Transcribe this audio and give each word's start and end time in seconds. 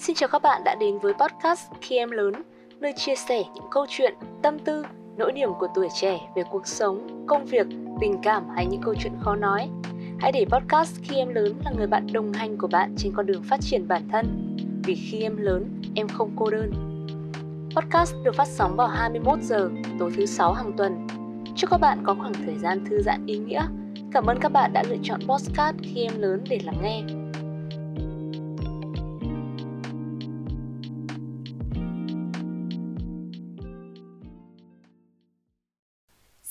Xin 0.00 0.16
chào 0.16 0.28
các 0.28 0.42
bạn 0.42 0.64
đã 0.64 0.74
đến 0.74 0.98
với 0.98 1.12
podcast 1.12 1.70
Khi 1.80 1.96
Em 1.96 2.10
Lớn, 2.10 2.32
nơi 2.80 2.92
chia 2.96 3.14
sẻ 3.14 3.42
những 3.54 3.64
câu 3.70 3.86
chuyện, 3.88 4.14
tâm 4.42 4.58
tư, 4.58 4.84
nỗi 5.16 5.32
niềm 5.32 5.48
của 5.58 5.68
tuổi 5.74 5.88
trẻ 6.00 6.18
về 6.36 6.42
cuộc 6.50 6.66
sống, 6.66 7.24
công 7.26 7.44
việc, 7.44 7.66
tình 8.00 8.16
cảm 8.22 8.48
hay 8.54 8.66
những 8.66 8.80
câu 8.80 8.94
chuyện 8.94 9.12
khó 9.20 9.36
nói. 9.36 9.68
Hãy 10.18 10.32
để 10.32 10.44
podcast 10.50 10.96
Khi 11.02 11.16
Em 11.16 11.28
Lớn 11.28 11.54
là 11.64 11.70
người 11.76 11.86
bạn 11.86 12.06
đồng 12.12 12.32
hành 12.32 12.58
của 12.58 12.66
bạn 12.66 12.94
trên 12.98 13.12
con 13.16 13.26
đường 13.26 13.42
phát 13.42 13.60
triển 13.60 13.88
bản 13.88 14.08
thân. 14.12 14.56
Vì 14.84 14.94
khi 14.94 15.22
em 15.22 15.36
lớn, 15.36 15.82
em 15.94 16.08
không 16.08 16.30
cô 16.36 16.50
đơn. 16.50 16.72
Podcast 17.76 18.14
được 18.24 18.34
phát 18.34 18.48
sóng 18.48 18.76
vào 18.76 18.88
21 18.88 19.38
giờ 19.42 19.70
tối 19.98 20.12
thứ 20.16 20.26
sáu 20.26 20.52
hàng 20.52 20.72
tuần. 20.76 21.06
Chúc 21.56 21.70
các 21.70 21.80
bạn 21.80 21.98
có 22.04 22.14
khoảng 22.14 22.34
thời 22.46 22.58
gian 22.58 22.84
thư 22.84 23.02
giãn 23.02 23.26
ý 23.26 23.38
nghĩa. 23.38 23.62
Cảm 24.12 24.26
ơn 24.26 24.38
các 24.40 24.52
bạn 24.52 24.72
đã 24.72 24.82
lựa 24.88 24.98
chọn 25.02 25.20
podcast 25.20 25.76
Khi 25.82 26.02
Em 26.02 26.20
Lớn 26.20 26.44
để 26.48 26.60
lắng 26.64 26.78
nghe. 26.82 27.19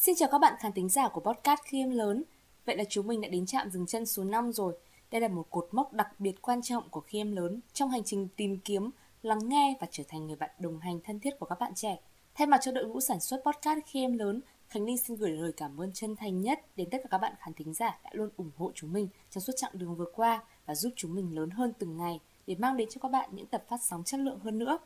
Xin 0.09 0.16
chào 0.16 0.30
các 0.31 0.40
bạn 0.40 0.54
khán 0.59 0.72
thính 0.72 0.90
giả 0.90 1.08
của 1.08 1.22
podcast 1.22 1.62
Khi 1.63 1.80
Em 1.80 1.90
Lớn. 1.90 2.23
Vậy 2.66 2.77
là 2.77 2.84
chúng 2.90 3.08
mình 3.08 3.22
đã 3.22 3.27
đến 3.27 3.45
trạm 3.45 3.70
dừng 3.70 3.86
chân 3.86 4.05
số 4.05 4.23
5 4.23 4.54
rồi. 4.54 4.77
Đây 5.12 5.22
là 5.22 5.27
một 5.27 5.45
cột 5.49 5.68
mốc 5.72 5.94
đặc 5.94 6.20
biệt 6.20 6.41
quan 6.41 6.62
trọng 6.62 6.90
của 6.90 6.99
Khi 6.99 7.20
Em 7.20 7.35
Lớn 7.35 7.59
trong 7.73 7.90
hành 7.90 8.04
trình 8.04 8.27
tìm 8.35 8.58
kiếm, 8.58 8.90
lắng 9.23 9.49
nghe 9.49 9.76
và 9.80 9.88
trở 9.91 10.04
thành 10.08 10.27
người 10.27 10.35
bạn 10.35 10.49
đồng 10.59 10.80
hành 10.80 10.99
thân 11.04 11.20
thiết 11.20 11.40
của 11.40 11.45
các 11.45 11.59
bạn 11.59 11.72
trẻ. 11.76 11.98
Thay 12.35 12.48
mặt 12.48 12.59
cho 12.62 12.72
đội 12.72 12.85
ngũ 12.85 12.99
sản 12.99 13.20
xuất 13.20 13.41
podcast 13.45 13.80
Khi 13.85 14.02
Em 14.02 14.18
Lớn, 14.18 14.41
Khánh 14.68 14.85
Linh 14.85 14.98
xin 14.98 15.18
gửi 15.18 15.32
lời 15.32 15.52
cảm 15.58 15.82
ơn 15.82 15.91
chân 15.94 16.16
thành 16.16 16.41
nhất 16.41 16.60
đến 16.76 16.90
tất 16.90 16.98
cả 17.04 17.07
các 17.12 17.18
bạn 17.18 17.34
khán 17.40 17.54
thính 17.54 17.73
giả 17.73 17.99
đã 18.04 18.10
luôn 18.13 18.30
ủng 18.38 18.52
hộ 18.57 18.71
chúng 18.76 18.94
mình 18.94 19.07
trong 19.30 19.41
suốt 19.41 19.54
chặng 19.55 19.71
đường 19.73 19.96
vừa 19.96 20.12
qua 20.16 20.44
và 20.66 20.76
giúp 20.76 20.94
chúng 20.96 21.16
mình 21.16 21.35
lớn 21.35 21.49
hơn 21.49 21.73
từng 21.80 21.98
ngày 21.98 22.20
để 22.48 22.55
mang 22.60 22.77
đến 22.77 22.90
cho 22.91 22.99
các 23.02 23.12
bạn 23.12 23.30
những 23.34 23.48
tập 23.48 23.63
phát 23.70 23.82
sóng 23.84 24.04
chất 24.04 24.20
lượng 24.20 24.40
hơn 24.40 24.60
nữa. 24.60 24.77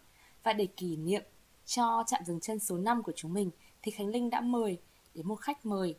Và 0.44 0.54
để 0.54 0.66
kỷ 0.66 0.96
niệm 0.98 1.24
cho 1.66 2.04
trạm 2.08 2.26
dừng 2.26 2.40
chân 2.40 2.60
số 2.60 2.78
5 2.78 3.04
của 3.04 3.14
chúng 3.16 3.34
mình 3.34 3.50
thì 3.82 3.92
Khánh 3.92 4.08
Linh 4.08 4.30
đã 4.30 4.42
mời 4.42 4.80
đến 5.16 5.28
một 5.28 5.36
khách 5.36 5.66
mời. 5.66 5.96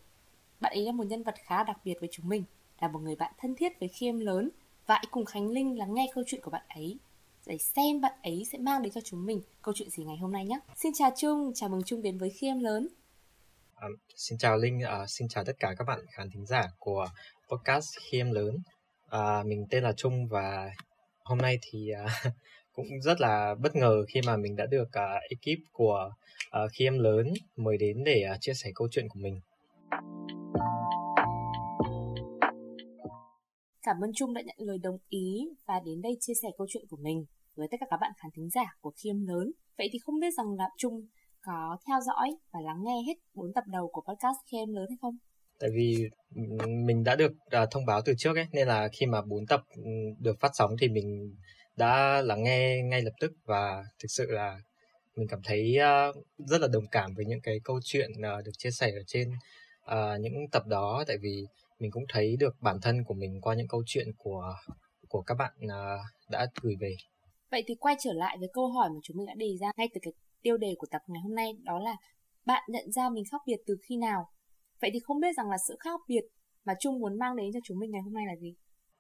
Bạn 0.61 0.73
ấy 0.73 0.83
là 0.83 0.93
một 0.93 1.05
nhân 1.07 1.23
vật 1.23 1.35
khá 1.45 1.65
đặc 1.65 1.77
biệt 1.85 1.95
với 2.01 2.09
chúng 2.13 2.29
mình, 2.29 2.45
là 2.81 2.89
một 2.89 2.99
người 2.99 3.17
bạn 3.17 3.33
thân 3.39 3.55
thiết 3.55 3.81
với 3.81 3.89
khi 3.89 4.09
em 4.09 4.21
lớn 4.21 4.51
và 4.87 4.95
hãy 4.95 5.07
cùng 5.11 5.25
Khánh 5.25 5.49
Linh 5.49 5.79
lắng 5.79 5.95
nghe 5.95 6.11
câu 6.15 6.25
chuyện 6.27 6.41
của 6.41 6.51
bạn 6.51 6.65
ấy 6.69 6.99
để 7.47 7.59
xem 7.59 8.01
bạn 8.01 8.13
ấy 8.23 8.47
sẽ 8.53 8.59
mang 8.59 8.83
đến 8.83 8.93
cho 8.93 9.01
chúng 9.01 9.27
mình 9.27 9.43
câu 9.63 9.75
chuyện 9.77 9.91
gì 9.91 10.05
ngày 10.05 10.17
hôm 10.17 10.33
nay 10.33 10.45
nhé. 10.45 10.59
Xin 10.77 10.93
chào 10.95 11.11
Trung, 11.17 11.53
chào 11.55 11.69
mừng 11.69 11.83
Trung 11.83 12.03
đến 12.03 12.19
với 12.19 12.31
khi 12.31 12.47
em 12.47 12.61
lớn. 12.61 12.89
À, 13.75 13.89
xin 14.17 14.39
chào 14.39 14.57
Linh, 14.57 14.81
à, 14.81 15.07
xin 15.09 15.29
chào 15.29 15.45
tất 15.45 15.53
cả 15.59 15.75
các 15.79 15.85
bạn 15.85 16.01
khán 16.11 16.31
thính 16.31 16.47
giả 16.47 16.69
của 16.79 17.07
podcast 17.49 17.97
khi 18.01 18.21
em 18.21 18.33
lớn. 18.33 18.57
À, 19.09 19.43
mình 19.47 19.67
tên 19.71 19.83
là 19.83 19.93
Trung 19.93 20.29
và 20.29 20.71
hôm 21.25 21.39
nay 21.39 21.59
thì 21.63 21.91
à, 21.91 22.33
cũng 22.75 22.87
rất 23.03 23.21
là 23.21 23.55
bất 23.63 23.77
ngờ 23.77 24.05
khi 24.09 24.21
mà 24.27 24.37
mình 24.37 24.57
đã 24.57 24.67
được 24.67 24.89
uh, 24.89 25.23
ekip 25.31 25.59
của 25.73 26.11
uh, 26.47 26.71
khi 26.73 26.87
em 26.87 26.99
lớn 26.99 27.27
mời 27.57 27.77
đến 27.79 28.05
để 28.05 28.25
uh, 28.35 28.41
chia 28.41 28.55
sẻ 28.55 28.71
câu 28.75 28.89
chuyện 28.91 29.09
của 29.09 29.21
mình. 29.23 29.41
Cảm 33.83 33.97
ơn 34.03 34.11
Trung 34.15 34.35
đã 34.35 34.41
nhận 34.41 34.57
lời 34.59 34.79
đồng 34.83 34.99
ý 35.09 35.49
và 35.67 35.81
đến 35.85 36.03
đây 36.03 36.17
chia 36.21 36.33
sẻ 36.43 36.49
câu 36.59 36.67
chuyện 36.71 36.85
của 36.91 36.97
mình 37.01 37.25
với 37.57 37.69
tất 37.71 37.77
cả 37.81 37.87
các 37.91 37.97
bạn 38.01 38.13
khán 38.23 38.31
thính 38.37 38.51
giả 38.51 38.65
của 38.81 38.93
khi 38.97 39.11
em 39.11 39.27
lớn. 39.27 39.53
Vậy 39.79 39.89
thì 39.93 39.99
không 39.99 40.21
biết 40.21 40.35
rằng 40.37 40.47
là 40.59 40.65
Trung 40.79 41.07
có 41.43 41.77
theo 41.87 42.01
dõi 42.07 42.31
và 42.53 42.61
lắng 42.61 42.83
nghe 42.85 43.03
hết 43.07 43.15
4 43.35 43.53
tập 43.55 43.65
đầu 43.67 43.91
của 43.93 44.03
podcast 44.09 44.37
khi 44.51 44.59
em 44.59 44.73
lớn 44.75 44.87
hay 44.89 44.97
không? 45.01 45.17
Tại 45.61 45.71
vì 45.75 46.09
mình 46.87 47.05
đã 47.05 47.17
được 47.17 47.33
uh, 47.33 47.69
thông 47.71 47.87
báo 47.87 48.01
từ 48.05 48.15
trước 48.19 48.37
ấy 48.37 48.47
nên 48.53 48.69
là 48.69 48.89
khi 48.93 49.07
mà 49.07 49.23
4 49.23 49.47
tập 49.47 49.61
được 50.19 50.41
phát 50.41 50.51
sóng 50.55 50.71
thì 50.81 50.89
mình 50.89 51.37
đã 51.77 52.23
lắng 52.23 52.43
nghe 52.43 52.83
ngay 52.83 53.03
lập 53.03 53.13
tức 53.21 53.33
và 53.45 53.85
thực 53.99 54.09
sự 54.09 54.31
là 54.31 54.59
mình 55.17 55.29
cảm 55.29 55.41
thấy 55.45 55.77
uh, 55.79 56.17
rất 56.39 56.61
là 56.61 56.69
đồng 56.73 56.87
cảm 56.91 57.15
với 57.17 57.25
những 57.25 57.41
cái 57.41 57.61
câu 57.65 57.81
chuyện 57.85 58.11
uh, 58.11 58.45
được 58.45 58.53
chia 58.59 58.71
sẻ 58.71 58.91
ở 58.91 59.03
trên 59.07 59.31
uh, 59.85 60.21
những 60.21 60.35
tập 60.53 60.67
đó 60.67 61.05
tại 61.07 61.17
vì 61.23 61.45
mình 61.79 61.91
cũng 61.91 62.05
thấy 62.09 62.37
được 62.41 62.55
bản 62.61 62.77
thân 62.83 63.05
của 63.05 63.15
mình 63.15 63.41
qua 63.41 63.55
những 63.55 63.69
câu 63.69 63.83
chuyện 63.87 64.07
của 64.19 64.55
của 65.09 65.23
các 65.23 65.35
bạn 65.35 65.53
uh, 65.65 66.31
đã 66.31 66.47
gửi 66.63 66.75
về. 66.81 66.97
Vậy 67.51 67.65
thì 67.67 67.75
quay 67.75 67.97
trở 68.01 68.13
lại 68.13 68.37
với 68.41 68.49
câu 68.53 68.69
hỏi 68.69 68.89
mà 68.91 69.01
chúng 69.03 69.17
mình 69.17 69.27
đã 69.27 69.35
đề 69.37 69.57
ra 69.61 69.73
ngay 69.77 69.89
từ 69.95 69.99
cái 70.03 70.13
tiêu 70.43 70.57
đề 70.57 70.75
của 70.79 70.87
tập 70.91 71.03
ngày 71.07 71.21
hôm 71.23 71.35
nay 71.35 71.53
đó 71.63 71.79
là 71.79 71.97
bạn 72.47 72.63
nhận 72.69 72.93
ra 72.93 73.09
mình 73.09 73.25
khác 73.33 73.41
biệt 73.47 73.57
từ 73.67 73.77
khi 73.89 73.97
nào? 73.97 74.29
Vậy 74.81 74.91
thì 74.93 75.01
không 75.05 75.21
biết 75.21 75.37
rằng 75.37 75.51
là 75.51 75.57
sự 75.69 75.77
khác 75.81 76.01
biệt 76.09 76.25
mà 76.65 76.73
Trung 76.81 76.99
muốn 77.01 77.19
mang 77.19 77.37
đến 77.37 77.47
cho 77.55 77.61
chúng 77.65 77.79
mình 77.79 77.91
ngày 77.91 78.03
hôm 78.03 78.15
nay 78.15 78.25
là 78.27 78.37
gì? 78.41 78.55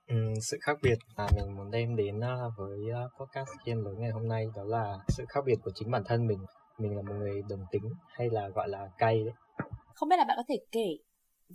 Ừ, 0.08 0.16
sự 0.42 0.58
khác 0.60 0.78
biệt 0.82 0.98
mà 1.16 1.26
mình 1.36 1.56
muốn 1.56 1.70
đem 1.70 1.96
đến 1.96 2.20
với 2.56 2.78
podcast 3.20 3.48
game 3.64 3.80
lớn 3.82 3.94
ngày 3.98 4.10
hôm 4.10 4.28
nay 4.28 4.46
đó 4.56 4.64
là 4.64 4.98
sự 5.08 5.24
khác 5.28 5.40
biệt 5.46 5.56
của 5.64 5.70
chính 5.74 5.90
bản 5.90 6.02
thân 6.06 6.26
mình. 6.26 6.38
Mình 6.78 6.96
là 6.96 7.02
một 7.02 7.14
người 7.18 7.42
đồng 7.48 7.64
tính 7.70 7.82
hay 8.08 8.30
là 8.30 8.48
gọi 8.48 8.68
là 8.68 8.88
cay 8.98 9.24
đấy? 9.24 9.34
Không 9.94 10.08
biết 10.08 10.16
là 10.16 10.24
bạn 10.24 10.36
có 10.36 10.42
thể 10.48 10.56
kể 10.72 10.96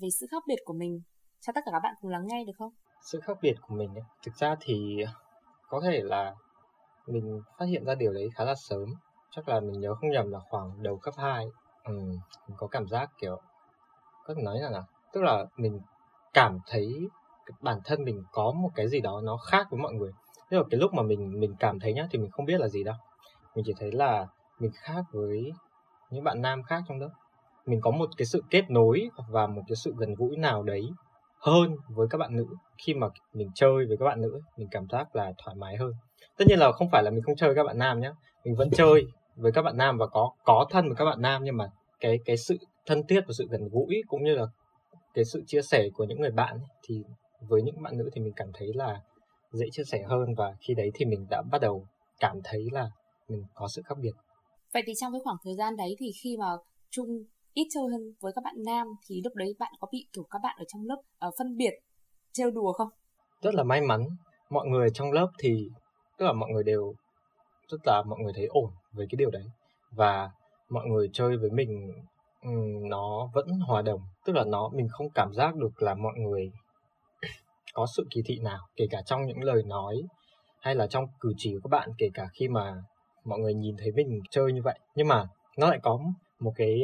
về 0.02 0.08
sự 0.20 0.28
khác 0.32 0.44
biệt 0.48 0.60
của 0.66 0.74
mình 0.74 1.02
cho 1.42 1.54
tất 1.54 1.62
cả 1.66 1.72
các 1.72 1.80
bạn 1.84 1.96
cùng 2.02 2.12
lắng 2.12 2.28
nghe 2.28 2.44
được 2.48 2.54
không? 2.58 2.72
Sự 3.02 3.20
khác 3.20 3.38
biệt 3.42 3.56
của 3.62 3.76
mình 3.76 3.96
ấy, 3.96 4.04
thực 4.24 4.36
ra 4.36 4.56
thì 4.62 5.04
có 5.70 5.81
thể 5.84 6.02
là 6.04 6.36
mình 7.08 7.42
phát 7.58 7.66
hiện 7.66 7.86
ra 7.86 7.96
điều 7.96 8.14
đấy 8.14 8.30
khá 8.36 8.44
là 8.44 8.56
sớm. 8.56 8.90
Chắc 9.31 9.50
là 9.50 9.60
mình 9.60 9.80
nhớ 9.80 9.96
không 9.96 10.10
nhầm 10.10 10.31
là 10.31 10.40
khoảng 10.50 10.84
đầu 10.84 10.98
cấp 10.98 11.14
2 11.18 11.46
ừ, 11.84 11.94
mình 12.48 12.58
có 12.58 12.68
cảm 12.68 12.88
giác 12.88 13.10
kiểu 13.22 13.42
có 14.26 14.34
thể 14.34 14.42
nói 14.44 14.60
là 14.60 14.70
nào? 14.70 14.84
Tức 15.14 15.22
là 15.22 15.46
mình 15.58 15.80
cảm 16.34 16.60
thấy 16.68 17.08
bản 17.62 17.80
thân 17.86 18.04
mình 18.04 18.24
có 18.32 18.52
một 18.52 18.70
cái 18.76 18.88
gì 18.88 19.02
đó 19.02 19.22
nó 19.24 19.38
khác 19.38 19.68
với 19.72 19.80
mọi 19.80 19.94
người. 19.94 20.12
Nhưng 20.52 20.60
mà 20.60 20.68
cái 20.72 20.80
lúc 20.80 20.94
mà 20.94 21.04
mình 21.04 21.40
mình 21.40 21.56
cảm 21.60 21.80
thấy 21.80 21.94
nhá 21.94 22.08
thì 22.12 22.20
mình 22.20 22.32
không 22.32 22.46
biết 22.46 22.60
là 22.60 22.68
gì 22.68 22.84
đâu. 22.84 22.96
Mình 23.56 23.66
chỉ 23.68 23.74
thấy 23.80 23.92
là 23.92 24.28
mình 24.60 24.72
khác 24.76 25.04
với 25.12 25.52
những 26.10 26.24
bạn 26.24 26.42
nam 26.42 26.64
khác 26.64 26.84
trong 26.88 27.00
lớp. 27.00 27.10
Mình 27.66 27.82
có 27.82 27.92
một 27.92 28.10
cái 28.18 28.26
sự 28.26 28.44
kết 28.50 28.70
nối 28.70 29.10
và 29.30 29.48
một 29.48 29.62
cái 29.68 29.76
sự 29.76 29.94
gần 29.98 30.16
gũi 30.16 30.38
nào 30.38 30.64
đấy 30.64 30.90
hơn 31.40 31.76
với 31.88 32.08
các 32.10 32.18
bạn 32.18 32.36
nữ. 32.36 32.46
Khi 32.86 32.94
mà 32.94 33.08
mình 33.34 33.50
chơi 33.56 33.86
với 33.88 33.98
các 34.00 34.06
bạn 34.06 34.22
nữ 34.22 34.42
mình 34.58 34.68
cảm 34.72 34.88
giác 34.90 35.16
là 35.16 35.34
thoải 35.44 35.56
mái 35.56 35.78
hơn. 35.78 35.92
Tất 36.38 36.46
nhiên 36.48 36.60
là 36.60 36.72
không 36.72 36.90
phải 36.92 37.04
là 37.04 37.12
mình 37.12 37.24
không 37.24 37.36
chơi 37.36 37.50
với 37.50 37.56
các 37.56 37.64
bạn 37.64 37.78
nam 37.78 38.00
nhé 38.00 38.12
mình 38.46 38.56
vẫn 38.56 38.70
chơi 38.72 39.06
với 39.36 39.52
các 39.52 39.62
bạn 39.62 39.78
nam 39.78 39.98
và 39.98 40.08
có 40.08 40.31
có 40.44 40.66
thân 40.70 40.88
với 40.88 40.96
các 40.96 41.06
bạn 41.06 41.22
nam 41.22 41.44
nhưng 41.44 41.58
mà 41.58 41.66
cái 42.00 42.20
cái 42.26 42.38
sự 42.38 42.58
thân 42.86 43.04
thiết 43.08 43.22
và 43.28 43.34
sự 43.38 43.48
gần 43.50 43.70
gũi 43.72 44.02
cũng 44.08 44.24
như 44.24 44.36
là 44.36 44.46
cái 45.14 45.26
sự 45.26 45.44
chia 45.48 45.62
sẻ 45.62 45.90
của 45.94 46.04
những 46.04 46.22
người 46.22 46.31
bạn 46.31 46.58
ấy, 46.58 46.68
thì 46.84 47.04
với 47.48 47.62
những 47.62 47.82
bạn 47.82 47.98
nữ 47.98 48.10
thì 48.14 48.22
mình 48.22 48.34
cảm 48.36 48.48
thấy 48.54 48.74
là 48.74 49.02
dễ 49.52 49.66
chia 49.72 49.84
sẻ 49.84 50.04
hơn 50.08 50.36
và 50.38 50.56
khi 50.60 50.74
đấy 50.74 50.92
thì 50.94 51.06
mình 51.06 51.28
đã 51.30 51.42
bắt 51.52 51.62
đầu 51.62 51.88
cảm 52.20 52.40
thấy 52.44 52.68
là 52.72 52.90
mình 53.28 53.44
có 53.54 53.68
sự 53.68 53.82
khác 53.86 53.96
biệt. 54.02 54.12
Vậy 54.74 54.84
thì 54.86 54.94
trong 54.98 55.12
cái 55.12 55.22
khoảng 55.24 55.38
thời 55.44 55.56
gian 55.56 55.76
đấy 55.76 55.96
thì 56.00 56.12
khi 56.24 56.38
mà 56.38 56.46
chung 56.90 57.08
ít 57.54 57.68
chơi 57.74 57.84
hơn 57.92 58.02
với 58.20 58.32
các 58.36 58.44
bạn 58.44 58.56
nam 58.66 58.88
thì 59.08 59.22
lúc 59.24 59.36
đấy 59.36 59.56
bạn 59.60 59.74
có 59.80 59.88
bị 59.92 60.06
kiểu 60.14 60.24
các 60.30 60.40
bạn 60.44 60.56
ở 60.60 60.66
trong 60.68 60.82
lớp 60.86 61.02
uh, 61.28 61.34
phân 61.38 61.58
biệt 61.58 61.74
trêu 62.34 62.52
đùa 62.52 62.74
không? 62.74 62.88
Rất 63.42 63.56
là 63.56 63.64
may 63.64 63.82
mắn 63.82 64.06
mọi 64.50 64.68
người 64.68 64.90
trong 64.94 65.12
lớp 65.12 65.28
thì 65.40 65.70
tức 66.18 66.26
là 66.26 66.34
mọi 66.34 66.50
người 66.50 66.64
đều 66.64 66.94
rất 67.68 67.78
là 67.86 68.04
mọi 68.04 68.20
người 68.20 68.34
thấy 68.36 68.46
ổn 68.46 68.72
với 68.92 69.08
cái 69.10 69.18
điều 69.18 69.30
đấy 69.30 69.44
và 69.92 70.30
mọi 70.70 70.86
người 70.86 71.10
chơi 71.14 71.38
với 71.38 71.50
mình 71.50 71.92
nó 72.90 73.30
vẫn 73.34 73.48
hòa 73.68 73.82
đồng. 73.82 74.02
Tức 74.26 74.34
là 74.36 74.44
nó 74.48 74.70
mình 74.74 74.88
không 74.92 75.08
cảm 75.10 75.34
giác 75.34 75.56
được 75.56 75.82
là 75.82 75.96
mọi 75.96 76.14
người 76.18 76.52
có 77.74 77.88
sự 77.97 78.07
kỳ 78.09 78.22
thị 78.25 78.40
nào 78.44 78.59
kể 78.75 78.88
cả 78.91 79.02
trong 79.06 79.25
những 79.25 79.44
lời 79.44 79.63
nói 79.66 79.96
hay 80.62 80.75
là 80.75 80.88
trong 80.88 81.06
cử 81.19 81.34
chỉ 81.38 81.53
của 81.53 81.59
các 81.69 81.78
bạn 81.78 81.90
kể 81.97 82.09
cả 82.13 82.28
khi 82.34 82.47
mà 82.47 82.84
mọi 83.24 83.40
người 83.40 83.53
nhìn 83.53 83.75
thấy 83.78 83.91
mình 83.91 84.19
chơi 84.31 84.53
như 84.53 84.62
vậy. 84.63 84.80
Nhưng 84.96 85.07
mà 85.07 85.28
nó 85.57 85.69
lại 85.69 85.80
có 85.84 86.00
một 86.40 86.53
cái 86.56 86.81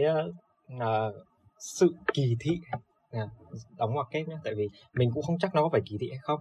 uh, 0.75 1.16
sự 1.59 1.96
kỳ 2.13 2.35
thị 2.40 2.59
à, 3.12 3.28
đóng 3.78 3.94
ngoặc 3.94 4.07
kép 4.12 4.28
nhé 4.28 4.35
tại 4.44 4.53
vì 4.56 4.69
mình 4.94 5.12
cũng 5.13 5.23
không 5.23 5.38
chắc 5.40 5.56
nó 5.56 5.62
có 5.62 5.69
phải 5.72 5.81
kỳ 5.85 5.97
thị 6.00 6.09
hay 6.09 6.19
không. 6.22 6.40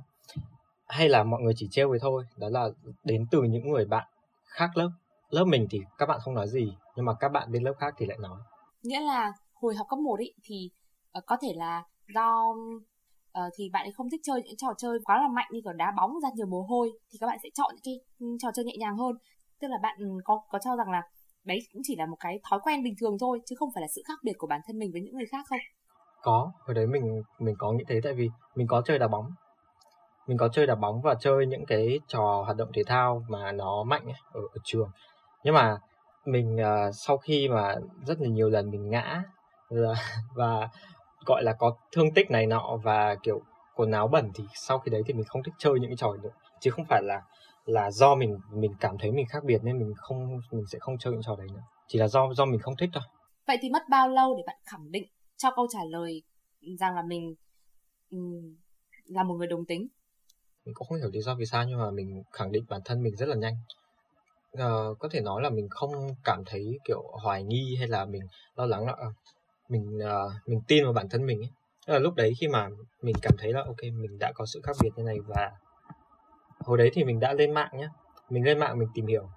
Hay 0.87 1.09
là 1.09 1.23
mọi 1.23 1.41
người 1.41 1.53
chỉ 1.57 1.69
trêu 1.71 1.89
vậy 1.91 1.99
thôi 2.03 2.25
đó 2.37 2.49
là 2.49 2.69
đến 3.05 3.27
từ 3.31 3.43
những 3.43 3.71
người 3.71 3.85
bạn 3.85 4.09
khác 4.47 4.71
lớp. 4.75 4.91
Lớp 5.31 5.45
mình 5.45 5.67
thì 5.71 5.81
các 5.99 6.07
bạn 6.07 6.21
không 6.23 6.35
nói 6.35 6.49
gì 6.49 6.73
nhưng 6.97 7.05
mà 7.05 7.13
các 7.21 7.29
bạn 7.29 7.53
bên 7.53 7.63
lớp 7.63 7.73
khác 7.79 7.95
thì 7.97 8.07
lại 8.07 8.19
nói. 8.21 8.39
Nghĩa 8.83 9.01
là 9.01 9.33
hồi 9.55 9.75
học 9.75 9.87
cấp 9.91 9.99
1 9.99 10.19
ý, 10.19 10.33
thì 10.43 10.71
uh, 11.19 11.25
có 11.27 11.37
thể 11.43 11.53
là 11.57 11.83
do 12.15 12.55
uh, 13.39 13.53
thì 13.57 13.71
bạn 13.73 13.87
ấy 13.87 13.93
không 13.93 14.11
thích 14.11 14.21
chơi 14.25 14.43
những 14.43 14.57
trò 14.57 14.69
chơi 14.79 14.99
quá 15.05 15.23
là 15.23 15.29
mạnh 15.29 15.49
như 15.51 15.61
kiểu 15.65 15.73
đá 15.73 15.93
bóng 15.97 16.21
ra 16.21 16.29
nhiều 16.35 16.47
mồ 16.47 16.63
hôi 16.63 16.93
thì 17.13 17.19
các 17.21 17.27
bạn 17.27 17.39
sẽ 17.43 17.49
chọn 17.55 17.75
những 17.75 17.83
cái 17.85 18.01
ừ, 18.21 18.27
trò 18.41 18.49
chơi 18.55 18.65
nhẹ 18.65 18.77
nhàng 18.79 18.97
hơn. 18.97 19.17
Tức 19.61 19.69
là 19.69 19.79
bạn 19.83 19.97
ừ, 19.99 20.07
có 20.25 20.41
có 20.51 20.59
cho 20.59 20.77
rằng 20.77 20.91
là 20.91 21.03
đấy 21.45 21.59
cũng 21.73 21.83
chỉ 21.85 21.97
là 21.97 22.07
một 22.07 22.17
cái 22.21 22.41
thói 22.51 22.61
quen 22.63 22.83
bình 22.83 22.95
thường 23.01 23.17
thôi 23.21 23.41
chứ 23.47 23.57
không 23.59 23.71
phải 23.75 23.81
là 23.81 23.89
sự 23.95 24.03
khác 24.09 24.19
biệt 24.23 24.33
của 24.39 24.47
bản 24.47 24.61
thân 24.67 24.79
mình 24.79 24.93
với 24.93 25.01
những 25.01 25.17
người 25.17 25.27
khác 25.27 25.47
không? 25.49 25.59
Có 26.23 26.53
hồi 26.67 26.75
đấy 26.75 26.87
mình 26.87 27.23
mình 27.39 27.55
có 27.59 27.73
nghĩ 27.73 27.85
thế 27.89 28.01
tại 28.05 28.13
vì 28.13 28.31
mình 28.55 28.67
có 28.67 28.83
chơi 28.85 28.99
đá 28.99 29.09
bóng. 29.09 29.31
Mình 30.27 30.39
có 30.39 30.49
chơi 30.49 30.67
đá 30.67 30.75
bóng 30.75 31.03
và 31.03 31.15
chơi 31.21 31.47
những 31.47 31.67
cái 31.67 32.01
trò 32.09 32.43
hoạt 32.45 32.57
động 32.57 32.69
thể 32.75 32.83
thao 32.87 33.25
mà 33.29 33.53
nó 33.53 33.83
mạnh 33.83 34.05
ấy, 34.05 34.21
ở, 34.33 34.41
ở 34.41 34.59
trường. 34.65 34.91
Nhưng 35.45 35.55
mà 35.55 35.79
mình 36.25 36.57
uh, 36.57 36.95
sau 36.95 37.19
khi 37.19 37.49
mà 37.49 37.75
rất 38.07 38.21
là 38.21 38.29
nhiều 38.29 38.49
lần 38.49 38.71
mình 38.71 38.91
ngã 38.91 39.23
và 40.35 40.69
gọi 41.27 41.43
là 41.43 41.53
có 41.53 41.77
thương 41.93 42.15
tích 42.15 42.31
này 42.31 42.47
nọ 42.47 42.79
và 42.83 43.15
kiểu 43.23 43.41
quần 43.75 43.91
áo 43.91 44.09
bẩn 44.09 44.31
thì 44.35 44.45
sau 44.55 44.79
khi 44.79 44.91
đấy 44.91 45.03
thì 45.07 45.15
mình 45.15 45.25
không 45.25 45.43
thích 45.43 45.55
chơi 45.59 45.73
những 45.81 45.91
cái 45.91 45.97
trò 45.97 46.13
nữa. 46.23 46.31
Chứ 46.61 46.71
không 46.71 46.85
phải 46.89 47.03
là 47.03 47.23
là 47.65 47.91
do 47.91 48.15
mình 48.15 48.39
mình 48.53 48.75
cảm 48.81 48.99
thấy 48.99 49.13
mình 49.13 49.27
khác 49.27 49.45
biệt 49.45 49.59
nên 49.63 49.79
mình 49.79 49.93
không 49.97 50.41
mình 50.51 50.65
sẽ 50.73 50.79
không 50.79 50.99
chơi 50.99 51.13
những 51.13 51.23
trò 51.23 51.37
đấy 51.37 51.47
nữa. 51.55 51.63
Chỉ 51.89 51.99
là 51.99 52.09
do 52.09 52.35
do 52.35 52.45
mình 52.45 52.61
không 52.61 52.77
thích 52.77 52.91
thôi. 52.93 53.03
Vậy 53.47 53.59
thì 53.63 53.71
mất 53.71 53.83
bao 53.91 54.09
lâu 54.09 54.35
để 54.37 54.43
bạn 54.47 54.57
khẳng 54.65 54.91
định 54.91 55.05
cho 55.37 55.51
câu 55.57 55.67
trả 55.71 55.79
lời 55.91 56.23
rằng 56.79 56.95
là 56.95 57.03
mình 57.03 57.35
um, 58.11 58.57
là 59.05 59.23
một 59.23 59.35
người 59.35 59.47
đồng 59.47 59.65
tính? 59.65 59.89
Mình 60.65 60.75
cũng 60.75 60.89
không 60.89 60.99
hiểu 60.99 61.11
lý 61.13 61.21
do 61.21 61.35
vì 61.35 61.47
sao 61.47 61.65
nhưng 61.69 61.79
mà 61.79 61.91
mình 61.91 62.23
khẳng 62.33 62.53
định 62.53 62.65
bản 62.69 62.81
thân 62.85 63.03
mình 63.03 63.17
rất 63.17 63.29
là 63.29 63.37
nhanh. 63.37 63.55
Uh, 64.53 64.99
có 64.99 65.09
thể 65.11 65.21
nói 65.21 65.43
là 65.43 65.51
mình 65.51 65.69
không 65.71 65.93
cảm 66.25 66.43
thấy 66.47 66.79
kiểu 66.85 67.03
hoài 67.23 67.45
nghi 67.45 67.77
hay 67.79 67.89
là 67.89 68.05
mình 68.05 68.23
lo 68.55 68.67
lắng 68.67 68.87
là 68.87 68.97
mình 69.69 69.99
uh, 69.99 70.33
mình 70.47 70.61
tin 70.69 70.85
vào 70.85 70.93
bản 70.93 71.09
thân 71.09 71.27
mình 71.27 71.41
ấy. 71.41 71.51
là 71.87 71.99
lúc 71.99 72.15
đấy 72.15 72.33
khi 72.41 72.49
mà 72.49 72.69
mình 73.03 73.17
cảm 73.23 73.33
thấy 73.39 73.53
là 73.53 73.63
ok 73.67 73.83
mình 73.83 74.19
đã 74.19 74.33
có 74.35 74.47
sự 74.47 74.61
khác 74.65 74.77
biệt 74.83 74.91
như 74.97 75.03
này 75.03 75.19
và 75.27 75.53
hồi 76.59 76.79
đấy 76.79 76.91
thì 76.95 77.05
mình 77.05 77.21
đã 77.21 77.33
lên 77.33 77.55
mạng 77.55 77.71
nhé 77.75 77.89
mình 78.31 78.45
lên 78.45 78.59
mạng 78.59 78.79
mình 78.79 78.89
tìm 78.95 79.07
hiểu. 79.07 79.29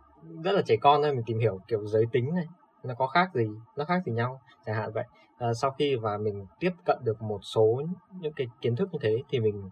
Rất 0.44 0.52
là 0.52 0.62
trẻ 0.62 0.76
con 0.82 1.02
thôi 1.04 1.14
mình 1.16 1.24
tìm 1.26 1.40
hiểu 1.40 1.60
kiểu 1.68 1.86
giới 1.86 2.06
tính 2.12 2.36
này 2.36 2.48
nó 2.84 2.94
có 2.94 3.08
khác 3.08 3.30
gì 3.34 3.48
nó 3.76 3.86
khác 3.86 4.02
gì 4.06 4.12
nhau 4.12 4.42
chẳng 4.66 4.76
hạn 4.76 4.92
vậy. 4.94 5.06
À, 5.38 5.54
sau 5.54 5.72
khi 5.72 5.96
và 5.96 6.18
mình 6.18 6.46
tiếp 6.60 6.72
cận 6.86 6.98
được 7.04 7.22
một 7.22 7.40
số 7.42 7.82
những 8.22 8.34
cái 8.34 8.48
kiến 8.62 8.76
thức 8.76 8.90
như 8.92 9.00
thế 9.02 9.24
thì 9.30 9.40
mình 9.40 9.70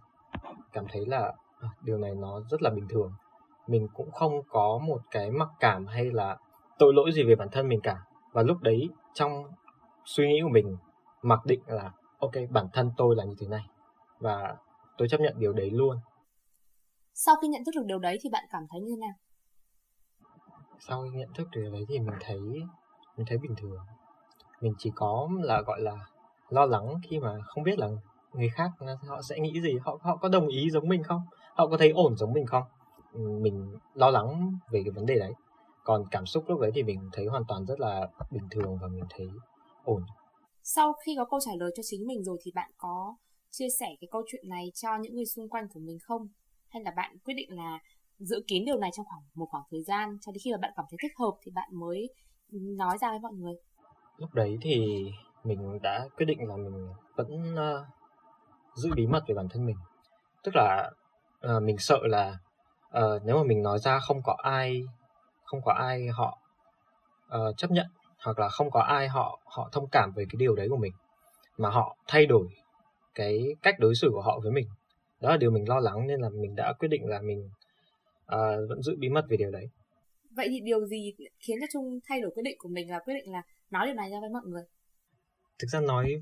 cảm 0.73 0.85
thấy 0.91 1.05
là 1.05 1.33
à, 1.59 1.69
điều 1.81 1.97
này 1.97 2.11
nó 2.15 2.41
rất 2.49 2.61
là 2.61 2.69
bình 2.69 2.87
thường. 2.89 3.11
Mình 3.67 3.87
cũng 3.93 4.11
không 4.11 4.41
có 4.49 4.79
một 4.87 5.01
cái 5.11 5.31
mặc 5.31 5.49
cảm 5.59 5.87
hay 5.87 6.11
là 6.11 6.37
tội 6.79 6.93
lỗi 6.93 7.11
gì 7.11 7.23
về 7.23 7.35
bản 7.35 7.47
thân 7.51 7.67
mình 7.67 7.81
cả. 7.81 7.97
Và 8.33 8.41
lúc 8.41 8.57
đấy 8.61 8.89
trong 9.13 9.43
suy 10.05 10.27
nghĩ 10.27 10.39
của 10.43 10.49
mình 10.49 10.77
mặc 11.21 11.39
định 11.45 11.61
là 11.67 11.91
ok 12.19 12.31
bản 12.49 12.67
thân 12.73 12.91
tôi 12.97 13.15
là 13.15 13.23
như 13.23 13.35
thế 13.39 13.47
này. 13.47 13.65
Và 14.19 14.55
tôi 14.97 15.07
chấp 15.07 15.19
nhận 15.19 15.33
điều 15.37 15.53
đấy 15.53 15.69
luôn. 15.71 15.97
Sau 17.13 17.35
khi 17.41 17.47
nhận 17.47 17.63
thức 17.65 17.71
được 17.75 17.85
điều 17.85 17.99
đấy 17.99 18.17
thì 18.21 18.29
bạn 18.29 18.43
cảm 18.51 18.63
thấy 18.71 18.81
như 18.81 18.91
thế 18.91 18.97
nào? 18.97 19.13
Sau 20.79 21.03
khi 21.03 21.09
nhận 21.17 21.33
thức 21.33 21.47
được 21.51 21.61
điều 21.61 21.71
đấy 21.71 21.85
thì 21.87 21.99
mình 21.99 22.15
thấy 22.19 22.39
mình 23.17 23.27
thấy 23.27 23.37
bình 23.37 23.55
thường. 23.57 23.85
Mình 24.61 24.73
chỉ 24.77 24.91
có 24.95 25.29
là 25.41 25.61
gọi 25.61 25.81
là 25.81 25.97
lo 26.49 26.65
lắng 26.65 26.99
khi 27.03 27.19
mà 27.19 27.37
không 27.45 27.63
biết 27.63 27.79
là 27.79 27.89
người 28.33 28.49
khác 28.49 28.71
họ 29.07 29.21
sẽ 29.21 29.39
nghĩ 29.39 29.61
gì 29.61 29.77
họ 29.83 29.97
họ 30.01 30.15
có 30.15 30.29
đồng 30.29 30.47
ý 30.47 30.69
giống 30.69 30.87
mình 30.87 31.03
không? 31.03 31.21
Họ 31.55 31.67
có 31.67 31.77
thấy 31.77 31.89
ổn 31.89 32.15
giống 32.15 32.33
mình 32.33 32.45
không? 32.45 32.63
Mình 33.13 33.77
lo 33.93 34.09
lắng 34.09 34.57
về 34.71 34.81
cái 34.85 34.91
vấn 34.91 35.05
đề 35.05 35.19
đấy. 35.19 35.33
Còn 35.83 36.03
cảm 36.11 36.25
xúc 36.25 36.43
lúc 36.47 36.59
đấy 36.59 36.71
thì 36.73 36.83
mình 36.83 37.09
thấy 37.13 37.25
hoàn 37.25 37.43
toàn 37.47 37.65
rất 37.65 37.79
là 37.79 38.07
bình 38.31 38.47
thường 38.51 38.77
và 38.81 38.87
mình 38.87 39.03
thấy 39.09 39.29
ổn. 39.85 40.03
Sau 40.63 40.93
khi 41.05 41.15
có 41.17 41.25
câu 41.25 41.39
trả 41.45 41.51
lời 41.59 41.71
cho 41.75 41.83
chính 41.85 42.07
mình 42.07 42.23
rồi 42.23 42.37
thì 42.43 42.51
bạn 42.55 42.71
có 42.77 43.15
chia 43.51 43.67
sẻ 43.79 43.85
cái 44.01 44.07
câu 44.11 44.21
chuyện 44.31 44.49
này 44.49 44.71
cho 44.73 44.97
những 45.01 45.15
người 45.15 45.25
xung 45.25 45.49
quanh 45.49 45.67
của 45.73 45.79
mình 45.79 45.97
không? 46.01 46.27
Hay 46.69 46.83
là 46.83 46.91
bạn 46.95 47.17
quyết 47.25 47.33
định 47.33 47.55
là 47.55 47.79
giữ 48.19 48.43
kín 48.47 48.65
điều 48.65 48.77
này 48.77 48.89
trong 48.93 49.05
khoảng 49.05 49.21
một 49.33 49.45
khoảng 49.51 49.63
thời 49.71 49.83
gian 49.83 50.17
cho 50.21 50.31
đến 50.31 50.39
khi 50.43 50.51
mà 50.51 50.57
bạn 50.61 50.71
cảm 50.75 50.85
thấy 50.89 50.97
thích 51.01 51.11
hợp 51.17 51.31
thì 51.41 51.51
bạn 51.51 51.69
mới 51.71 52.09
nói 52.51 52.97
ra 53.01 53.09
với 53.09 53.19
mọi 53.19 53.33
người? 53.33 53.53
Lúc 54.17 54.33
đấy 54.33 54.57
thì 54.61 55.05
mình 55.43 55.79
đã 55.81 56.07
quyết 56.17 56.25
định 56.25 56.47
là 56.47 56.55
mình 56.57 56.89
vẫn 57.15 57.53
uh, 57.53 57.87
giữ 58.75 58.89
bí 58.95 59.07
mật 59.07 59.23
về 59.27 59.35
bản 59.35 59.47
thân 59.49 59.65
mình. 59.65 59.77
Tức 60.43 60.51
là 60.55 60.91
uh, 61.55 61.63
mình 61.63 61.77
sợ 61.77 61.99
là 62.03 62.37
uh, 62.97 63.21
nếu 63.25 63.37
mà 63.37 63.43
mình 63.43 63.63
nói 63.63 63.79
ra 63.79 63.99
không 63.99 64.21
có 64.23 64.35
ai 64.43 64.83
không 65.43 65.61
có 65.65 65.71
ai 65.71 66.07
họ 66.07 66.37
uh, 67.27 67.57
chấp 67.57 67.71
nhận 67.71 67.87
hoặc 68.25 68.39
là 68.39 68.49
không 68.49 68.71
có 68.71 68.79
ai 68.79 69.07
họ 69.07 69.39
họ 69.45 69.69
thông 69.71 69.89
cảm 69.91 70.11
về 70.15 70.25
cái 70.29 70.37
điều 70.37 70.55
đấy 70.55 70.67
của 70.69 70.77
mình. 70.77 70.93
Mà 71.57 71.69
họ 71.69 71.97
thay 72.07 72.25
đổi 72.25 72.47
cái 73.15 73.43
cách 73.61 73.75
đối 73.79 73.95
xử 73.95 74.09
của 74.13 74.21
họ 74.21 74.39
với 74.43 74.51
mình. 74.51 74.67
Đó 75.21 75.29
là 75.29 75.37
điều 75.37 75.51
mình 75.51 75.69
lo 75.69 75.79
lắng 75.79 76.07
nên 76.07 76.19
là 76.19 76.29
mình 76.29 76.55
đã 76.55 76.73
quyết 76.79 76.87
định 76.87 77.05
là 77.05 77.21
mình 77.21 77.49
uh, 78.25 78.69
vẫn 78.69 78.81
giữ 78.81 78.95
bí 78.99 79.09
mật 79.09 79.25
về 79.29 79.37
điều 79.37 79.51
đấy. 79.51 79.65
Vậy 80.35 80.47
thì 80.49 80.59
điều 80.59 80.85
gì 80.85 81.13
khiến 81.39 81.57
cho 81.61 81.67
trung 81.73 81.99
thay 82.07 82.21
đổi 82.21 82.31
quyết 82.31 82.43
định 82.43 82.55
của 82.59 82.69
mình 82.69 82.89
là 82.89 82.99
quyết 82.99 83.13
định 83.13 83.31
là 83.31 83.41
nói 83.71 83.85
điều 83.85 83.95
này 83.95 84.09
ra 84.09 84.19
với 84.19 84.29
mọi 84.29 84.43
người? 84.45 84.63
Thực 85.59 85.67
ra 85.67 85.79
nói 85.79 86.21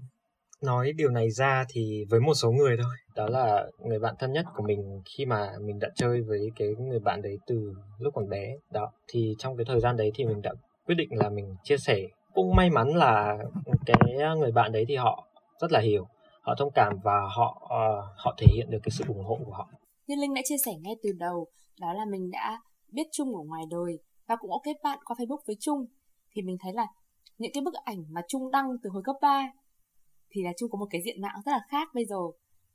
nói 0.62 0.94
điều 0.94 1.10
này 1.10 1.32
ra 1.32 1.66
thì 1.70 2.06
với 2.10 2.20
một 2.20 2.34
số 2.34 2.52
người 2.52 2.78
thôi. 2.84 2.96
Đó 3.16 3.28
là 3.28 3.68
người 3.80 4.00
bạn 4.00 4.16
thân 4.20 4.32
nhất 4.32 4.46
của 4.56 4.64
mình 4.64 5.02
khi 5.06 5.26
mà 5.26 5.52
mình 5.62 5.80
đã 5.80 5.90
chơi 5.96 6.22
với 6.22 6.52
cái 6.56 6.68
người 6.80 7.00
bạn 7.00 7.22
đấy 7.22 7.38
từ 7.48 7.74
lúc 8.00 8.14
còn 8.14 8.30
bé. 8.30 8.56
Đó 8.72 8.92
thì 9.08 9.36
trong 9.38 9.58
cái 9.58 9.66
thời 9.66 9.80
gian 9.80 9.98
đấy 9.98 10.12
thì 10.16 10.26
mình 10.26 10.42
đã 10.42 10.54
quyết 10.86 10.96
định 10.96 11.10
là 11.12 11.30
mình 11.30 11.56
chia 11.64 11.78
sẻ. 11.78 11.98
Cũng 12.34 12.56
may 12.56 12.70
mắn 12.70 12.88
là 12.96 13.38
cái 13.86 13.98
người 14.40 14.52
bạn 14.52 14.72
đấy 14.72 14.86
thì 14.88 14.96
họ 14.96 15.28
rất 15.62 15.72
là 15.72 15.80
hiểu 15.80 16.08
họ 16.42 16.56
thông 16.58 16.72
cảm 16.76 16.94
và 17.04 17.22
họ 17.38 17.62
uh, 17.64 18.06
họ 18.18 18.36
thể 18.38 18.48
hiện 18.56 18.70
được 18.70 18.80
cái 18.84 18.92
sự 18.92 19.04
ủng 19.08 19.24
hộ 19.24 19.40
của 19.46 19.52
họ. 19.52 19.70
Như 20.08 20.16
linh 20.16 20.34
đã 20.34 20.42
chia 20.46 20.58
sẻ 20.66 20.72
ngay 20.82 20.96
từ 21.04 21.10
đầu 21.20 21.48
đó 21.80 21.94
là 21.94 22.06
mình 22.12 22.32
đã 22.32 22.62
biết 22.92 23.08
chung 23.12 23.36
ở 23.36 23.42
ngoài 23.48 23.64
đời 23.70 24.00
và 24.28 24.36
cũng 24.36 24.50
có 24.50 24.60
kết 24.64 24.74
bạn 24.84 25.00
qua 25.06 25.16
facebook 25.20 25.42
với 25.48 25.56
chung 25.60 25.86
thì 26.32 26.42
mình 26.42 26.58
thấy 26.60 26.74
là 26.74 26.88
những 27.38 27.52
cái 27.54 27.64
bức 27.64 27.74
ảnh 27.74 27.98
mà 28.10 28.22
Trung 28.28 28.52
đăng 28.52 28.68
từ 28.84 28.90
hồi 28.90 29.02
cấp 29.06 29.16
3 29.22 29.52
thì 30.30 30.44
là 30.44 30.52
Trung 30.60 30.70
có 30.72 30.78
một 30.78 30.88
cái 30.90 31.02
diện 31.06 31.22
mạo 31.22 31.38
rất 31.46 31.52
là 31.52 31.60
khác 31.70 31.88
bây 31.94 32.06
giờ. 32.06 32.18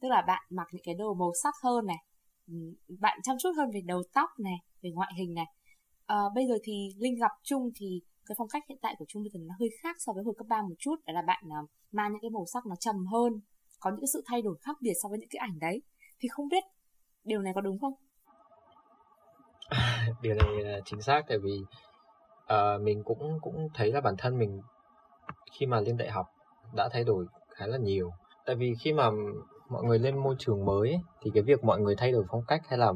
Tức 0.01 0.09
là 0.09 0.23
bạn 0.27 0.43
mặc 0.51 0.67
những 0.73 0.83
cái 0.85 0.95
đồ 0.95 1.15
màu 1.15 1.33
sắc 1.43 1.55
hơn 1.63 1.87
này 1.87 1.97
bạn 3.01 3.19
chăm 3.23 3.37
chút 3.39 3.51
hơn 3.57 3.71
về 3.75 3.81
đầu 3.87 4.03
tóc 4.15 4.31
này 4.39 4.57
về 4.83 4.91
ngoại 4.95 5.13
hình 5.19 5.35
này 5.35 5.45
à, 6.09 6.17
bây 6.35 6.45
giờ 6.49 6.55
thì 6.63 6.73
Linh 6.99 7.15
gặp 7.15 7.31
Trung 7.43 7.71
thì 7.77 8.01
cái 8.27 8.35
phong 8.39 8.49
cách 8.49 8.63
hiện 8.69 8.79
tại 8.83 8.95
của 8.99 9.05
Trung 9.09 9.23
bây 9.23 9.31
giờ 9.31 9.41
nó 9.49 9.55
hơi 9.61 9.69
khác 9.83 9.97
so 9.99 10.13
với 10.13 10.25
hồi 10.25 10.35
cấp 10.39 10.47
3 10.49 10.63
một 10.63 10.75
chút 10.79 10.97
đó 11.07 11.13
là 11.13 11.23
bạn 11.27 11.45
uh, 11.47 11.71
mang 11.93 12.13
những 12.13 12.21
cái 12.21 12.31
màu 12.31 12.45
sắc 12.53 12.67
nó 12.67 12.75
trầm 12.81 13.07
hơn 13.07 13.33
có 13.81 13.91
những 13.91 14.07
sự 14.13 14.23
thay 14.27 14.43
đổi 14.43 14.57
khác 14.63 14.77
biệt 14.81 14.93
so 15.03 15.09
với 15.09 15.19
những 15.19 15.29
cái 15.29 15.39
ảnh 15.39 15.59
đấy. 15.61 15.83
Thì 16.21 16.29
không 16.29 16.49
biết 16.49 16.65
điều 17.25 17.43
này 17.43 17.53
có 17.55 17.61
đúng 17.61 17.79
không? 17.79 17.93
Điều 20.23 20.35
này 20.35 20.65
là 20.65 20.81
chính 20.85 21.03
xác 21.03 21.23
tại 21.29 21.39
vì 21.39 21.61
uh, 22.55 22.83
mình 22.83 23.03
cũng 23.05 23.39
cũng 23.41 23.69
thấy 23.75 23.93
là 23.93 24.01
bản 24.01 24.15
thân 24.19 24.39
mình 24.39 24.61
khi 25.53 25.67
mà 25.67 25.81
lên 25.81 25.97
đại 25.97 26.11
học 26.11 26.27
đã 26.75 26.89
thay 26.93 27.05
đổi 27.05 27.27
khá 27.57 27.67
là 27.67 27.79
nhiều. 27.79 28.11
Tại 28.47 28.57
vì 28.57 28.75
khi 28.81 28.93
mà 28.93 29.11
mọi 29.69 29.85
người 29.85 29.99
lên 29.99 30.19
môi 30.19 30.37
trường 30.39 30.65
mới 30.65 30.89
ấy, 30.89 31.01
thì 31.23 31.31
cái 31.35 31.43
việc 31.43 31.65
mọi 31.65 31.81
người 31.81 31.95
thay 31.97 32.13
đổi 32.13 32.25
phong 32.31 32.45
cách 32.49 32.61
hay 32.69 32.79
là 32.79 32.93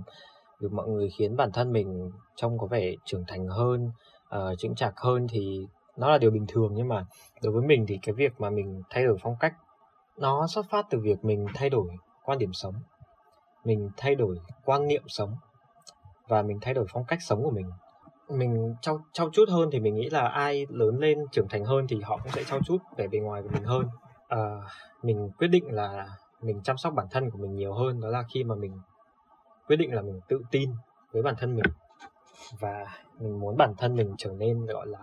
việc 0.63 0.73
mọi 0.73 0.89
người 0.89 1.11
khiến 1.11 1.37
bản 1.37 1.53
thân 1.53 1.73
mình 1.73 2.11
trông 2.37 2.59
có 2.59 2.67
vẻ 2.67 2.95
trưởng 3.05 3.25
thành 3.27 3.49
hơn 3.49 3.91
uh, 4.37 4.59
chững 4.59 4.75
chạc 4.75 4.95
hơn 4.97 5.27
thì 5.31 5.67
nó 5.97 6.11
là 6.11 6.19
điều 6.19 6.31
bình 6.31 6.47
thường. 6.49 6.73
Nhưng 6.75 6.89
mà 6.89 7.07
đối 7.43 7.53
với 7.53 7.63
mình 7.63 7.85
thì 7.89 7.99
cái 8.03 8.15
việc 8.15 8.33
mà 8.41 8.51
mình 8.51 8.83
thay 8.91 9.05
đổi 9.05 9.17
phong 9.23 9.37
cách 9.41 9.55
nó 10.17 10.47
xuất 10.47 10.67
phát 10.71 10.87
từ 10.91 10.99
việc 10.99 11.25
mình 11.25 11.47
thay 11.55 11.71
đổi 11.71 11.89
quan 12.25 12.39
điểm 12.39 12.53
sống. 12.53 12.75
Mình 13.65 13.91
thay 13.97 14.15
đổi 14.15 14.39
quan 14.65 14.87
niệm 14.87 15.03
sống 15.07 15.35
và 16.29 16.43
mình 16.43 16.59
thay 16.61 16.75
đổi 16.75 16.87
phong 16.93 17.05
cách 17.05 17.23
sống 17.23 17.43
của 17.43 17.51
mình. 17.51 17.71
Mình 18.29 18.75
trau 18.83 19.01
trau 19.13 19.31
chút 19.33 19.49
hơn 19.49 19.69
thì 19.73 19.81
mình 19.81 19.95
nghĩ 19.95 20.11
là 20.11 20.29
ai 20.29 20.67
lớn 20.69 20.99
lên 20.99 21.19
trưởng 21.33 21.49
thành 21.49 21.65
hơn 21.65 21.87
thì 21.89 22.01
họ 22.01 22.19
cũng 22.23 22.33
sẽ 22.33 22.45
trau 22.45 22.61
chút 22.65 22.79
vẻ 22.97 23.09
bề 23.09 23.19
ngoài 23.19 23.43
của 23.43 23.49
mình 23.53 23.65
hơn. 23.65 23.87
À, 24.29 24.39
mình 25.03 25.31
quyết 25.39 25.49
định 25.49 25.65
là 25.75 26.07
mình 26.43 26.61
chăm 26.63 26.77
sóc 26.77 26.95
bản 26.95 27.07
thân 27.11 27.31
của 27.31 27.39
mình 27.39 27.55
nhiều 27.55 27.75
hơn. 27.75 28.01
Đó 28.01 28.09
là 28.09 28.23
khi 28.35 28.45
mà 28.45 28.55
mình 28.55 28.73
quyết 29.73 29.77
định 29.77 29.95
là 29.95 30.03
mình 30.03 30.21
tự 30.29 30.43
tin 30.51 30.71
với 31.13 31.23
bản 31.23 31.35
thân 31.39 31.57
mình 31.57 31.65
và 32.61 32.87
mình 33.19 33.41
muốn 33.41 33.57
bản 33.57 33.75
thân 33.79 33.97
mình 33.97 34.15
trở 34.19 34.33
nên 34.33 34.67
gọi 34.67 34.87
là 34.87 34.99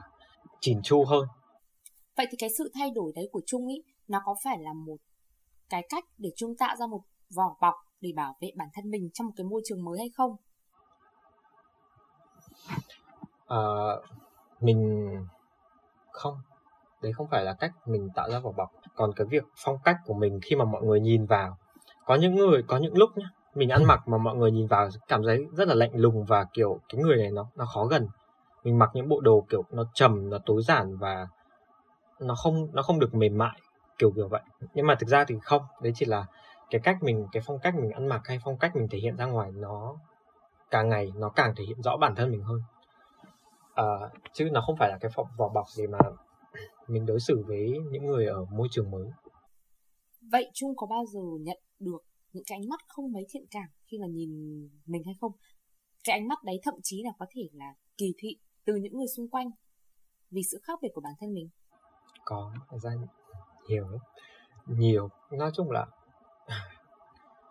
chỉn 0.60 0.82
chu 0.84 1.06
hơn. 1.06 1.28
Vậy 2.18 2.26
thì 2.32 2.38
cái 2.40 2.50
sự 2.58 2.72
thay 2.74 2.92
đổi 2.96 3.12
đấy 3.16 3.30
của 3.32 3.42
trung 3.46 3.68
ý 3.68 3.84
nó 4.08 4.22
có 4.26 4.36
phải 4.44 4.58
là 4.60 4.74
một 4.74 4.96
cái 5.70 5.88
cách 5.90 6.04
để 6.18 6.30
trung 6.36 6.56
tạo 6.60 6.76
ra 6.76 6.88
một 6.88 7.02
vỏ 7.36 7.56
bọc 7.62 7.74
để 8.02 8.10
bảo 8.16 8.36
vệ 8.42 8.52
bản 8.56 8.68
thân 8.74 8.90
mình 8.90 9.10
trong 9.14 9.28
một 9.28 9.34
cái 9.36 9.46
môi 9.46 9.62
trường 9.66 9.86
mới 9.86 10.00
hay 10.00 10.10
không? 10.18 10.32
Uh, 13.54 14.04
mình 14.60 15.10
không. 16.12 16.36
Đấy 17.02 17.14
không 17.14 17.28
phải 17.32 17.44
là 17.44 17.54
cách 17.54 17.72
mình 17.86 18.10
tạo 18.16 18.30
ra 18.30 18.40
vỏ 18.40 18.52
bọc. 18.52 18.70
Còn 18.96 19.12
cái 19.16 19.28
việc 19.30 19.44
phong 19.66 19.78
cách 19.84 19.96
của 20.06 20.14
mình 20.14 20.40
khi 20.44 20.56
mà 20.56 20.66
mọi 20.66 20.84
người 20.84 21.00
nhìn 21.00 21.26
vào 21.26 21.58
có 22.06 22.16
những 22.16 22.36
người 22.36 22.64
có 22.68 22.78
những 22.78 22.98
lúc 22.98 23.10
nhá 23.16 23.30
mình 23.60 23.70
ăn 23.70 23.84
mặc 23.84 24.08
mà 24.08 24.18
mọi 24.18 24.36
người 24.36 24.52
nhìn 24.52 24.68
vào 24.68 24.90
cảm 25.08 25.24
thấy 25.24 25.46
rất 25.52 25.68
là 25.68 25.76
lạnh 25.76 25.92
lùng 25.94 26.26
và 26.26 26.46
kiểu 26.54 26.80
cái 26.90 27.02
người 27.02 27.18
này 27.18 27.32
nó 27.32 27.48
nó 27.56 27.66
khó 27.66 27.86
gần. 27.86 28.08
Mình 28.64 28.80
mặc 28.80 28.90
những 28.94 29.10
bộ 29.10 29.22
đồ 29.22 29.46
kiểu 29.50 29.64
nó 29.72 29.84
trầm 29.94 30.30
nó 30.30 30.38
tối 30.46 30.62
giản 30.64 30.98
và 30.98 31.28
nó 32.20 32.36
không 32.36 32.68
nó 32.74 32.82
không 32.82 33.00
được 33.00 33.16
mềm 33.16 33.38
mại 33.38 33.60
kiểu 33.98 34.12
kiểu 34.16 34.28
vậy. 34.28 34.42
Nhưng 34.74 34.88
mà 34.88 34.96
thực 34.96 35.10
ra 35.10 35.26
thì 35.26 35.36
không 35.42 35.62
đấy 35.82 35.94
chỉ 35.96 36.06
là 36.06 36.26
cái 36.70 36.82
cách 36.84 37.04
mình 37.04 37.28
cái 37.32 37.44
phong 37.46 37.60
cách 37.60 37.76
mình 37.76 37.92
ăn 37.92 38.08
mặc 38.08 38.22
hay 38.26 38.40
phong 38.44 38.58
cách 38.58 38.76
mình 38.76 38.88
thể 38.88 39.00
hiện 39.00 39.16
ra 39.16 39.26
ngoài 39.26 39.52
nó 39.52 39.96
càng 40.72 40.90
ngày 40.90 41.12
nó 41.16 41.30
càng 41.30 41.54
thể 41.56 41.64
hiện 41.64 41.82
rõ 41.82 41.98
bản 41.98 42.16
thân 42.16 42.32
mình 42.32 42.44
hơn. 42.44 42.62
À, 43.74 43.86
chứ 44.34 44.50
nó 44.52 44.62
không 44.62 44.76
phải 44.80 44.90
là 44.90 44.98
cái 45.02 45.12
vỏ 45.38 45.50
bọc 45.50 45.70
gì 45.70 45.88
mà 45.88 46.00
mình 46.88 47.06
đối 47.06 47.20
xử 47.20 47.44
với 47.48 47.80
những 47.92 48.06
người 48.06 48.26
ở 48.26 48.46
môi 48.46 48.68
trường 48.72 48.92
mới. 48.92 49.10
Vậy 50.32 50.50
trung 50.54 50.74
có 50.78 50.88
bao 50.88 51.06
giờ 51.14 51.22
nhận 51.42 51.58
được 51.80 52.09
những 52.34 52.44
cái 52.48 52.58
ánh 52.62 52.70
mắt 52.70 52.80
không 52.88 53.12
mấy 53.12 53.26
thiện 53.30 53.46
cảm 53.52 53.68
khi 53.92 53.98
mà 54.02 54.08
nhìn 54.08 54.32
mình 54.86 55.04
hay 55.06 55.16
không. 55.22 55.32
Cái 56.04 56.20
ánh 56.20 56.28
mắt 56.28 56.44
đấy 56.44 56.60
thậm 56.64 56.74
chí 56.84 57.04
là 57.04 57.12
có 57.20 57.26
thể 57.36 57.50
là 57.54 57.74
kỳ 57.98 58.14
thị 58.18 58.38
từ 58.66 58.76
những 58.76 58.98
người 58.98 59.08
xung 59.18 59.30
quanh 59.30 59.52
vì 60.32 60.42
sự 60.52 60.60
khác 60.64 60.80
biệt 60.82 60.90
của 60.94 61.02
bản 61.02 61.14
thân 61.20 61.34
mình. 61.34 61.50
Có 62.26 62.54
ra 62.82 62.92
nhiều 63.68 63.90
lắm. 63.90 64.00
Nhiều, 64.68 65.10
nói 65.32 65.52
chung 65.54 65.72
là 65.72 65.86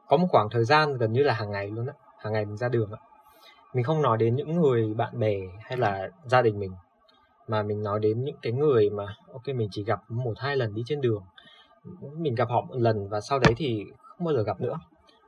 có 0.06 0.16
một 0.16 0.26
khoảng 0.30 0.48
thời 0.50 0.64
gian 0.64 0.96
gần 0.96 1.12
như 1.12 1.22
là 1.22 1.34
hàng 1.34 1.50
ngày 1.50 1.70
luôn 1.70 1.86
á, 1.86 1.94
hàng 2.18 2.32
ngày 2.32 2.44
mình 2.44 2.56
ra 2.56 2.68
đường 2.68 2.92
á. 2.92 2.98
Mình 3.74 3.84
không 3.84 4.02
nói 4.02 4.18
đến 4.18 4.36
những 4.36 4.52
người 4.52 4.94
bạn 4.94 5.18
bè 5.18 5.36
hay 5.60 5.78
là 5.78 6.08
gia 6.24 6.42
đình 6.42 6.58
mình, 6.58 6.72
mà 7.46 7.62
mình 7.62 7.82
nói 7.82 8.00
đến 8.00 8.24
những 8.24 8.36
cái 8.42 8.52
người 8.52 8.90
mà, 8.90 9.16
ok, 9.32 9.48
mình 9.48 9.68
chỉ 9.72 9.84
gặp 9.84 10.10
một 10.10 10.34
hai 10.36 10.56
lần 10.56 10.74
đi 10.74 10.82
trên 10.86 11.00
đường, 11.00 11.22
mình 12.16 12.34
gặp 12.34 12.48
họ 12.48 12.60
một 12.60 12.74
lần 12.76 13.08
và 13.08 13.20
sau 13.20 13.38
đấy 13.38 13.54
thì 13.56 13.84
không 14.18 14.24
bao 14.24 14.34
giờ 14.34 14.42
gặp 14.42 14.60
nữa. 14.60 14.78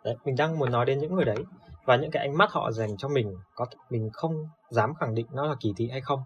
Đấy, 0.05 0.17
mình 0.25 0.37
đang 0.37 0.59
muốn 0.59 0.73
nói 0.73 0.87
đến 0.87 0.99
những 0.99 1.15
người 1.15 1.25
đấy 1.25 1.45
và 1.85 1.97
những 1.97 2.11
cái 2.11 2.27
ánh 2.27 2.39
mắt 2.39 2.51
họ 2.53 2.73
dành 2.73 2.97
cho 2.97 3.09
mình 3.09 3.37
có 3.55 3.67
mình 3.91 4.11
không 4.13 4.49
dám 4.71 4.95
khẳng 4.95 5.15
định 5.15 5.27
nó 5.31 5.47
là 5.47 5.55
kỳ 5.61 5.73
thị 5.77 5.89
hay 5.91 6.01
không. 6.01 6.23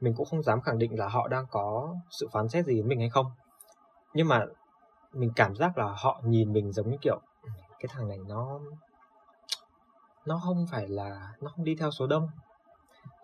Mình 0.00 0.14
cũng 0.16 0.26
không 0.26 0.42
dám 0.42 0.60
khẳng 0.60 0.78
định 0.78 0.98
là 0.98 1.08
họ 1.08 1.28
đang 1.28 1.46
có 1.50 1.96
sự 2.10 2.28
phán 2.32 2.48
xét 2.48 2.66
gì 2.66 2.76
đến 2.76 2.88
mình 2.88 3.00
hay 3.00 3.08
không. 3.08 3.26
Nhưng 4.14 4.28
mà 4.28 4.46
mình 5.12 5.32
cảm 5.36 5.54
giác 5.56 5.78
là 5.78 5.94
họ 5.96 6.20
nhìn 6.24 6.52
mình 6.52 6.72
giống 6.72 6.90
như 6.90 6.96
kiểu, 7.00 7.20
cái 7.80 7.88
thằng 7.88 8.08
này 8.08 8.18
nó 8.28 8.60
nó 10.26 10.40
không 10.44 10.66
phải 10.70 10.88
là, 10.88 11.32
nó 11.40 11.50
không 11.50 11.64
đi 11.64 11.74
theo 11.74 11.90
số 11.90 12.06
đông. 12.06 12.28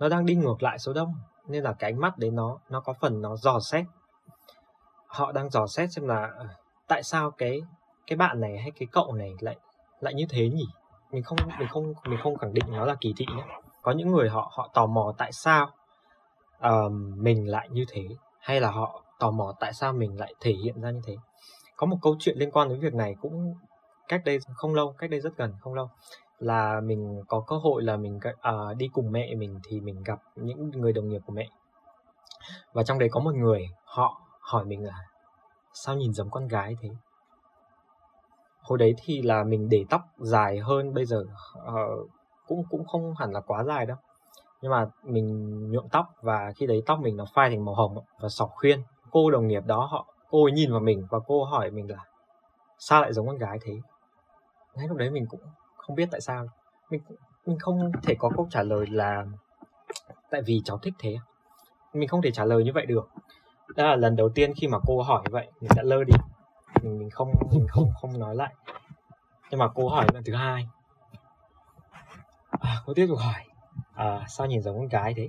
Nó 0.00 0.08
đang 0.08 0.26
đi 0.26 0.35
ngược 0.35 0.62
lại 0.62 0.78
số 0.78 0.92
đông, 0.92 1.14
nên 1.47 1.62
là 1.62 1.73
cái 1.73 1.90
ánh 1.90 2.00
mắt 2.00 2.18
đấy 2.18 2.30
nó 2.30 2.58
nó 2.68 2.80
có 2.80 2.92
phần 2.92 3.23
nó 3.23 3.37
dò 3.37 3.61
xét. 3.61 3.87
Họ 5.06 5.32
đang 5.32 5.50
dò 5.50 5.66
xét 5.66 5.92
xem 5.92 6.08
là 6.08 6.30
ờ, 6.37 6.49
tại 6.88 7.02
sao 7.02 7.30
cái 7.30 7.61
cái 8.08 8.16
bạn 8.16 8.40
này 8.40 8.58
hay 8.58 8.70
cái 8.70 8.88
cậu 8.92 9.12
này 9.12 9.34
lại 9.40 9.56
lại 10.00 10.14
như 10.14 10.26
thế 10.28 10.48
nhỉ? 10.48 10.66
Mình 11.10 11.22
không 11.22 11.38
mình 11.58 11.68
không 11.68 11.94
mình 12.04 12.18
không 12.22 12.36
khẳng 12.36 12.54
định 12.54 12.64
nó 12.68 12.84
là 12.84 12.94
kỳ 13.00 13.14
thị 13.16 13.26
nhé 13.36 13.44
có 13.82 13.92
những 13.92 14.10
người 14.12 14.28
họ 14.28 14.52
họ 14.54 14.70
tò 14.74 14.86
mò 14.86 15.14
tại 15.18 15.32
sao 15.32 15.70
uh, 16.58 16.92
mình 17.16 17.50
lại 17.50 17.68
như 17.70 17.84
thế 17.88 18.02
hay 18.40 18.60
là 18.60 18.70
họ 18.70 19.02
tò 19.18 19.30
mò 19.30 19.54
tại 19.60 19.72
sao 19.72 19.92
mình 19.92 20.18
lại 20.18 20.34
thể 20.40 20.52
hiện 20.52 20.80
ra 20.80 20.90
như 20.90 21.00
thế? 21.06 21.16
Có 21.76 21.86
một 21.86 21.96
câu 22.02 22.16
chuyện 22.18 22.38
liên 22.38 22.50
quan 22.50 22.68
đến 22.68 22.80
việc 22.80 22.94
này 22.94 23.16
cũng 23.20 23.54
cách 24.08 24.22
đây 24.24 24.38
không 24.54 24.74
lâu 24.74 24.94
cách 24.98 25.10
đây 25.10 25.20
rất 25.20 25.36
gần 25.36 25.54
không 25.60 25.74
lâu 25.74 25.90
là 26.38 26.80
mình 26.80 27.22
có 27.28 27.40
cơ 27.46 27.56
hội 27.56 27.82
là 27.82 27.96
mình 27.96 28.16
uh, 28.16 28.76
đi 28.76 28.88
cùng 28.92 29.12
mẹ 29.12 29.34
mình 29.34 29.60
thì 29.68 29.80
mình 29.80 30.02
gặp 30.02 30.18
những 30.36 30.70
người 30.70 30.92
đồng 30.92 31.08
nghiệp 31.08 31.20
của 31.26 31.32
mẹ. 31.32 31.48
Và 32.72 32.82
trong 32.82 32.98
đấy 32.98 33.08
có 33.12 33.20
một 33.20 33.34
người 33.34 33.68
họ 33.84 34.20
hỏi 34.40 34.64
mình 34.64 34.84
là 34.84 35.06
sao 35.72 35.96
nhìn 35.96 36.12
giống 36.12 36.30
con 36.30 36.48
gái 36.48 36.76
thế? 36.80 36.88
Hồi 38.68 38.78
đấy 38.78 38.94
thì 39.04 39.22
là 39.22 39.44
mình 39.44 39.68
để 39.68 39.84
tóc 39.90 40.02
dài 40.18 40.58
hơn 40.58 40.94
bây 40.94 41.04
giờ 41.04 41.25
uh, 41.58 42.10
cũng 42.46 42.64
cũng 42.70 42.87
không 42.87 43.14
hẳn 43.18 43.32
là 43.32 43.40
quá 43.40 43.64
dài 43.64 43.87
đâu. 43.87 43.96
Nhưng 44.62 44.70
mà 44.70 44.87
mình 45.02 45.70
nhuộm 45.70 45.88
tóc 45.88 46.06
và 46.22 46.52
khi 46.56 46.66
đấy 46.66 46.82
tóc 46.87 47.00
mình 47.00 47.16
nó 47.16 47.25
phai 47.34 47.50
thành 47.50 47.64
màu 47.64 47.75
hồng 47.75 47.98
và 48.20 48.28
sọc 48.28 48.50
khuyên. 48.50 48.82
Cô 49.10 49.30
đồng 49.30 49.48
nghiệp 49.48 49.62
đó 49.66 49.88
họ 49.90 50.06
cô 50.30 50.44
ấy 50.44 50.52
nhìn 50.52 50.72
vào 50.72 50.80
mình 50.80 51.06
và 51.10 51.18
cô 51.26 51.44
hỏi 51.44 51.70
mình 51.70 51.90
là 51.90 52.04
sao 52.78 53.02
lại 53.02 53.12
giống 53.12 53.26
con 53.26 53.38
gái 53.38 53.58
thế? 53.62 53.72
Ngay 54.75 54.88
lúc 54.88 54.96
đấy 54.96 55.10
mình 55.10 55.26
cũng 55.26 55.40
không 55.76 55.96
biết 55.96 56.08
tại 56.10 56.20
sao. 56.20 56.46
Mình 56.90 57.00
mình 57.46 57.58
không 57.58 57.92
thể 58.02 58.14
có 58.18 58.30
câu 58.37 58.46
trả 58.50 58.62
lời 58.62 58.87
là 58.87 59.26
tại 60.30 60.42
vì 60.46 60.62
cháu 60.64 60.78
thích 60.78 60.94
thế. 60.98 61.16
Mình 61.94 62.08
không 62.08 62.22
thể 62.22 62.30
trả 62.30 62.44
lời 62.44 62.64
như 62.64 62.72
vậy 62.75 62.87
được. 62.87 63.08
Đó 63.76 63.87
là 63.87 63.96
lần 63.96 64.16
đầu 64.16 64.28
tiên 64.28 64.52
khi 64.56 64.68
mà 64.68 64.78
cô 64.87 65.02
hỏi 65.02 65.22
như 65.25 65.30
vậy 65.32 65.48
mình 65.60 65.70
đã 65.76 65.82
lơ 65.82 66.04
đi 66.04 66.12
mình 66.82 66.99
mình 66.99 67.11
không 67.11 67.32
mình 67.52 67.66
không 67.68 67.92
không 68.00 68.18
nói 68.18 68.35
lại. 68.37 68.54
Nhưng 69.50 69.61
mà 69.61 69.68
cô 69.75 69.88
hỏi 69.88 70.06
lần 70.14 70.23
thứ 70.25 70.35
hai. 70.35 70.68
À, 72.50 72.76
cô 72.87 72.94
tiếp 72.94 73.06
tục 73.08 73.18
hỏi. 73.18 73.44
À, 73.94 74.25
sao 74.28 74.47
nhìn 74.47 74.62
giống 74.62 74.78
con 74.78 74.88
gái 74.88 75.14
thế? 75.16 75.28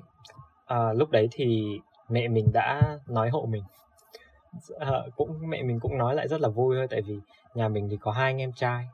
À, 0.65 0.93
lúc 0.93 1.09
đấy 1.09 1.27
thì 1.31 1.79
mẹ 2.09 2.27
mình 2.27 2.51
đã 2.53 2.97
nói 3.07 3.29
hộ 3.29 3.45
mình. 3.45 3.63
À, 4.79 4.91
cũng 5.15 5.49
mẹ 5.49 5.63
mình 5.63 5.79
cũng 5.79 5.97
nói 5.97 6.15
lại 6.15 6.27
rất 6.27 6.41
là 6.41 6.49
vui 6.49 6.75
thôi 6.75 6.87
tại 6.89 7.01
vì 7.01 7.19
nhà 7.53 7.67
mình 7.67 7.87
thì 7.89 7.97
có 8.01 8.11
hai 8.11 8.25
anh 8.25 8.41
em 8.41 8.51
trai. 8.53 8.87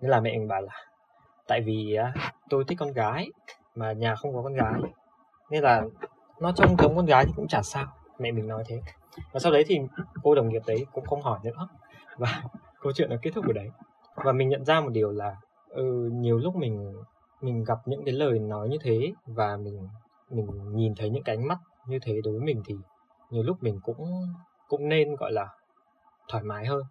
Nên 0.00 0.10
là 0.10 0.20
mẹ 0.20 0.38
mình 0.38 0.48
bảo 0.48 0.62
là 0.62 0.84
tại 1.46 1.60
vì 1.60 1.94
à, 1.94 2.14
tôi 2.48 2.64
thích 2.68 2.78
con 2.78 2.92
gái 2.92 3.30
mà 3.74 3.92
nhà 3.92 4.14
không 4.14 4.34
có 4.34 4.42
con 4.42 4.54
gái. 4.54 4.80
Nên 5.50 5.62
là 5.62 5.82
nó 6.40 6.52
trông 6.52 6.76
giống 6.78 6.96
con 6.96 7.06
gái 7.06 7.24
thì 7.26 7.32
cũng 7.36 7.48
chả 7.48 7.62
sao. 7.62 7.86
Mẹ 8.18 8.30
mình 8.30 8.48
nói 8.48 8.64
thế. 8.66 8.82
Và 9.32 9.40
sau 9.40 9.52
đấy 9.52 9.64
thì 9.66 9.80
cô 10.22 10.34
đồng 10.34 10.48
nghiệp 10.48 10.62
đấy 10.66 10.86
cũng 10.92 11.06
không 11.06 11.22
hỏi 11.22 11.38
nữa 11.44 11.68
và 12.16 12.42
câu 12.80 12.92
chuyện 12.92 13.10
nó 13.10 13.16
kết 13.22 13.30
thúc 13.34 13.46
ở 13.46 13.52
đấy. 13.52 13.70
Và 14.14 14.32
mình 14.32 14.48
nhận 14.48 14.64
ra 14.64 14.80
một 14.80 14.90
điều 14.92 15.10
là 15.10 15.36
ừ, 15.68 16.10
nhiều 16.12 16.38
lúc 16.38 16.56
mình 16.56 17.02
mình 17.40 17.64
gặp 17.64 17.78
những 17.86 18.04
cái 18.04 18.14
lời 18.14 18.38
nói 18.38 18.68
như 18.68 18.76
thế 18.82 19.12
và 19.26 19.56
mình 19.56 19.88
mình 20.30 20.46
nhìn 20.76 20.94
thấy 20.94 21.10
những 21.10 21.22
cái 21.22 21.36
ánh 21.36 21.48
mắt 21.48 21.58
như 21.86 21.98
thế 22.02 22.20
đối 22.24 22.34
với 22.34 22.42
mình 22.42 22.62
thì 22.66 22.74
nhiều 23.30 23.42
lúc 23.42 23.62
mình 23.62 23.80
cũng 23.82 24.34
cũng 24.68 24.88
nên 24.88 25.16
gọi 25.16 25.32
là 25.32 25.48
thoải 26.28 26.44
mái 26.44 26.66
hơn. 26.66 26.82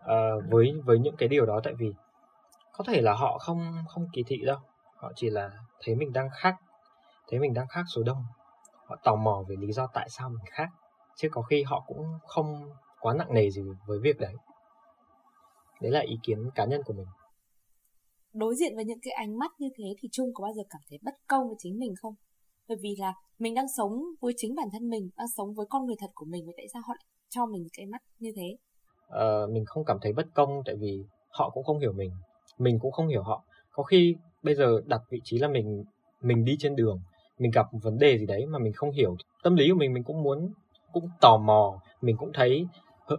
À, 0.00 0.30
với 0.48 0.80
với 0.84 0.98
những 0.98 1.16
cái 1.16 1.28
điều 1.28 1.46
đó 1.46 1.60
tại 1.64 1.74
vì 1.74 1.92
có 2.72 2.84
thể 2.86 3.00
là 3.00 3.14
họ 3.14 3.38
không 3.38 3.84
không 3.88 4.06
kỳ 4.12 4.22
thị 4.26 4.42
đâu. 4.46 4.58
Họ 4.96 5.12
chỉ 5.16 5.30
là 5.30 5.50
thấy 5.80 5.94
mình 5.94 6.12
đang 6.12 6.28
khác 6.30 6.56
thấy 7.28 7.40
mình 7.40 7.54
đang 7.54 7.68
khác 7.68 7.82
số 7.94 8.02
đông. 8.02 8.24
Họ 8.86 8.96
tò 9.04 9.14
mò 9.16 9.42
về 9.48 9.56
lý 9.56 9.72
do 9.72 9.86
tại 9.86 10.08
sao 10.10 10.28
mình 10.28 10.44
khác. 10.50 10.68
Chứ 11.16 11.28
có 11.32 11.42
khi 11.42 11.62
họ 11.62 11.84
cũng 11.86 12.18
không 12.26 12.70
quá 13.04 13.14
nặng 13.14 13.34
nề 13.34 13.50
gì 13.50 13.62
với 13.86 13.98
việc 13.98 14.18
đấy 14.18 14.34
đấy 15.82 15.92
là 15.92 16.00
ý 16.00 16.16
kiến 16.22 16.50
cá 16.54 16.64
nhân 16.64 16.82
của 16.86 16.92
mình 16.92 17.06
đối 18.34 18.54
diện 18.54 18.76
với 18.76 18.84
những 18.84 18.98
cái 19.02 19.12
ánh 19.12 19.38
mắt 19.38 19.50
như 19.58 19.68
thế 19.76 19.84
thì 19.98 20.08
Trung 20.12 20.30
có 20.34 20.42
bao 20.42 20.52
giờ 20.52 20.62
cảm 20.70 20.80
thấy 20.90 20.98
bất 21.02 21.14
công 21.28 21.46
với 21.46 21.56
chính 21.58 21.78
mình 21.78 21.94
không? 22.02 22.14
Bởi 22.68 22.78
vì 22.82 22.94
là 22.98 23.12
mình 23.38 23.54
đang 23.54 23.66
sống 23.76 23.92
với 24.20 24.32
chính 24.36 24.54
bản 24.54 24.68
thân 24.72 24.88
mình, 24.88 25.10
đang 25.16 25.26
sống 25.36 25.54
với 25.54 25.66
con 25.70 25.86
người 25.86 25.96
thật 25.98 26.10
của 26.14 26.26
mình, 26.28 26.44
vậy 26.46 26.54
tại 26.56 26.66
sao 26.72 26.82
họ 26.86 26.94
lại 26.94 27.04
cho 27.30 27.46
mình 27.46 27.66
cái 27.76 27.86
mắt 27.86 28.02
như 28.18 28.32
thế? 28.36 28.56
Ờ, 29.08 29.46
mình 29.52 29.64
không 29.66 29.84
cảm 29.84 29.98
thấy 30.02 30.12
bất 30.12 30.26
công 30.34 30.62
tại 30.64 30.74
vì 30.80 31.04
họ 31.28 31.50
cũng 31.50 31.64
không 31.64 31.78
hiểu 31.78 31.92
mình, 31.92 32.10
mình 32.58 32.78
cũng 32.80 32.92
không 32.92 33.08
hiểu 33.08 33.22
họ. 33.22 33.44
Có 33.70 33.82
khi 33.82 34.16
bây 34.42 34.54
giờ 34.54 34.80
đặt 34.86 35.00
vị 35.10 35.20
trí 35.24 35.38
là 35.38 35.48
mình 35.48 35.84
mình 36.20 36.44
đi 36.44 36.56
trên 36.58 36.76
đường, 36.76 37.00
mình 37.38 37.50
gặp 37.50 37.66
vấn 37.82 37.98
đề 37.98 38.18
gì 38.18 38.26
đấy 38.26 38.46
mà 38.46 38.58
mình 38.58 38.72
không 38.72 38.90
hiểu 38.90 39.16
tâm 39.42 39.56
lý 39.56 39.68
của 39.70 39.76
mình, 39.76 39.92
mình 39.92 40.04
cũng 40.04 40.22
muốn 40.22 40.52
cũng 40.92 41.08
tò 41.20 41.36
mò, 41.36 41.80
mình 42.00 42.16
cũng 42.16 42.30
thấy 42.34 42.66
uh, 43.12 43.18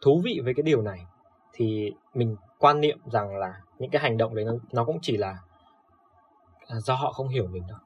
thú 0.00 0.20
vị 0.24 0.40
với 0.44 0.54
cái 0.54 0.62
điều 0.62 0.82
này 0.82 1.00
thì 1.52 1.92
mình 2.14 2.36
quan 2.58 2.80
niệm 2.80 2.98
rằng 3.12 3.36
là 3.36 3.60
những 3.78 3.90
cái 3.90 4.02
hành 4.02 4.16
động 4.16 4.34
đấy 4.34 4.44
nó, 4.44 4.52
nó 4.72 4.84
cũng 4.84 4.98
chỉ 5.02 5.16
là, 5.16 5.38
là 6.68 6.80
do 6.80 6.94
họ 6.94 7.12
không 7.12 7.28
hiểu 7.28 7.46
mình 7.46 7.62
thôi. 7.70 7.78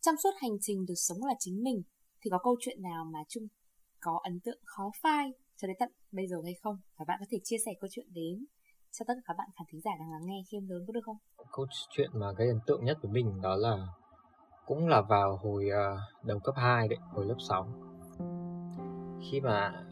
Trong 0.00 0.14
suốt 0.22 0.30
hành 0.42 0.56
trình 0.60 0.86
được 0.86 0.94
sống 0.96 1.18
là 1.24 1.34
chính 1.38 1.62
mình 1.62 1.82
thì 2.20 2.30
có 2.30 2.38
câu 2.44 2.56
chuyện 2.60 2.82
nào 2.82 3.04
mà 3.04 3.18
Trung 3.28 3.46
có 4.00 4.20
ấn 4.22 4.40
tượng 4.44 4.58
khó 4.64 4.90
phai 5.02 5.32
cho 5.56 5.68
đến 5.68 5.76
tận 5.80 5.92
bây 6.12 6.26
giờ 6.26 6.36
hay 6.44 6.54
không? 6.62 6.76
Và 6.96 7.04
bạn 7.08 7.16
có 7.20 7.26
thể 7.30 7.38
chia 7.44 7.56
sẻ 7.66 7.72
câu 7.80 7.88
chuyện 7.92 8.06
đến 8.12 8.44
cho 8.92 9.04
tất 9.08 9.14
cả 9.16 9.22
các 9.24 9.34
bạn 9.38 9.48
khán 9.58 9.66
thính 9.72 9.80
giả 9.80 9.90
đang 9.98 10.12
lắng 10.12 10.22
nghe 10.24 10.42
khi 10.50 10.56
em 10.58 10.68
lớn 10.68 10.84
có 10.86 10.92
được 10.92 11.00
không? 11.04 11.16
Câu 11.52 11.66
chuyện 11.90 12.10
mà 12.12 12.32
gây 12.32 12.48
ấn 12.48 12.60
tượng 12.66 12.84
nhất 12.84 12.98
với 13.02 13.12
mình 13.12 13.40
đó 13.40 13.56
là 13.56 13.86
cũng 14.66 14.88
là 14.88 15.00
vào 15.00 15.36
hồi 15.36 15.68
uh, 15.68 16.24
đầu 16.24 16.38
cấp 16.38 16.54
2 16.58 16.88
đấy 16.88 16.98
hồi 17.12 17.26
lớp 17.26 17.36
6 17.48 17.68
khi 19.30 19.40
mà 19.40 19.84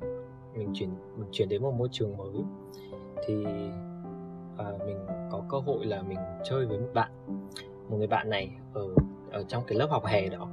mình 0.57 0.71
chuyển 0.75 0.91
mình 1.17 1.29
chuyển 1.33 1.49
đến 1.49 1.63
một 1.63 1.75
môi 1.75 1.89
trường 1.93 2.17
mới. 2.17 2.43
Thì 3.27 3.45
à, 4.59 4.73
mình 4.87 4.97
có 5.31 5.43
cơ 5.49 5.59
hội 5.59 5.87
là 5.87 6.03
mình 6.03 6.19
chơi 6.45 6.67
với 6.67 6.79
một 6.79 6.91
bạn 6.95 7.11
một 7.89 7.97
người 7.97 8.07
bạn 8.07 8.31
này 8.31 8.51
ở 8.75 8.89
ở 9.33 9.45
trong 9.49 9.63
cái 9.67 9.79
lớp 9.79 9.87
học 9.91 10.05
hè 10.07 10.29
đó. 10.29 10.49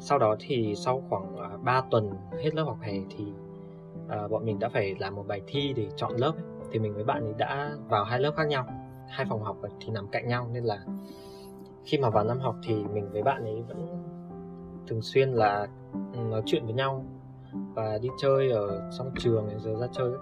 Sau 0.00 0.18
đó 0.18 0.36
thì 0.40 0.74
sau 0.76 1.02
khoảng 1.08 1.36
à, 1.36 1.50
3 1.62 1.80
tuần 1.90 2.10
hết 2.42 2.54
lớp 2.54 2.64
học 2.64 2.78
hè 2.80 2.92
thì 3.16 3.24
à, 4.08 4.28
bọn 4.28 4.46
mình 4.46 4.58
đã 4.58 4.68
phải 4.68 4.94
làm 4.98 5.14
một 5.14 5.24
bài 5.28 5.42
thi 5.46 5.72
để 5.76 5.88
chọn 5.96 6.16
lớp. 6.16 6.32
Ấy. 6.36 6.44
thì 6.72 6.78
mình 6.78 6.94
với 6.94 7.04
bạn 7.04 7.24
ấy 7.24 7.34
đã 7.38 7.70
vào 7.88 8.04
hai 8.04 8.20
lớp 8.20 8.32
khác 8.36 8.48
nhau 8.48 8.66
hai 9.08 9.26
phòng 9.30 9.42
học 9.42 9.56
thì 9.80 9.92
nằm 9.92 10.08
cạnh 10.08 10.28
nhau. 10.28 10.48
Nên 10.52 10.64
là 10.64 10.84
khi 11.84 11.98
mà 11.98 12.10
vào 12.10 12.24
năm 12.24 12.40
học 12.40 12.56
thì 12.62 12.74
mình 12.74 13.08
với 13.12 13.22
bạn 13.22 13.44
ấy 13.44 13.62
vẫn 13.62 13.86
thường 14.86 15.02
xuyên 15.02 15.32
là 15.32 15.66
ừ, 15.92 16.18
nói 16.30 16.42
chuyện 16.46 16.64
với 16.64 16.74
nhau 16.74 17.04
và 17.74 17.98
đi 17.98 18.08
chơi 18.18 18.50
ở 18.50 18.90
trong 18.98 19.10
trường 19.18 19.48
rồi 19.58 19.76
ra 19.76 19.86
chơi 19.92 20.12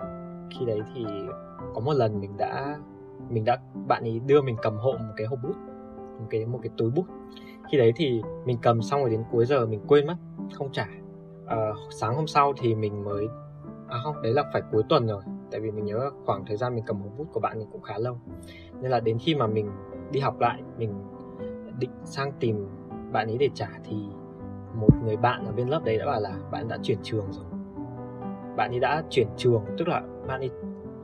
khi 0.51 0.67
đấy 0.67 0.81
thì 0.95 1.05
có 1.75 1.81
một 1.81 1.93
lần 1.93 2.21
mình 2.21 2.37
đã 2.37 2.79
mình 3.31 3.45
đã 3.45 3.59
bạn 3.89 4.03
ấy 4.03 4.21
đưa 4.27 4.43
mình 4.43 4.57
cầm 4.63 4.77
hộ 4.77 4.93
một 4.93 5.13
cái 5.17 5.27
hộp 5.27 5.39
bút 5.43 5.57
một 6.23 6.27
cái 6.31 6.47
một 6.47 6.59
cái 6.63 6.71
túi 6.77 6.91
bút. 6.91 7.07
Khi 7.71 7.79
đấy 7.79 7.93
thì 7.97 8.23
mình 8.45 8.59
cầm 8.63 8.83
xong 8.83 9.01
rồi 9.01 9.11
đến 9.11 9.25
cuối 9.31 9.47
giờ 9.47 9.67
mình 9.67 9.81
quên 9.87 10.07
mất 10.07 10.17
không 10.55 10.73
trả. 10.73 10.89
À, 11.47 11.73
sáng 11.91 12.15
hôm 12.17 12.27
sau 12.27 12.53
thì 12.61 12.75
mình 12.75 13.05
mới 13.05 13.27
à 13.89 13.99
không 14.05 14.23
đấy 14.23 14.33
là 14.33 14.45
phải 14.53 14.63
cuối 14.73 14.83
tuần 14.89 15.07
rồi 15.07 15.23
tại 15.51 15.61
vì 15.61 15.71
mình 15.71 15.85
nhớ 15.85 16.11
khoảng 16.25 16.45
thời 16.47 16.57
gian 16.57 16.75
mình 16.75 16.85
cầm 16.87 17.01
hộp 17.03 17.13
bút 17.19 17.27
của 17.33 17.41
bạn 17.41 17.57
thì 17.59 17.67
cũng 17.73 17.83
khá 17.83 17.99
lâu. 17.99 18.19
Nên 18.81 18.91
là 18.91 19.01
đến 19.01 19.19
khi 19.19 19.35
mà 19.35 19.47
mình 19.47 19.71
đi 20.13 20.21
học 20.21 20.41
lại 20.41 20.63
mình 20.79 20.93
định 21.79 21.91
sang 22.05 22.33
tìm 22.41 22.69
bạn 23.13 23.29
ấy 23.29 23.39
để 23.39 23.49
trả 23.55 23.69
thì 23.85 23.97
một 24.75 24.89
người 25.05 25.17
bạn 25.17 25.47
ở 25.47 25.53
bên 25.53 25.69
lớp 25.69 25.85
đấy 25.85 25.99
đã 25.99 26.07
bảo 26.07 26.21
là 26.21 26.37
bạn 26.51 26.69
đã 26.69 26.79
chuyển 26.83 26.99
trường 27.03 27.27
rồi. 27.31 27.45
Bạn 28.57 28.71
ấy 28.71 28.81
đã 28.81 29.03
chuyển 29.11 29.27
trường, 29.37 29.65
tức 29.79 29.89
là 29.89 30.03
bạn 30.27 30.41
ấy, 30.41 30.51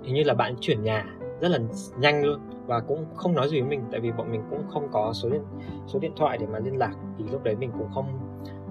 hình 0.03 0.15
như 0.15 0.23
là 0.25 0.35
bạn 0.35 0.53
ấy 0.53 0.57
chuyển 0.61 0.83
nhà 0.83 1.07
rất 1.41 1.49
là 1.49 1.59
nhanh 1.99 2.25
luôn 2.25 2.41
và 2.67 2.81
cũng 2.81 3.05
không 3.15 3.35
nói 3.35 3.49
gì 3.49 3.61
với 3.61 3.71
mình, 3.71 3.85
tại 3.91 4.01
vì 4.01 4.13
bọn 4.13 4.31
mình 4.31 4.43
cũng 4.51 4.63
không 4.69 4.89
có 4.93 5.13
số 5.13 5.31
điện 5.31 5.43
số 5.87 5.99
điện 5.99 6.13
thoại 6.17 6.39
để 6.39 6.47
mà 6.47 6.59
liên 6.59 6.79
lạc, 6.79 6.95
thì 7.19 7.25
lúc 7.33 7.45
đấy 7.45 7.57
mình 7.57 7.71
cũng 7.79 7.89
không 7.95 8.07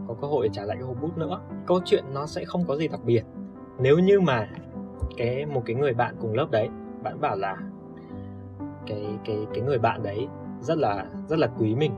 có 0.07 0.13
cơ 0.21 0.27
hội 0.27 0.47
để 0.47 0.49
trả 0.53 0.63
lại 0.63 0.77
cái 0.77 0.87
hộp 0.87 1.01
bút 1.01 1.17
nữa. 1.17 1.39
Câu 1.65 1.79
chuyện 1.85 2.03
nó 2.13 2.25
sẽ 2.25 2.45
không 2.45 2.63
có 2.67 2.75
gì 2.75 2.87
đặc 2.87 2.99
biệt. 3.05 3.23
Nếu 3.79 3.99
như 3.99 4.19
mà 4.19 4.47
cái, 5.17 5.45
một 5.45 5.61
cái 5.65 5.75
người 5.75 5.93
bạn 5.93 6.15
cùng 6.19 6.33
lớp 6.33 6.47
đấy, 6.51 6.69
bạn 7.03 7.21
bảo 7.21 7.35
là 7.35 7.57
cái 8.87 9.17
cái 9.25 9.47
cái 9.53 9.61
người 9.61 9.79
bạn 9.79 10.03
đấy 10.03 10.27
rất 10.61 10.77
là 10.77 11.05
rất 11.27 11.39
là 11.39 11.47
quý 11.59 11.75
mình 11.75 11.91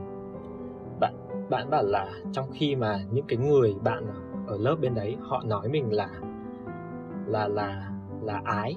bạn 1.50 1.70
bảo 1.70 1.82
là 1.82 2.12
trong 2.32 2.50
khi 2.52 2.76
mà 2.76 3.00
những 3.12 3.24
cái 3.28 3.38
người 3.38 3.74
bạn 3.82 4.06
ở 4.46 4.56
lớp 4.58 4.76
bên 4.80 4.94
đấy 4.94 5.16
họ 5.20 5.42
nói 5.46 5.68
mình 5.68 5.92
là 5.92 6.08
là 7.26 7.48
là 7.48 7.90
là 8.22 8.40
ái. 8.44 8.76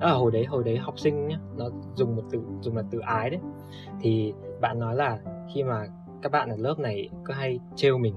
À, 0.00 0.10
hồi 0.10 0.32
đấy 0.32 0.44
hồi 0.44 0.64
đấy 0.64 0.76
học 0.76 0.98
sinh 0.98 1.28
nhá 1.28 1.36
nó 1.56 1.64
dùng 1.94 2.16
một 2.16 2.22
từ 2.30 2.40
dùng 2.60 2.76
là 2.76 2.82
từ 2.90 2.98
ái 2.98 3.30
đấy. 3.30 3.40
Thì 4.00 4.34
bạn 4.60 4.78
nói 4.78 4.96
là 4.96 5.18
khi 5.54 5.62
mà 5.62 5.86
các 6.22 6.32
bạn 6.32 6.48
ở 6.50 6.56
lớp 6.56 6.78
này 6.78 7.08
cứ 7.24 7.32
hay 7.32 7.60
trêu 7.76 7.98
mình 7.98 8.14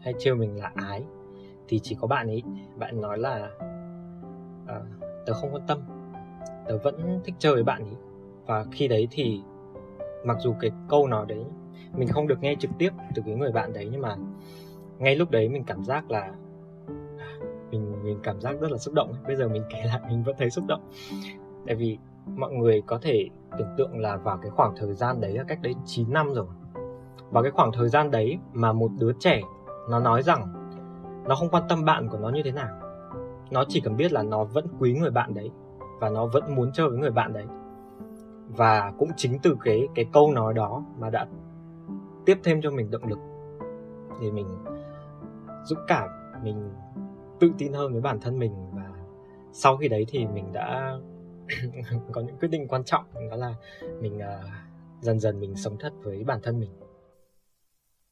hay 0.00 0.14
trêu 0.18 0.34
mình 0.34 0.56
là 0.56 0.72
ái 0.74 1.04
thì 1.68 1.78
chỉ 1.82 1.96
có 2.00 2.06
bạn 2.06 2.26
ấy. 2.26 2.42
Bạn 2.76 3.00
nói 3.00 3.18
là 3.18 3.50
à, 4.66 4.80
tớ 5.26 5.32
không 5.32 5.54
quan 5.54 5.62
tâm 5.66 5.78
tớ 6.68 6.78
vẫn 6.78 7.20
thích 7.24 7.34
chơi 7.38 7.54
với 7.54 7.64
bạn 7.64 7.82
ấy. 7.82 7.96
Và 8.46 8.64
khi 8.72 8.88
đấy 8.88 9.08
thì 9.10 9.40
mặc 10.24 10.36
dù 10.40 10.54
cái 10.60 10.70
câu 10.88 11.06
nói 11.06 11.26
đấy 11.28 11.44
mình 11.96 12.08
không 12.08 12.26
được 12.26 12.42
nghe 12.42 12.54
trực 12.58 12.70
tiếp 12.78 12.90
từ 13.14 13.22
cái 13.26 13.34
người 13.34 13.52
bạn 13.52 13.72
đấy 13.72 13.88
nhưng 13.92 14.02
mà 14.02 14.16
ngay 14.98 15.16
lúc 15.16 15.30
đấy 15.30 15.48
mình 15.48 15.64
cảm 15.64 15.84
giác 15.84 16.10
là, 16.10 16.32
mình 17.70 18.02
mình 18.02 18.20
cảm 18.22 18.40
giác 18.40 18.60
rất 18.60 18.70
là 18.70 18.78
xúc 18.78 18.94
động. 18.94 19.14
Bây 19.26 19.36
giờ 19.36 19.48
mình 19.48 19.62
kể 19.70 19.82
lại, 19.84 20.00
mình 20.08 20.22
vẫn 20.22 20.36
thấy 20.38 20.50
xúc 20.50 20.64
động. 20.68 20.90
Tại 21.66 21.74
vì 21.74 21.98
mọi 22.36 22.52
người 22.52 22.82
có 22.86 22.98
thể 23.02 23.28
tưởng 23.58 23.74
tượng 23.76 23.98
là 23.98 24.16
vào 24.16 24.38
cái 24.42 24.50
khoảng 24.50 24.74
thời 24.76 24.94
gian 24.94 25.20
đấy 25.20 25.32
là 25.32 25.44
cách 25.48 25.58
đấy 25.62 25.74
9 25.84 26.12
năm 26.12 26.34
rồi. 26.34 26.46
Vào 27.30 27.42
cái 27.42 27.52
khoảng 27.52 27.72
thời 27.72 27.88
gian 27.88 28.10
đấy 28.10 28.38
mà 28.52 28.72
một 28.72 28.90
đứa 28.98 29.12
trẻ 29.18 29.40
nó 29.90 30.00
nói 30.00 30.22
rằng 30.22 30.52
nó 31.28 31.34
không 31.34 31.48
quan 31.48 31.62
tâm 31.68 31.84
bạn 31.84 32.08
của 32.08 32.18
nó 32.18 32.28
như 32.28 32.42
thế 32.44 32.52
nào. 32.52 32.68
Nó 33.50 33.64
chỉ 33.68 33.80
cần 33.80 33.96
biết 33.96 34.12
là 34.12 34.22
nó 34.22 34.44
vẫn 34.44 34.66
quý 34.78 34.92
người 34.92 35.10
bạn 35.10 35.34
đấy 35.34 35.50
và 36.00 36.08
nó 36.08 36.26
vẫn 36.26 36.54
muốn 36.54 36.72
chơi 36.72 36.88
với 36.88 36.98
người 36.98 37.10
bạn 37.10 37.32
đấy. 37.32 37.44
Và 38.48 38.92
cũng 38.98 39.10
chính 39.16 39.38
từ 39.42 39.56
cái 39.64 39.88
cái 39.94 40.04
câu 40.12 40.32
nói 40.32 40.54
đó 40.54 40.84
mà 40.98 41.10
đã 41.10 41.26
tiếp 42.26 42.38
thêm 42.44 42.60
cho 42.62 42.70
mình 42.70 42.90
động 42.90 43.08
lực. 43.08 43.18
Để 44.22 44.30
mình 44.30 44.46
dũng 45.64 45.84
cảm 45.86 46.08
mình 46.42 46.70
tự 47.40 47.50
tin 47.58 47.72
hơn 47.72 47.92
với 47.92 48.02
bản 48.02 48.20
thân 48.20 48.38
mình 48.38 48.52
và 48.72 48.92
sau 49.52 49.76
khi 49.76 49.88
đấy 49.88 50.04
thì 50.08 50.26
mình 50.26 50.52
đã 50.52 50.98
có 52.12 52.20
những 52.20 52.38
quyết 52.38 52.48
định 52.48 52.68
quan 52.68 52.84
trọng 52.84 53.04
đó 53.30 53.36
là 53.36 53.54
mình 54.00 54.16
uh, 54.16 54.44
dần 55.00 55.20
dần 55.20 55.40
mình 55.40 55.56
sống 55.56 55.76
thật 55.80 55.92
với 56.02 56.24
bản 56.24 56.40
thân 56.42 56.60
mình. 56.60 56.70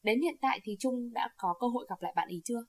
Đến 0.03 0.21
hiện 0.21 0.35
tại 0.41 0.59
thì 0.63 0.75
trung 0.79 1.13
đã 1.13 1.29
có 1.37 1.55
cơ 1.59 1.67
hội 1.67 1.85
gặp 1.89 2.01
lại 2.01 2.13
bạn 2.15 2.27
ấy 2.27 2.41
chưa? 2.43 2.63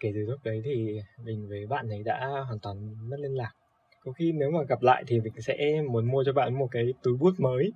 Kể 0.00 0.10
từ 0.14 0.20
lúc 0.20 0.40
đấy 0.44 0.62
thì 0.64 1.00
mình 1.24 1.48
với 1.48 1.66
bạn 1.66 1.88
ấy 1.88 2.02
đã 2.02 2.44
hoàn 2.46 2.58
toàn 2.60 3.08
mất 3.10 3.16
liên 3.20 3.36
lạc. 3.36 3.52
Có 4.00 4.12
khi 4.12 4.32
nếu 4.32 4.50
mà 4.50 4.58
gặp 4.68 4.82
lại 4.82 5.04
thì 5.06 5.20
mình 5.20 5.32
sẽ 5.40 5.82
muốn 5.90 6.10
mua 6.12 6.24
cho 6.26 6.32
bạn 6.32 6.58
một 6.58 6.68
cái 6.70 6.94
túi 7.02 7.16
bút 7.16 7.32
mới 7.38 7.72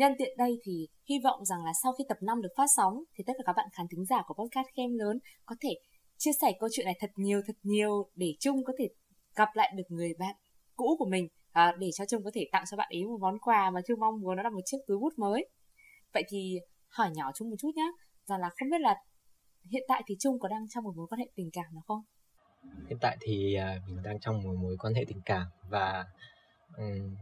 Nhân 0.00 0.12
tiện 0.18 0.36
đây 0.36 0.58
thì 0.62 0.88
hy 1.08 1.18
vọng 1.24 1.44
rằng 1.44 1.64
là 1.64 1.72
sau 1.82 1.92
khi 1.92 2.04
tập 2.08 2.18
5 2.20 2.42
được 2.42 2.48
phát 2.56 2.66
sóng 2.76 2.94
thì 3.14 3.24
tất 3.26 3.32
cả 3.38 3.42
các 3.46 3.52
bạn 3.56 3.68
khán 3.72 3.86
thính 3.90 4.04
giả 4.04 4.22
của 4.26 4.34
podcast 4.34 4.66
Khem 4.76 4.90
Lớn 4.98 5.18
có 5.46 5.56
thể 5.60 5.68
chia 6.18 6.30
sẻ 6.40 6.52
câu 6.60 6.68
chuyện 6.72 6.84
này 6.86 6.96
thật 7.00 7.10
nhiều 7.16 7.40
thật 7.46 7.56
nhiều 7.62 8.10
để 8.14 8.34
Trung 8.40 8.64
có 8.64 8.72
thể 8.78 8.88
gặp 9.36 9.48
lại 9.54 9.72
được 9.76 9.82
người 9.88 10.14
bạn 10.18 10.34
cũ 10.76 10.96
của 10.98 11.06
mình 11.10 11.28
à, 11.52 11.76
để 11.78 11.90
cho 11.94 12.04
Trung 12.06 12.24
có 12.24 12.30
thể 12.34 12.48
tặng 12.52 12.64
cho 12.70 12.76
bạn 12.76 12.88
ấy 12.90 13.04
một 13.04 13.18
món 13.20 13.38
quà 13.38 13.70
mà 13.70 13.80
Trung 13.88 14.00
mong 14.00 14.20
muốn 14.20 14.36
đó 14.36 14.42
là 14.42 14.50
một 14.50 14.60
chiếc 14.64 14.78
túi 14.86 14.98
bút 14.98 15.12
mới. 15.16 15.48
Vậy 16.14 16.22
thì 16.28 16.58
hỏi 16.88 17.10
nhỏ 17.14 17.30
Trung 17.34 17.50
một 17.50 17.56
chút 17.58 17.70
nhé, 17.76 17.90
rằng 18.24 18.40
là 18.40 18.50
không 18.58 18.70
biết 18.70 18.80
là 18.80 18.94
hiện 19.70 19.82
tại 19.88 20.02
thì 20.06 20.14
Trung 20.18 20.38
có 20.38 20.48
đang 20.48 20.68
trong 20.68 20.84
một 20.84 20.92
mối 20.96 21.06
quan 21.10 21.18
hệ 21.18 21.26
tình 21.34 21.50
cảm 21.52 21.74
nào 21.74 21.82
không? 21.86 22.02
Hiện 22.88 22.98
tại 23.00 23.16
thì 23.20 23.54
à, 23.54 23.76
mình 23.86 24.02
đang 24.02 24.20
trong 24.20 24.42
một 24.42 24.54
mối 24.62 24.76
quan 24.78 24.94
hệ 24.94 25.04
tình 25.08 25.20
cảm 25.24 25.46
và 25.70 26.04
um, 26.76 27.16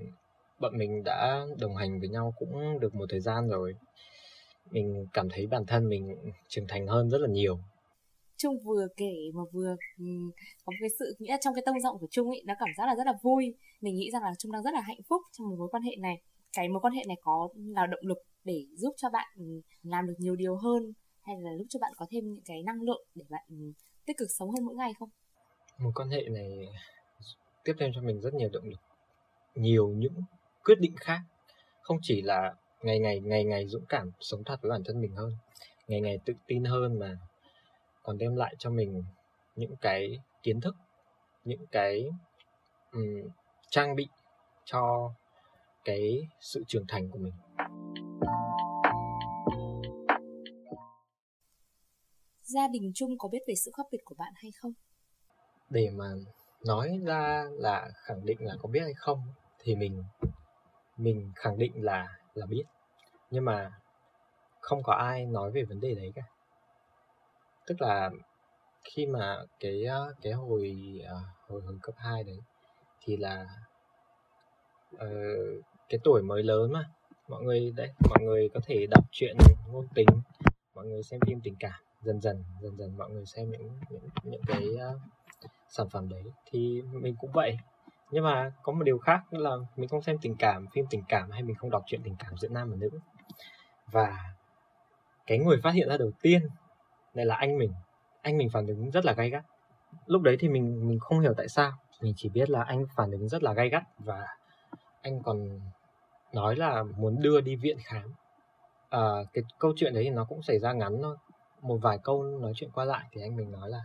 bọn 0.60 0.78
mình 0.78 1.02
đã 1.04 1.46
đồng 1.58 1.76
hành 1.76 2.00
với 2.00 2.08
nhau 2.08 2.34
cũng 2.38 2.80
được 2.80 2.94
một 2.94 3.06
thời 3.08 3.20
gian 3.20 3.48
rồi. 3.48 3.74
Mình 4.70 5.06
cảm 5.12 5.28
thấy 5.30 5.46
bản 5.46 5.66
thân 5.66 5.88
mình 5.88 6.16
trưởng 6.48 6.66
thành 6.68 6.86
hơn 6.86 7.10
rất 7.10 7.20
là 7.20 7.28
nhiều. 7.28 7.58
Trung 8.36 8.58
vừa 8.64 8.86
kể 8.96 9.14
mà 9.34 9.42
vừa 9.52 9.76
có 10.64 10.72
cái 10.80 10.88
sự 10.98 11.16
nghĩa 11.18 11.36
trong 11.40 11.54
cái 11.54 11.62
tông 11.66 11.80
giọng 11.80 11.98
của 11.98 12.06
Trung 12.10 12.28
ấy 12.28 12.42
nó 12.46 12.54
cảm 12.58 12.68
giác 12.76 12.86
là 12.86 12.94
rất 12.96 13.06
là 13.06 13.12
vui. 13.22 13.54
Mình 13.80 13.94
nghĩ 13.94 14.10
rằng 14.12 14.22
là 14.22 14.32
Trung 14.38 14.52
đang 14.52 14.62
rất 14.62 14.74
là 14.74 14.80
hạnh 14.80 15.00
phúc 15.08 15.22
trong 15.32 15.48
một 15.48 15.56
mối 15.58 15.68
quan 15.70 15.82
hệ 15.82 15.96
này. 15.96 16.22
Cái 16.52 16.68
mối 16.68 16.80
quan 16.80 16.92
hệ 16.92 17.04
này 17.08 17.16
có 17.22 17.48
là 17.54 17.86
động 17.86 18.00
lực 18.02 18.18
để 18.44 18.66
giúp 18.74 18.94
cho 18.96 19.10
bạn 19.10 19.28
làm 19.82 20.06
được 20.06 20.14
nhiều 20.18 20.36
điều 20.36 20.56
hơn 20.56 20.92
hay 21.22 21.36
là 21.40 21.50
giúp 21.58 21.66
cho 21.68 21.78
bạn 21.78 21.92
có 21.96 22.06
thêm 22.10 22.32
những 22.34 22.44
cái 22.44 22.62
năng 22.62 22.82
lượng 22.82 23.06
để 23.14 23.24
bạn 23.28 23.72
tích 24.06 24.16
cực 24.16 24.28
sống 24.30 24.50
hơn 24.50 24.64
mỗi 24.64 24.74
ngày 24.74 24.92
không? 24.98 25.08
Mối 25.78 25.92
quan 25.94 26.08
hệ 26.08 26.22
này 26.30 26.68
tiếp 27.64 27.72
thêm 27.78 27.90
cho 27.94 28.00
mình 28.00 28.20
rất 28.20 28.34
nhiều 28.34 28.48
động 28.52 28.64
lực. 28.64 28.80
Nhiều 29.54 29.88
những 29.88 30.14
quyết 30.68 30.80
định 30.80 30.96
khác. 30.96 31.20
Không 31.80 31.98
chỉ 32.02 32.22
là 32.22 32.54
ngày 32.82 32.98
ngày 32.98 33.20
ngày 33.20 33.44
ngày 33.44 33.68
dũng 33.68 33.86
cảm 33.88 34.10
sống 34.20 34.44
thật 34.44 34.56
với 34.62 34.70
bản 34.70 34.82
thân 34.84 35.00
mình 35.00 35.12
hơn 35.12 35.32
ngày 35.88 36.00
ngày 36.00 36.18
tự 36.24 36.34
tin 36.46 36.64
hơn 36.64 36.98
mà 36.98 37.18
còn 38.02 38.18
đem 38.18 38.36
lại 38.36 38.54
cho 38.58 38.70
mình 38.70 39.04
những 39.56 39.76
cái 39.80 40.18
kiến 40.42 40.60
thức 40.60 40.76
những 41.44 41.66
cái 41.72 42.08
um, 42.92 43.30
trang 43.70 43.96
bị 43.96 44.08
cho 44.64 45.12
cái 45.84 46.22
sự 46.40 46.64
trưởng 46.68 46.84
thành 46.88 47.10
của 47.10 47.18
mình. 47.18 47.32
Gia 52.42 52.68
đình 52.72 52.92
chung 52.94 53.18
có 53.18 53.28
biết 53.28 53.38
về 53.48 53.54
sự 53.54 53.70
khác 53.76 53.86
biệt 53.92 53.98
của 54.04 54.14
bạn 54.18 54.32
hay 54.36 54.50
không? 54.60 54.72
Để 55.70 55.90
mà 55.90 56.10
nói 56.66 56.98
ra 57.06 57.44
là 57.52 57.90
khẳng 57.94 58.26
định 58.26 58.38
là 58.40 58.54
có 58.62 58.68
biết 58.68 58.80
hay 58.80 58.94
không 58.96 59.22
thì 59.58 59.74
mình 59.74 60.02
mình 60.98 61.32
khẳng 61.34 61.58
định 61.58 61.72
là 61.84 62.08
là 62.34 62.46
biết. 62.46 62.64
Nhưng 63.30 63.44
mà 63.44 63.70
không 64.60 64.82
có 64.82 64.92
ai 64.92 65.26
nói 65.26 65.50
về 65.50 65.62
vấn 65.62 65.80
đề 65.80 65.94
đấy 65.94 66.12
cả. 66.14 66.22
Tức 67.66 67.80
là 67.80 68.10
khi 68.84 69.06
mà 69.06 69.38
cái 69.60 69.84
ờ, 69.84 70.14
cái 70.22 70.32
hồi 70.32 70.74
ờ, 71.06 71.20
hồi 71.48 71.62
hồi 71.62 71.78
cấp 71.82 71.94
2 71.98 72.24
đấy 72.24 72.38
thì 73.00 73.16
là 73.16 73.46
uh, 74.94 75.64
cái 75.88 76.00
tuổi 76.04 76.22
mới 76.22 76.42
lớn 76.42 76.72
mà. 76.72 76.90
Mọi 77.28 77.42
người 77.42 77.72
đấy 77.76 77.90
mọi 78.10 78.18
người 78.24 78.48
có 78.54 78.60
thể 78.66 78.86
đọc 78.90 79.04
truyện 79.10 79.36
ngôn 79.68 79.86
tình 79.94 80.06
mọi 80.74 80.86
người 80.86 81.02
xem 81.02 81.20
phim 81.26 81.40
tình 81.40 81.56
cảm 81.60 81.80
dần 82.02 82.20
dần 82.20 82.44
dần 82.62 82.76
dần 82.76 82.96
mọi 82.96 83.10
người 83.10 83.26
xem 83.26 83.50
những 83.50 83.80
những 83.90 84.08
những 84.22 84.40
cái 84.46 84.66
uh, 84.74 85.00
sản 85.68 85.88
phẩm 85.90 86.08
đấy. 86.08 86.22
Thì 86.50 86.82
mình 86.92 87.16
cũng 87.20 87.32
vậy 87.32 87.56
nhưng 88.10 88.24
mà 88.24 88.52
có 88.62 88.72
một 88.72 88.84
điều 88.84 88.98
khác 88.98 89.32
nữa 89.32 89.38
là 89.38 89.56
mình 89.76 89.88
không 89.88 90.02
xem 90.02 90.18
tình 90.22 90.36
cảm 90.38 90.66
phim 90.72 90.84
tình 90.90 91.02
cảm 91.08 91.30
hay 91.30 91.42
mình 91.42 91.56
không 91.56 91.70
đọc 91.70 91.82
truyện 91.86 92.00
tình 92.04 92.16
cảm 92.18 92.36
giữa 92.36 92.48
nam 92.48 92.70
và 92.70 92.76
nữ. 92.76 92.90
Và 93.86 94.34
cái 95.26 95.38
người 95.38 95.60
phát 95.62 95.74
hiện 95.74 95.88
ra 95.88 95.96
đầu 95.96 96.10
tiên 96.22 96.48
lại 97.14 97.26
là 97.26 97.34
anh 97.34 97.58
mình. 97.58 97.72
Anh 98.22 98.38
mình 98.38 98.48
phản 98.52 98.66
ứng 98.66 98.90
rất 98.90 99.04
là 99.04 99.12
gay 99.12 99.30
gắt. 99.30 99.44
Lúc 100.06 100.22
đấy 100.22 100.36
thì 100.40 100.48
mình 100.48 100.88
mình 100.88 100.98
không 100.98 101.20
hiểu 101.20 101.34
tại 101.36 101.48
sao. 101.48 101.72
Mình 102.00 102.14
chỉ 102.16 102.28
biết 102.28 102.50
là 102.50 102.62
anh 102.62 102.86
phản 102.96 103.10
ứng 103.10 103.28
rất 103.28 103.42
là 103.42 103.52
gay 103.52 103.68
gắt 103.68 103.82
và 103.98 104.26
anh 105.02 105.22
còn 105.22 105.60
nói 106.32 106.56
là 106.56 106.82
muốn 106.82 107.22
đưa 107.22 107.40
đi 107.40 107.56
viện 107.56 107.78
khám. 107.84 108.14
À, 108.90 109.00
cái 109.32 109.44
câu 109.58 109.72
chuyện 109.76 109.94
đấy 109.94 110.04
thì 110.04 110.10
nó 110.10 110.24
cũng 110.24 110.42
xảy 110.42 110.58
ra 110.58 110.72
ngắn 110.72 111.02
thôi. 111.02 111.16
Một 111.60 111.78
vài 111.82 111.98
câu 112.04 112.22
nói 112.22 112.52
chuyện 112.56 112.70
qua 112.70 112.84
lại 112.84 113.04
thì 113.12 113.20
anh 113.22 113.36
mình 113.36 113.50
nói 113.50 113.70
là 113.70 113.80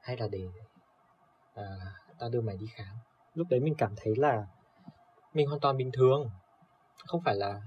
hay 0.00 0.16
là 0.16 0.28
để 0.32 0.48
ờ, 1.54 1.64
à, 1.64 1.92
ta 2.18 2.28
đưa 2.28 2.40
mày 2.40 2.56
đi 2.56 2.66
khám 2.74 2.96
lúc 3.34 3.46
đấy 3.50 3.60
mình 3.60 3.74
cảm 3.78 3.94
thấy 3.96 4.14
là 4.16 4.46
mình 5.34 5.46
hoàn 5.46 5.60
toàn 5.60 5.76
bình 5.76 5.90
thường. 5.92 6.30
Không 7.06 7.20
phải 7.24 7.36
là 7.36 7.60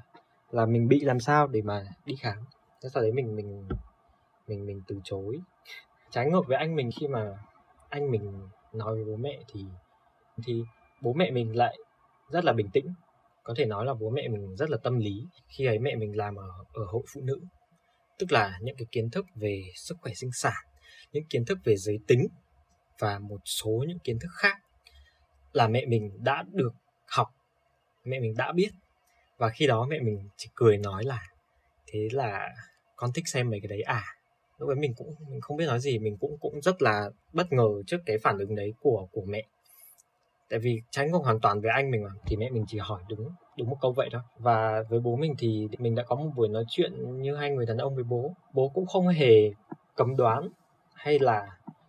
là 0.51 0.65
mình 0.65 0.88
bị 0.88 0.99
làm 0.99 1.19
sao 1.19 1.47
để 1.47 1.62
mà 1.62 1.84
đi 2.06 2.15
khám. 2.15 2.38
Thế 2.82 2.89
sau 2.93 3.03
đấy 3.03 3.12
mình 3.12 3.36
mình 3.36 3.67
mình 4.47 4.65
mình 4.65 4.82
từ 4.88 4.99
chối. 5.03 5.39
Trái 6.12 6.30
ngược 6.30 6.47
với 6.47 6.58
anh 6.58 6.75
mình 6.75 6.89
khi 6.99 7.08
mà 7.08 7.38
anh 7.89 8.12
mình 8.12 8.49
nói 8.73 8.95
với 8.95 9.06
bố 9.06 9.15
mẹ 9.15 9.39
thì 9.53 9.65
thì 10.43 10.63
bố 11.01 11.13
mẹ 11.13 11.32
mình 11.32 11.56
lại 11.56 11.77
rất 12.30 12.45
là 12.45 12.53
bình 12.53 12.69
tĩnh. 12.73 12.93
Có 13.43 13.53
thể 13.58 13.65
nói 13.65 13.86
là 13.86 13.93
bố 13.93 14.10
mẹ 14.10 14.27
mình 14.27 14.56
rất 14.56 14.69
là 14.69 14.77
tâm 14.84 14.97
lý 14.99 15.25
khi 15.47 15.65
ấy 15.65 15.80
mẹ 15.80 15.95
mình 15.95 16.17
làm 16.17 16.36
ở 16.36 16.49
ở 16.73 16.86
hội 16.86 17.03
phụ 17.13 17.21
nữ. 17.23 17.41
Tức 18.19 18.32
là 18.32 18.60
những 18.62 18.75
cái 18.75 18.86
kiến 18.91 19.10
thức 19.10 19.25
về 19.36 19.63
sức 19.75 19.97
khỏe 20.01 20.13
sinh 20.13 20.32
sản, 20.34 20.63
những 21.12 21.23
kiến 21.30 21.45
thức 21.45 21.58
về 21.63 21.75
giới 21.75 21.99
tính 22.08 22.27
và 22.99 23.19
một 23.19 23.41
số 23.45 23.86
những 23.88 23.99
kiến 23.99 24.19
thức 24.19 24.30
khác 24.32 24.58
là 25.57 25.67
mẹ 25.67 25.85
mình 25.85 26.11
đã 26.23 26.43
được 26.51 26.73
học, 27.07 27.27
mẹ 28.03 28.19
mình 28.19 28.33
đã 28.37 28.51
biết. 28.51 28.69
Và 29.37 29.49
khi 29.49 29.67
đó 29.67 29.87
mẹ 29.89 29.99
mình 29.99 30.29
chỉ 30.37 30.49
cười 30.55 30.77
nói 30.77 31.03
là, 31.03 31.27
thế 31.87 32.09
là 32.11 32.49
con 32.95 33.11
thích 33.13 33.27
xem 33.27 33.49
mấy 33.49 33.59
cái 33.59 33.67
đấy 33.67 33.81
à? 33.81 34.03
Lúc 34.57 34.69
ấy 34.69 34.75
mình 34.75 34.93
cũng, 34.97 35.15
mình 35.29 35.41
không 35.41 35.57
biết 35.57 35.65
nói 35.65 35.79
gì, 35.79 35.99
mình 35.99 36.17
cũng 36.17 36.37
cũng 36.37 36.61
rất 36.61 36.81
là 36.81 37.09
bất 37.33 37.53
ngờ 37.53 37.69
trước 37.87 37.97
cái 38.05 38.17
phản 38.23 38.37
ứng 38.37 38.55
đấy 38.55 38.73
của 38.81 39.07
của 39.11 39.21
mẹ. 39.27 39.43
Tại 40.49 40.59
vì 40.59 40.81
tránh 40.91 41.11
ngược 41.11 41.23
hoàn 41.23 41.39
toàn 41.39 41.61
với 41.61 41.71
anh 41.71 41.91
mình 41.91 42.03
mà, 42.03 42.09
thì 42.25 42.35
mẹ 42.35 42.49
mình 42.49 42.65
chỉ 42.67 42.77
hỏi 42.77 43.01
đúng 43.09 43.29
đúng 43.57 43.69
một 43.69 43.77
câu 43.81 43.91
vậy 43.91 44.09
thôi. 44.11 44.21
Và 44.37 44.83
với 44.89 44.99
bố 44.99 45.15
mình 45.15 45.35
thì 45.37 45.67
mình 45.77 45.95
đã 45.95 46.03
có 46.03 46.15
một 46.15 46.31
buổi 46.35 46.47
nói 46.47 46.63
chuyện 46.69 47.21
như 47.21 47.35
hai 47.35 47.49
người 47.49 47.65
đàn 47.65 47.77
ông 47.77 47.95
với 47.95 48.03
bố. 48.03 48.33
Bố 48.53 48.69
cũng 48.69 48.85
không 48.85 49.07
hề 49.07 49.51
cấm 49.95 50.15
đoán 50.17 50.49
hay 50.93 51.19
là 51.19 51.47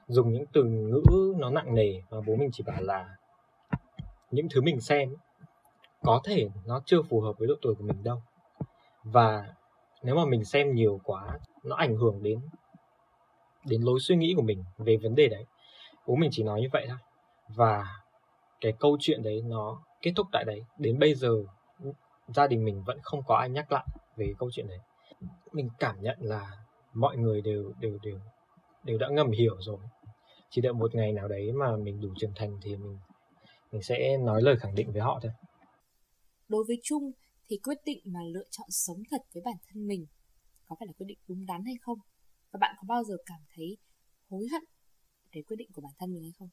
dùng 0.08 0.32
những 0.32 0.44
từ 0.52 0.64
ngữ 0.64 1.34
nó 1.38 1.50
nặng 1.50 1.74
nề 1.74 2.02
mà 2.10 2.20
bố 2.26 2.36
mình 2.36 2.50
chỉ 2.52 2.64
bảo 2.66 2.82
là 2.82 3.17
những 4.30 4.48
thứ 4.50 4.60
mình 4.60 4.80
xem 4.80 5.14
có 6.02 6.20
thể 6.24 6.48
nó 6.66 6.80
chưa 6.86 7.02
phù 7.02 7.20
hợp 7.20 7.38
với 7.38 7.48
độ 7.48 7.54
tuổi 7.62 7.74
của 7.74 7.84
mình 7.84 8.02
đâu. 8.02 8.22
Và 9.04 9.54
nếu 10.02 10.16
mà 10.16 10.24
mình 10.24 10.44
xem 10.44 10.74
nhiều 10.74 11.00
quá, 11.04 11.38
nó 11.64 11.76
ảnh 11.76 11.96
hưởng 11.96 12.22
đến 12.22 12.40
đến 13.64 13.82
lối 13.82 14.00
suy 14.00 14.16
nghĩ 14.16 14.34
của 14.36 14.42
mình 14.42 14.64
về 14.78 14.96
vấn 14.96 15.14
đề 15.14 15.28
đấy. 15.28 15.44
Bố 16.06 16.14
mình 16.14 16.30
chỉ 16.32 16.42
nói 16.42 16.60
như 16.60 16.68
vậy 16.72 16.86
thôi. 16.88 16.98
Và 17.48 17.86
cái 18.60 18.72
câu 18.78 18.96
chuyện 19.00 19.22
đấy 19.22 19.42
nó 19.46 19.82
kết 20.02 20.12
thúc 20.16 20.26
tại 20.32 20.44
đấy. 20.44 20.64
Đến 20.78 20.98
bây 20.98 21.14
giờ, 21.14 21.30
gia 22.28 22.46
đình 22.46 22.64
mình 22.64 22.82
vẫn 22.86 22.98
không 23.02 23.22
có 23.26 23.36
ai 23.36 23.50
nhắc 23.50 23.72
lại 23.72 23.86
về 24.16 24.34
câu 24.38 24.50
chuyện 24.52 24.68
đấy. 24.68 24.78
Mình 25.52 25.68
cảm 25.78 25.96
nhận 26.00 26.16
là 26.20 26.50
mọi 26.94 27.16
người 27.16 27.40
đều 27.40 27.72
đều 27.80 27.98
đều 28.02 28.20
đều 28.84 28.98
đã 28.98 29.08
ngầm 29.08 29.30
hiểu 29.30 29.56
rồi. 29.60 29.78
Chỉ 30.50 30.60
đợi 30.60 30.72
một 30.72 30.94
ngày 30.94 31.12
nào 31.12 31.28
đấy 31.28 31.52
mà 31.52 31.76
mình 31.76 32.00
đủ 32.00 32.08
trưởng 32.18 32.32
thành 32.34 32.58
thì 32.62 32.76
mình 32.76 32.98
mình 33.72 33.82
sẽ 33.82 34.16
nói 34.18 34.42
lời 34.42 34.56
khẳng 34.60 34.74
định 34.74 34.92
với 34.92 35.02
họ 35.02 35.20
thôi. 35.22 35.32
Đối 36.48 36.64
với 36.64 36.80
Trung 36.82 37.12
thì 37.48 37.58
quyết 37.58 37.78
định 37.84 37.98
mà 38.04 38.20
lựa 38.32 38.44
chọn 38.50 38.66
sống 38.70 39.02
thật 39.10 39.22
với 39.34 39.42
bản 39.44 39.56
thân 39.68 39.86
mình 39.86 40.06
có 40.66 40.76
phải 40.78 40.86
là 40.86 40.92
quyết 40.92 41.06
định 41.06 41.18
đúng 41.28 41.46
đắn 41.46 41.64
hay 41.64 41.74
không? 41.80 41.98
Và 42.50 42.58
bạn 42.58 42.74
có 42.78 42.84
bao 42.88 43.04
giờ 43.04 43.16
cảm 43.26 43.40
thấy 43.54 43.76
hối 44.30 44.46
hận 44.52 44.62
cái 45.32 45.42
quyết 45.42 45.56
định 45.56 45.68
của 45.74 45.82
bản 45.82 45.92
thân 45.98 46.12
mình 46.12 46.22
hay 46.22 46.32
không? 46.38 46.48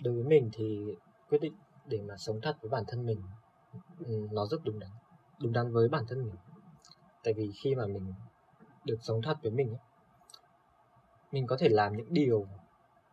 Đối 0.00 0.14
với 0.14 0.24
mình 0.24 0.50
thì 0.52 0.94
quyết 1.28 1.38
định 1.40 1.54
để 1.86 2.02
mà 2.02 2.16
sống 2.16 2.40
thật 2.42 2.56
với 2.60 2.70
bản 2.70 2.84
thân 2.88 3.06
mình 3.06 3.22
nó 4.32 4.46
rất 4.46 4.64
đúng 4.64 4.78
đắn 4.78 4.90
đúng 5.40 5.52
đắn 5.52 5.72
với 5.72 5.88
bản 5.88 6.04
thân 6.08 6.24
mình. 6.24 6.34
Tại 7.24 7.34
vì 7.34 7.52
khi 7.62 7.74
mà 7.74 7.86
mình 7.86 8.14
được 8.84 8.98
sống 9.00 9.22
thật 9.22 9.36
với 9.42 9.50
mình 9.50 9.76
mình 11.32 11.46
có 11.46 11.56
thể 11.60 11.68
làm 11.68 11.96
những 11.96 12.14
điều 12.14 12.46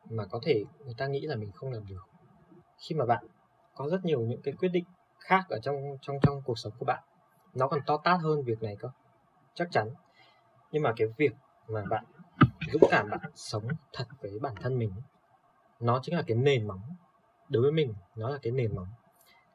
mà 0.10 0.26
có 0.26 0.40
thể 0.44 0.64
người 0.86 0.94
ta 0.98 1.08
nghĩ 1.08 1.22
là 1.22 1.36
mình 1.36 1.52
không 1.52 1.72
làm 1.72 1.88
được. 1.88 2.02
Khi 2.78 2.96
mà 2.96 3.06
bạn 3.06 3.26
có 3.76 3.90
rất 3.90 4.06
nhiều 4.06 4.22
những 4.22 4.42
cái 4.42 4.54
quyết 4.54 4.70
định 4.70 4.86
khác 5.20 5.46
ở 5.50 5.60
trong 5.60 5.76
trong 6.02 6.18
trong 6.22 6.42
cuộc 6.46 6.60
sống 6.60 6.74
của 6.80 6.86
bạn, 6.86 7.04
nó 7.54 7.68
còn 7.68 7.80
to 7.86 7.98
tát 7.98 8.20
hơn 8.22 8.44
việc 8.44 8.64
này 8.64 8.76
cơ, 8.80 8.90
chắc 9.54 9.68
chắn. 9.72 9.90
Nhưng 10.72 10.84
mà 10.84 10.94
cái 10.98 11.08
việc 11.18 11.34
mà 11.68 11.84
bạn 11.90 12.06
dũng 12.72 12.82
cảm 12.92 13.10
bạn 13.10 13.32
sống 13.36 13.68
thật 13.94 14.06
với 14.22 14.40
bản 14.40 14.56
thân 14.62 14.80
mình, 14.80 14.92
nó 15.80 16.00
chính 16.04 16.16
là 16.16 16.24
cái 16.28 16.38
nền 16.38 16.68
móng. 16.68 16.82
Đối 17.50 17.62
với 17.64 17.72
mình, 17.72 17.94
nó 18.16 18.30
là 18.30 18.38
cái 18.42 18.54
nền 18.54 18.76
móng 18.76 18.88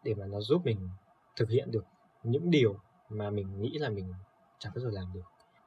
để 0.03 0.15
mà 0.15 0.27
nó 0.27 0.41
giúp 0.41 0.63
mình 0.65 0.89
thực 1.37 1.49
hiện 1.49 1.71
được 1.71 1.85
những 2.23 2.51
điều 2.51 2.81
mà 3.09 3.31
mình 3.31 3.61
nghĩ 3.61 3.79
là 3.79 3.89
mình 3.89 4.13
chẳng 4.59 4.73
bao 4.77 4.81
giờ 4.81 4.91
làm 4.93 5.13
được. 5.13 5.23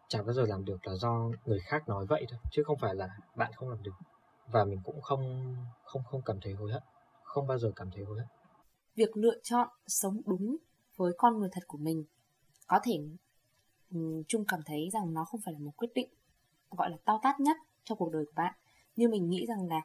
Chẳng 0.07 0.25
bao 0.25 0.33
giờ 0.33 0.45
làm 0.45 0.65
được 0.65 0.87
là 0.87 0.95
do 0.95 1.29
người 1.45 1.59
khác 1.59 1.89
nói 1.89 2.05
vậy 2.05 2.25
thôi, 2.29 2.39
chứ 2.51 2.63
không 2.65 2.77
phải 2.77 2.95
là 2.95 3.09
bạn 3.35 3.51
không 3.55 3.69
làm 3.69 3.83
được 3.83 3.95
và 4.47 4.65
mình 4.65 4.79
cũng 4.83 5.01
không 5.01 5.55
không 5.83 6.03
không 6.03 6.21
cảm 6.25 6.39
thấy 6.41 6.53
hối 6.53 6.71
hận. 6.71 6.83
Không 7.23 7.47
bao 7.47 7.57
giờ 7.57 7.71
cảm 7.75 7.91
thấy 7.91 8.03
hối 8.03 8.17
hận. 8.17 8.27
Việc 8.95 9.17
lựa 9.17 9.39
chọn 9.43 9.67
sống 9.87 10.21
đúng 10.25 10.57
với 10.97 11.13
con 11.17 11.39
người 11.39 11.49
thật 11.51 11.63
của 11.67 11.77
mình 11.77 12.03
có 12.67 12.79
thể 12.83 12.99
chung 14.27 14.45
cảm 14.47 14.59
thấy 14.65 14.89
rằng 14.93 15.13
nó 15.13 15.25
không 15.25 15.41
phải 15.45 15.53
là 15.53 15.59
một 15.59 15.71
quyết 15.77 15.91
định 15.95 16.09
gọi 16.69 16.89
là 16.89 16.97
tao 17.05 17.19
tát 17.23 17.39
nhất 17.39 17.57
trong 17.83 17.97
cuộc 17.97 18.11
đời 18.11 18.25
của 18.25 18.33
bạn. 18.35 18.53
Nhưng 18.95 19.11
mình 19.11 19.29
nghĩ 19.29 19.45
rằng 19.45 19.67
là 19.67 19.81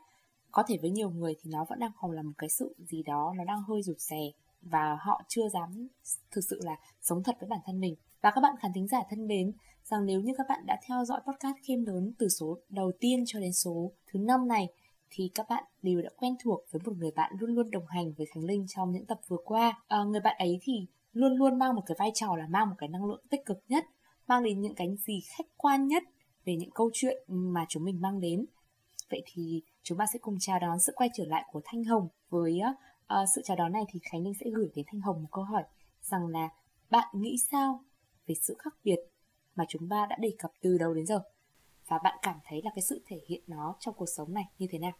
có 0.50 0.62
thể 0.66 0.78
với 0.80 0.90
nhiều 0.90 1.10
người 1.10 1.34
thì 1.42 1.50
nó 1.50 1.64
vẫn 1.68 1.78
đang 1.78 1.92
còn 2.00 2.10
là 2.10 2.22
một 2.22 2.32
cái 2.38 2.48
sự 2.48 2.74
gì 2.78 3.02
đó 3.02 3.34
nó 3.36 3.44
đang 3.44 3.62
hơi 3.62 3.82
rụt 3.82 3.98
rè 3.98 4.30
và 4.62 4.96
họ 5.00 5.22
chưa 5.28 5.48
dám 5.48 5.88
thực 6.30 6.40
sự 6.50 6.60
là 6.62 6.76
sống 7.02 7.22
thật 7.22 7.36
với 7.40 7.48
bản 7.48 7.60
thân 7.66 7.80
mình. 7.80 7.94
Và 8.20 8.30
các 8.34 8.40
bạn 8.40 8.54
khán 8.60 8.72
thính 8.74 8.88
giả 8.88 8.98
thân 9.10 9.26
mến 9.26 9.52
rằng 9.90 10.06
nếu 10.06 10.20
như 10.20 10.32
các 10.38 10.46
bạn 10.48 10.66
đã 10.66 10.80
theo 10.86 11.04
dõi 11.04 11.20
podcast 11.26 11.56
khiêm 11.62 11.84
lớn 11.84 12.12
từ 12.18 12.28
số 12.28 12.58
đầu 12.68 12.92
tiên 13.00 13.24
cho 13.26 13.40
đến 13.40 13.52
số 13.52 13.92
thứ 14.06 14.18
năm 14.18 14.48
này 14.48 14.68
thì 15.10 15.30
các 15.34 15.46
bạn 15.48 15.64
đều 15.82 16.02
đã 16.02 16.10
quen 16.16 16.36
thuộc 16.42 16.60
với 16.70 16.82
một 16.84 16.92
người 16.96 17.10
bạn 17.16 17.32
luôn 17.38 17.50
luôn 17.50 17.70
đồng 17.70 17.86
hành 17.86 18.12
với 18.12 18.26
Khánh 18.34 18.44
Linh 18.44 18.66
trong 18.68 18.92
những 18.92 19.06
tập 19.06 19.20
vừa 19.28 19.36
qua. 19.44 19.82
À, 19.88 20.04
người 20.04 20.20
bạn 20.20 20.36
ấy 20.38 20.58
thì 20.62 20.86
luôn 21.12 21.32
luôn 21.32 21.58
mang 21.58 21.74
một 21.74 21.82
cái 21.86 21.96
vai 21.98 22.10
trò 22.14 22.36
là 22.36 22.46
mang 22.48 22.68
một 22.68 22.74
cái 22.78 22.88
năng 22.88 23.04
lượng 23.04 23.24
tích 23.30 23.40
cực 23.46 23.58
nhất, 23.68 23.84
mang 24.28 24.42
đến 24.42 24.60
những 24.60 24.74
cái 24.74 24.96
gì 24.96 25.20
khách 25.36 25.46
quan 25.56 25.86
nhất 25.86 26.02
về 26.44 26.56
những 26.56 26.70
câu 26.70 26.90
chuyện 26.92 27.16
mà 27.28 27.66
chúng 27.68 27.84
mình 27.84 28.00
mang 28.00 28.20
đến. 28.20 28.46
Vậy 29.10 29.22
thì 29.26 29.62
chúng 29.82 29.98
ta 29.98 30.04
sẽ 30.12 30.18
cùng 30.18 30.36
chào 30.40 30.58
đón 30.58 30.80
sự 30.80 30.92
quay 30.96 31.10
trở 31.14 31.24
lại 31.26 31.44
của 31.52 31.60
Thanh 31.64 31.84
Hồng. 31.84 32.08
Với 32.28 32.60
uh, 33.12 33.28
sự 33.34 33.42
chào 33.44 33.56
đón 33.56 33.72
này 33.72 33.82
thì 33.88 34.00
Khánh 34.02 34.22
Linh 34.22 34.34
sẽ 34.40 34.46
gửi 34.54 34.70
đến 34.74 34.84
Thanh 34.88 35.00
Hồng 35.00 35.22
một 35.22 35.28
câu 35.32 35.44
hỏi 35.44 35.62
rằng 36.02 36.26
là 36.26 36.48
bạn 36.90 37.08
nghĩ 37.12 37.36
sao 37.50 37.84
về 38.26 38.34
sự 38.42 38.56
khác 38.58 38.74
biệt 38.84 38.98
mà 39.56 39.64
chúng 39.68 39.88
ta 39.88 40.06
đã 40.10 40.16
đề 40.20 40.34
cập 40.38 40.52
từ 40.62 40.78
đầu 40.78 40.94
đến 40.94 41.06
giờ? 41.06 41.20
Và 41.88 41.98
bạn 41.98 42.18
cảm 42.22 42.36
thấy 42.44 42.62
là 42.64 42.70
cái 42.74 42.82
sự 42.82 43.02
thể 43.06 43.20
hiện 43.26 43.42
nó 43.46 43.74
trong 43.80 43.94
cuộc 43.94 44.08
sống 44.16 44.34
này 44.34 44.44
như 44.58 44.66
thế 44.70 44.78
nào? 44.78 44.92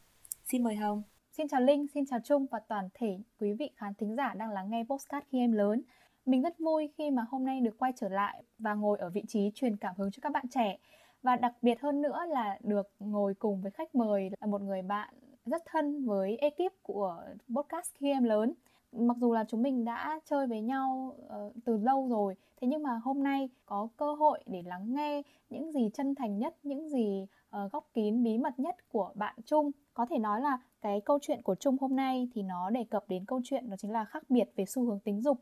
Xin 0.44 0.62
mời 0.62 0.76
Hồng. 0.76 1.02
Xin 1.32 1.48
chào 1.48 1.60
Linh, 1.60 1.86
xin 1.94 2.06
chào 2.06 2.20
Trung 2.24 2.46
và 2.50 2.60
toàn 2.68 2.88
thể 2.94 3.18
quý 3.40 3.52
vị 3.52 3.70
khán 3.76 3.94
thính 3.94 4.16
giả 4.16 4.34
đang 4.34 4.50
lắng 4.50 4.70
nghe 4.70 4.84
Postcard 4.88 5.26
khi 5.30 5.38
em 5.38 5.52
lớn. 5.52 5.82
Mình 6.26 6.42
rất 6.42 6.58
vui 6.58 6.92
khi 6.98 7.10
mà 7.10 7.24
hôm 7.30 7.44
nay 7.44 7.60
được 7.60 7.78
quay 7.78 7.92
trở 7.96 8.08
lại 8.08 8.42
và 8.58 8.74
ngồi 8.74 8.98
ở 8.98 9.10
vị 9.10 9.22
trí 9.28 9.50
truyền 9.54 9.76
cảm 9.76 9.94
hứng 9.98 10.10
cho 10.10 10.20
các 10.22 10.32
bạn 10.32 10.44
trẻ. 10.50 10.78
Và 11.22 11.36
đặc 11.36 11.54
biệt 11.62 11.80
hơn 11.80 12.02
nữa 12.02 12.18
là 12.28 12.58
được 12.62 12.90
ngồi 12.98 13.34
cùng 13.34 13.60
với 13.60 13.70
khách 13.70 13.94
mời 13.94 14.30
là 14.40 14.46
một 14.46 14.60
người 14.60 14.82
bạn 14.82 15.14
rất 15.46 15.62
thân 15.66 16.06
với 16.06 16.36
ekip 16.36 16.82
của 16.82 17.24
podcast 17.56 17.94
khi 17.94 18.10
em 18.10 18.24
lớn. 18.24 18.52
Mặc 18.92 19.16
dù 19.20 19.32
là 19.32 19.44
chúng 19.48 19.62
mình 19.62 19.84
đã 19.84 20.20
chơi 20.24 20.46
với 20.46 20.60
nhau 20.60 21.16
uh, 21.26 21.52
từ 21.64 21.76
lâu 21.76 22.08
rồi, 22.08 22.36
thế 22.60 22.68
nhưng 22.68 22.82
mà 22.82 23.00
hôm 23.04 23.22
nay 23.22 23.48
có 23.66 23.88
cơ 23.96 24.14
hội 24.14 24.40
để 24.46 24.62
lắng 24.62 24.94
nghe 24.94 25.22
những 25.50 25.72
gì 25.72 25.90
chân 25.94 26.14
thành 26.14 26.38
nhất, 26.38 26.56
những 26.62 26.88
gì 26.88 27.26
ờ, 27.50 27.64
uh, 27.64 27.72
góc 27.72 27.90
kín 27.94 28.22
bí 28.22 28.38
mật 28.38 28.58
nhất 28.58 28.76
của 28.88 29.12
bạn 29.14 29.34
Trung. 29.44 29.70
Có 29.94 30.06
thể 30.06 30.18
nói 30.18 30.40
là 30.40 30.58
cái 30.80 31.00
câu 31.00 31.18
chuyện 31.22 31.42
của 31.42 31.54
Trung 31.54 31.76
hôm 31.80 31.96
nay 31.96 32.28
thì 32.34 32.42
nó 32.42 32.70
đề 32.70 32.84
cập 32.84 33.04
đến 33.08 33.24
câu 33.24 33.40
chuyện 33.44 33.70
đó 33.70 33.76
chính 33.76 33.90
là 33.90 34.04
khác 34.04 34.22
biệt 34.28 34.50
về 34.56 34.64
xu 34.64 34.84
hướng 34.84 35.00
tính 35.00 35.20
dục. 35.20 35.40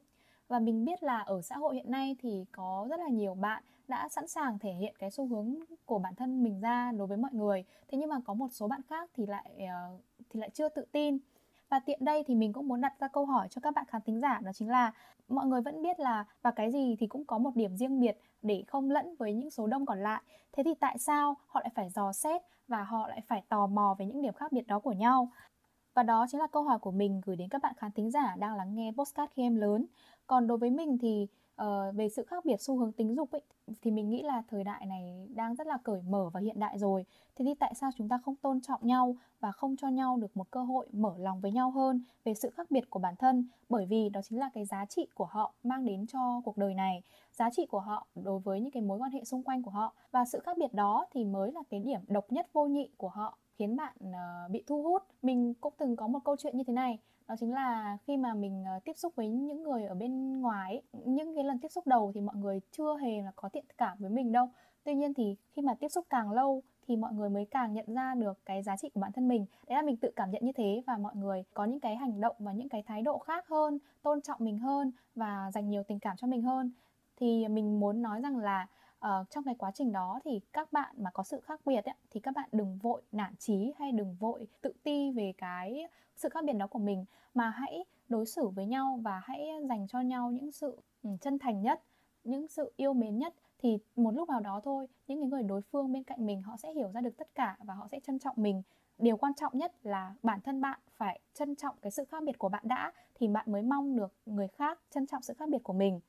Và 0.49 0.59
mình 0.59 0.85
biết 0.85 1.03
là 1.03 1.19
ở 1.19 1.43
xã 1.43 1.57
hội 1.57 1.75
hiện 1.75 1.91
nay 1.91 2.17
thì 2.23 2.45
có 2.53 2.87
rất 2.91 3.01
là 3.01 3.09
nhiều 3.09 3.35
bạn 3.35 3.63
đã 3.89 4.09
sẵn 4.09 4.29
sàng 4.29 4.59
thể 4.59 4.73
hiện 4.73 4.95
cái 4.99 5.11
xu 5.11 5.27
hướng 5.27 5.55
của 5.87 5.99
bản 5.99 6.15
thân 6.15 6.43
mình 6.43 6.61
ra 6.61 6.93
đối 6.93 7.07
với 7.07 7.17
mọi 7.17 7.33
người. 7.33 7.65
Thế 7.89 7.99
nhưng 7.99 8.09
mà 8.09 8.17
có 8.25 8.35
một 8.35 8.49
số 8.53 8.69
bạn 8.69 8.81
khác 8.89 9.11
thì 9.15 9.27
lại 9.27 9.51
uh, 9.65 10.01
thì 10.31 10.41
lại 10.41 10.51
chưa 10.51 10.69
tự 10.69 10.85
tin 10.93 11.19
và 11.75 11.81
tiện 11.81 12.05
đây 12.05 12.25
thì 12.27 12.35
mình 12.35 12.53
cũng 12.53 12.69
muốn 12.69 12.81
đặt 12.81 12.93
ra 13.01 13.09
câu 13.09 13.27
hỏi 13.27 13.49
cho 13.51 13.61
các 13.61 13.75
bạn 13.75 13.85
khán 13.89 14.03
thính 14.03 14.21
giả, 14.21 14.41
đó 14.45 14.53
chính 14.53 14.71
là 14.71 14.93
mọi 15.29 15.47
người 15.47 15.61
vẫn 15.61 15.83
biết 15.83 16.01
là 16.01 16.25
và 16.43 16.51
cái 16.51 16.73
gì 16.73 16.97
thì 16.99 17.07
cũng 17.07 17.25
có 17.25 17.39
một 17.39 17.51
điểm 17.55 17.77
riêng 17.77 18.01
biệt 18.01 18.19
để 18.43 18.65
không 18.67 18.91
lẫn 18.91 19.15
với 19.19 19.35
những 19.35 19.51
số 19.51 19.67
đông 19.67 19.87
còn 19.87 20.03
lại. 20.03 20.23
Thế 20.53 20.63
thì 20.63 20.75
tại 20.81 20.99
sao 20.99 21.37
họ 21.47 21.61
lại 21.61 21.71
phải 21.75 21.91
dò 21.91 22.13
xét 22.13 22.43
và 22.69 22.85
họ 22.85 23.09
lại 23.09 23.21
phải 23.27 23.43
tò 23.49 23.67
mò 23.67 23.97
về 23.99 24.07
những 24.07 24.23
điểm 24.23 24.35
khác 24.35 24.53
biệt 24.53 24.67
đó 24.67 24.79
của 24.79 24.93
nhau? 24.93 25.29
Và 25.95 26.03
đó 26.03 26.27
chính 26.29 26.41
là 26.41 26.47
câu 26.47 26.63
hỏi 26.63 26.79
của 26.79 26.91
mình 26.91 27.21
gửi 27.25 27.37
đến 27.37 27.49
các 27.49 27.63
bạn 27.63 27.75
khán 27.77 27.93
thính 27.93 28.11
giả 28.11 28.37
đang 28.39 28.55
lắng 28.55 28.75
nghe 28.75 28.93
postcard 28.97 29.33
khi 29.33 29.43
em 29.43 29.57
lớn. 29.57 29.87
Còn 30.27 30.47
đối 30.47 30.59
với 30.59 30.71
mình 30.71 30.99
thì 30.99 31.27
uh, 31.63 31.95
về 31.95 32.09
sự 32.09 32.25
khác 32.25 32.45
biệt 32.45 32.61
xu 32.61 32.79
hướng 32.79 32.93
tính 32.93 33.15
dục 33.15 33.31
ấy, 33.31 33.43
thì 33.83 33.91
mình 33.91 34.11
nghĩ 34.11 34.23
là 34.23 34.43
thời 34.49 34.65
đại 34.65 34.87
này 34.87 35.29
đang 35.35 35.55
rất 35.55 35.67
là 35.67 35.79
cởi 35.85 36.03
mở 36.03 36.31
và 36.33 36.41
hiện 36.41 36.61
đại 36.61 36.79
rồi. 36.79 37.07
Thế 37.37 37.45
thì 37.45 37.55
tại 37.55 37.75
sao 37.75 37.91
chúng 37.97 38.09
ta 38.09 38.19
không 38.19 38.37
tôn 38.37 38.61
trọng 38.61 38.87
nhau 38.87 39.17
và 39.41 39.53
không 39.53 39.77
cho 39.77 39.89
nhau 39.89 40.17
được 40.17 40.37
một 40.37 40.51
cơ 40.51 40.63
hội 40.63 40.87
mở 40.93 41.15
lòng 41.19 41.41
với 41.41 41.53
nhau 41.53 41.71
hơn 41.71 42.03
về 42.25 42.35
sự 42.35 42.51
khác 42.51 42.71
biệt 42.71 42.91
của 42.91 42.99
bản 42.99 43.15
thân? 43.17 43.49
Bởi 43.69 43.87
vì 43.87 44.09
đó 44.09 44.21
chính 44.23 44.39
là 44.39 44.51
cái 44.55 44.65
giá 44.65 44.85
trị 44.85 45.07
của 45.15 45.25
họ 45.25 45.55
mang 45.63 45.85
đến 45.85 46.07
cho 46.07 46.41
cuộc 46.45 46.57
đời 46.57 46.75
này. 46.75 47.03
Giá 47.33 47.51
trị 47.51 47.67
của 47.67 47.81
họ 47.81 48.07
đối 48.15 48.39
với 48.39 48.61
những 48.61 48.71
cái 48.71 48.83
mối 48.83 48.99
quan 48.99 49.11
hệ 49.11 49.25
xung 49.25 49.43
quanh 49.43 49.63
của 49.63 49.71
họ. 49.71 49.95
Và 50.11 50.25
sự 50.25 50.41
khác 50.41 50.59
biệt 50.59 50.75
đó 50.75 51.07
thì 51.13 51.25
mới 51.25 51.53
là 51.53 51.61
cái 51.71 51.81
điểm 51.81 52.01
độc 52.09 52.33
nhất 52.33 52.47
vô 52.53 52.67
nhị 52.67 52.91
của 52.97 53.09
họ 53.09 53.39
khiến 53.59 53.77
bạn 53.77 53.97
uh, 54.01 54.51
bị 54.51 54.65
thu 54.67 54.83
hút. 54.83 55.03
Mình 55.23 55.55
cũng 55.55 55.75
từng 55.79 55.97
có 55.97 56.07
một 56.07 56.19
câu 56.25 56.37
chuyện 56.39 56.57
như 56.57 56.65
thế 56.67 56.73
này 56.73 56.99
đó 57.29 57.35
chính 57.41 57.53
là 57.53 57.99
khi 58.07 58.17
mà 58.17 58.35
mình 58.35 58.65
ờ, 58.67 58.79
tiếp 58.85 58.93
xúc 58.97 59.17
với 59.17 59.29
những 59.29 59.63
người 59.63 59.85
ở 59.85 59.95
bên 59.95 60.41
ngoài 60.41 60.83
những 61.05 61.35
cái 61.35 61.45
lần 61.45 61.59
tiếp 61.59 61.69
xúc 61.69 61.87
đầu 61.87 62.13
thì 62.15 62.21
mọi 62.21 62.37
người 62.37 62.61
chưa 62.73 62.97
hề 62.97 63.23
là 63.23 63.33
có 63.37 63.49
thiện 63.49 63.65
cảm 63.79 63.99
với 64.01 64.11
mình 64.11 64.33
đâu. 64.33 64.49
Tuy 64.85 64.95
nhiên 64.95 65.15
thì 65.15 65.37
khi 65.53 65.63
mà 65.63 65.75
tiếp 65.75 65.89
xúc 65.89 66.07
càng 66.11 66.31
lâu 66.31 66.63
thì 66.89 66.97
mọi 66.97 67.13
người 67.13 67.31
mới 67.31 67.45
càng 67.45 67.73
nhận 67.73 67.95
ra 67.95 68.15
được 68.15 68.39
cái 68.47 68.63
giá 68.63 68.77
trị 68.77 68.89
của 68.95 69.01
bản 69.01 69.13
thân 69.13 69.29
mình. 69.29 69.47
Đấy 69.69 69.77
là 69.77 69.83
mình 69.83 69.97
tự 69.97 70.11
cảm 70.17 70.31
nhận 70.31 70.45
như 70.45 70.53
thế 70.53 70.83
và 70.87 70.97
mọi 70.97 71.17
người 71.17 71.45
có 71.55 71.65
những 71.65 71.81
cái 71.81 71.97
hành 71.97 72.21
động 72.21 72.37
và 72.39 72.53
những 72.53 72.69
cái 72.69 72.83
thái 72.83 73.03
độ 73.03 73.19
khác 73.19 73.49
hơn, 73.49 73.79
tôn 74.03 74.21
trọng 74.21 74.45
mình 74.45 74.59
hơn 74.59 74.93
và 75.15 75.51
dành 75.55 75.69
nhiều 75.69 75.83
tình 75.83 75.99
cảm 75.99 76.17
cho 76.17 76.27
mình 76.27 76.43
hơn. 76.43 76.73
Thì 77.17 77.49
mình 77.49 77.81
muốn 77.81 78.03
nói 78.03 78.21
rằng 78.21 78.37
là 78.37 78.67
uh, 79.07 79.31
trong 79.31 79.45
cái 79.45 79.55
quá 79.55 79.71
trình 79.75 79.93
đó 79.93 80.21
thì 80.25 80.41
các 80.53 80.73
bạn 80.73 80.95
mà 80.99 81.11
có 81.11 81.23
sự 81.23 81.41
khác 81.41 81.61
biệt 81.67 81.85
ấy, 81.85 81.95
thì 82.11 82.21
các 82.21 82.35
bạn 82.35 82.49
đừng 82.53 82.79
vội 82.79 83.03
nản 83.13 83.37
trí 83.37 83.73
hay 83.79 83.93
đừng 83.93 84.15
vội 84.15 84.47
tự 84.61 84.73
ti 84.83 85.11
về 85.11 85.33
cái 85.39 85.87
sự 86.17 86.29
khác 86.29 86.45
biệt 86.45 86.53
đó 86.53 86.67
của 86.67 86.79
mình 86.79 87.05
mà 87.35 87.51
hãy 87.51 87.85
đối 88.09 88.27
xử 88.27 88.49
với 88.49 88.67
nhau 88.67 88.99
và 89.03 89.23
hãy 89.25 89.49
dành 89.69 89.87
cho 89.89 90.01
nhau 90.01 90.31
những 90.31 90.53
sự 90.53 90.79
ừ, 91.03 91.11
chân 91.21 91.39
thành 91.39 91.63
nhất 91.63 91.83
những 92.25 92.49
sự 92.49 92.73
yêu 92.77 92.93
mến 92.93 93.19
nhất. 93.19 93.35
Thì 93.59 93.79
một 93.97 94.11
lúc 94.15 94.29
nào 94.29 94.41
đó 94.41 94.61
thôi 94.65 94.87
những 95.07 95.21
cái 95.21 95.29
người 95.29 95.43
đối 95.43 95.61
phương 95.61 95.93
bên 95.93 96.03
cạnh 96.03 96.27
mình 96.27 96.43
họ 96.43 96.57
sẽ 96.57 96.73
hiểu 96.73 96.91
ra 96.95 97.01
được 97.01 97.17
tất 97.17 97.35
cả 97.35 97.57
và 97.59 97.75
họ 97.75 97.89
sẽ 97.89 98.01
trân 98.01 98.19
trọng 98.19 98.37
mình. 98.39 98.63
Điều 98.99 99.17
quan 99.17 99.35
trọng 99.35 99.59
nhất 99.59 99.73
là 99.83 100.15
bản 100.23 100.41
thân 100.41 100.61
bạn 100.61 100.81
phải 100.93 101.21
trân 101.35 101.57
trọng 101.57 101.77
cái 101.83 101.91
sự 101.91 102.05
khác 102.05 102.23
biệt 102.23 102.39
của 102.39 102.49
bạn 102.49 102.63
đã 102.67 102.93
thì 103.15 103.29
bạn 103.29 103.53
mới 103.53 103.63
mong 103.63 103.97
được 103.97 104.13
người 104.27 104.49
khác 104.49 104.81
trân 104.91 105.07
trọng 105.07 105.23
sự 105.23 105.35
khác 105.35 105.49
biệt 105.49 105.63
của 105.63 105.73
mình 105.73 106.01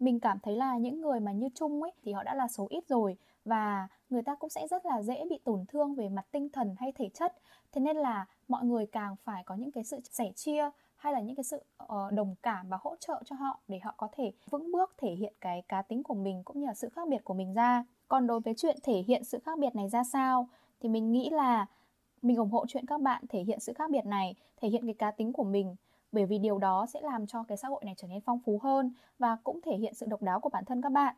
mình 0.00 0.20
cảm 0.20 0.38
thấy 0.42 0.56
là 0.56 0.78
những 0.78 1.00
người 1.00 1.20
mà 1.20 1.32
như 1.32 1.48
Trung 1.54 1.82
ấy 1.82 1.92
thì 2.02 2.12
họ 2.12 2.22
đã 2.22 2.34
là 2.34 2.48
số 2.48 2.66
ít 2.70 2.88
rồi 2.88 3.16
và 3.44 3.88
người 4.10 4.22
ta 4.22 4.34
cũng 4.34 4.50
sẽ 4.50 4.66
rất 4.70 4.86
là 4.86 5.02
dễ 5.02 5.24
bị 5.30 5.38
tổn 5.44 5.64
thương 5.68 5.94
về 5.94 6.08
mặt 6.08 6.26
tinh 6.30 6.48
thần 6.48 6.74
hay 6.78 6.92
thể 6.92 7.08
chất. 7.14 7.36
Thế 7.72 7.80
nên 7.80 7.96
là 7.96 8.26
mọi 8.48 8.64
người 8.64 8.86
càng 8.86 9.16
phải 9.16 9.44
có 9.44 9.54
những 9.54 9.72
cái 9.72 9.84
sự 9.84 10.00
sẻ 10.10 10.32
chia 10.34 10.70
hay 10.96 11.12
là 11.12 11.20
những 11.20 11.36
cái 11.36 11.44
sự 11.44 11.64
uh, 11.84 12.12
đồng 12.12 12.34
cảm 12.42 12.68
và 12.68 12.78
hỗ 12.80 12.96
trợ 13.00 13.22
cho 13.24 13.36
họ 13.36 13.60
để 13.68 13.78
họ 13.78 13.94
có 13.96 14.08
thể 14.12 14.32
vững 14.50 14.72
bước 14.72 14.94
thể 14.98 15.10
hiện 15.10 15.32
cái 15.40 15.62
cá 15.68 15.82
tính 15.82 16.02
của 16.02 16.14
mình 16.14 16.42
cũng 16.44 16.60
như 16.60 16.66
là 16.66 16.74
sự 16.74 16.88
khác 16.88 17.08
biệt 17.08 17.24
của 17.24 17.34
mình 17.34 17.54
ra. 17.54 17.84
Còn 18.08 18.26
đối 18.26 18.40
với 18.40 18.54
chuyện 18.56 18.76
thể 18.82 19.04
hiện 19.06 19.24
sự 19.24 19.38
khác 19.44 19.58
biệt 19.58 19.74
này 19.74 19.88
ra 19.88 20.04
sao 20.04 20.48
thì 20.80 20.88
mình 20.88 21.12
nghĩ 21.12 21.30
là 21.30 21.66
mình 22.22 22.36
ủng 22.36 22.50
hộ 22.50 22.66
chuyện 22.68 22.86
các 22.86 23.00
bạn 23.00 23.24
thể 23.28 23.42
hiện 23.42 23.60
sự 23.60 23.72
khác 23.72 23.90
biệt 23.90 24.06
này 24.06 24.34
thể 24.60 24.68
hiện 24.68 24.84
cái 24.84 24.94
cá 24.94 25.10
tính 25.10 25.32
của 25.32 25.44
mình 25.44 25.76
bởi 26.12 26.26
vì 26.26 26.38
điều 26.38 26.58
đó 26.58 26.86
sẽ 26.86 27.00
làm 27.00 27.26
cho 27.26 27.42
cái 27.42 27.56
xã 27.56 27.68
hội 27.68 27.82
này 27.84 27.94
trở 27.96 28.08
nên 28.08 28.20
phong 28.20 28.40
phú 28.44 28.60
hơn 28.62 28.92
và 29.18 29.36
cũng 29.44 29.60
thể 29.64 29.76
hiện 29.76 29.94
sự 29.94 30.06
độc 30.06 30.22
đáo 30.22 30.40
của 30.40 30.48
bản 30.48 30.64
thân 30.64 30.82
các 30.82 30.92
bạn. 30.92 31.14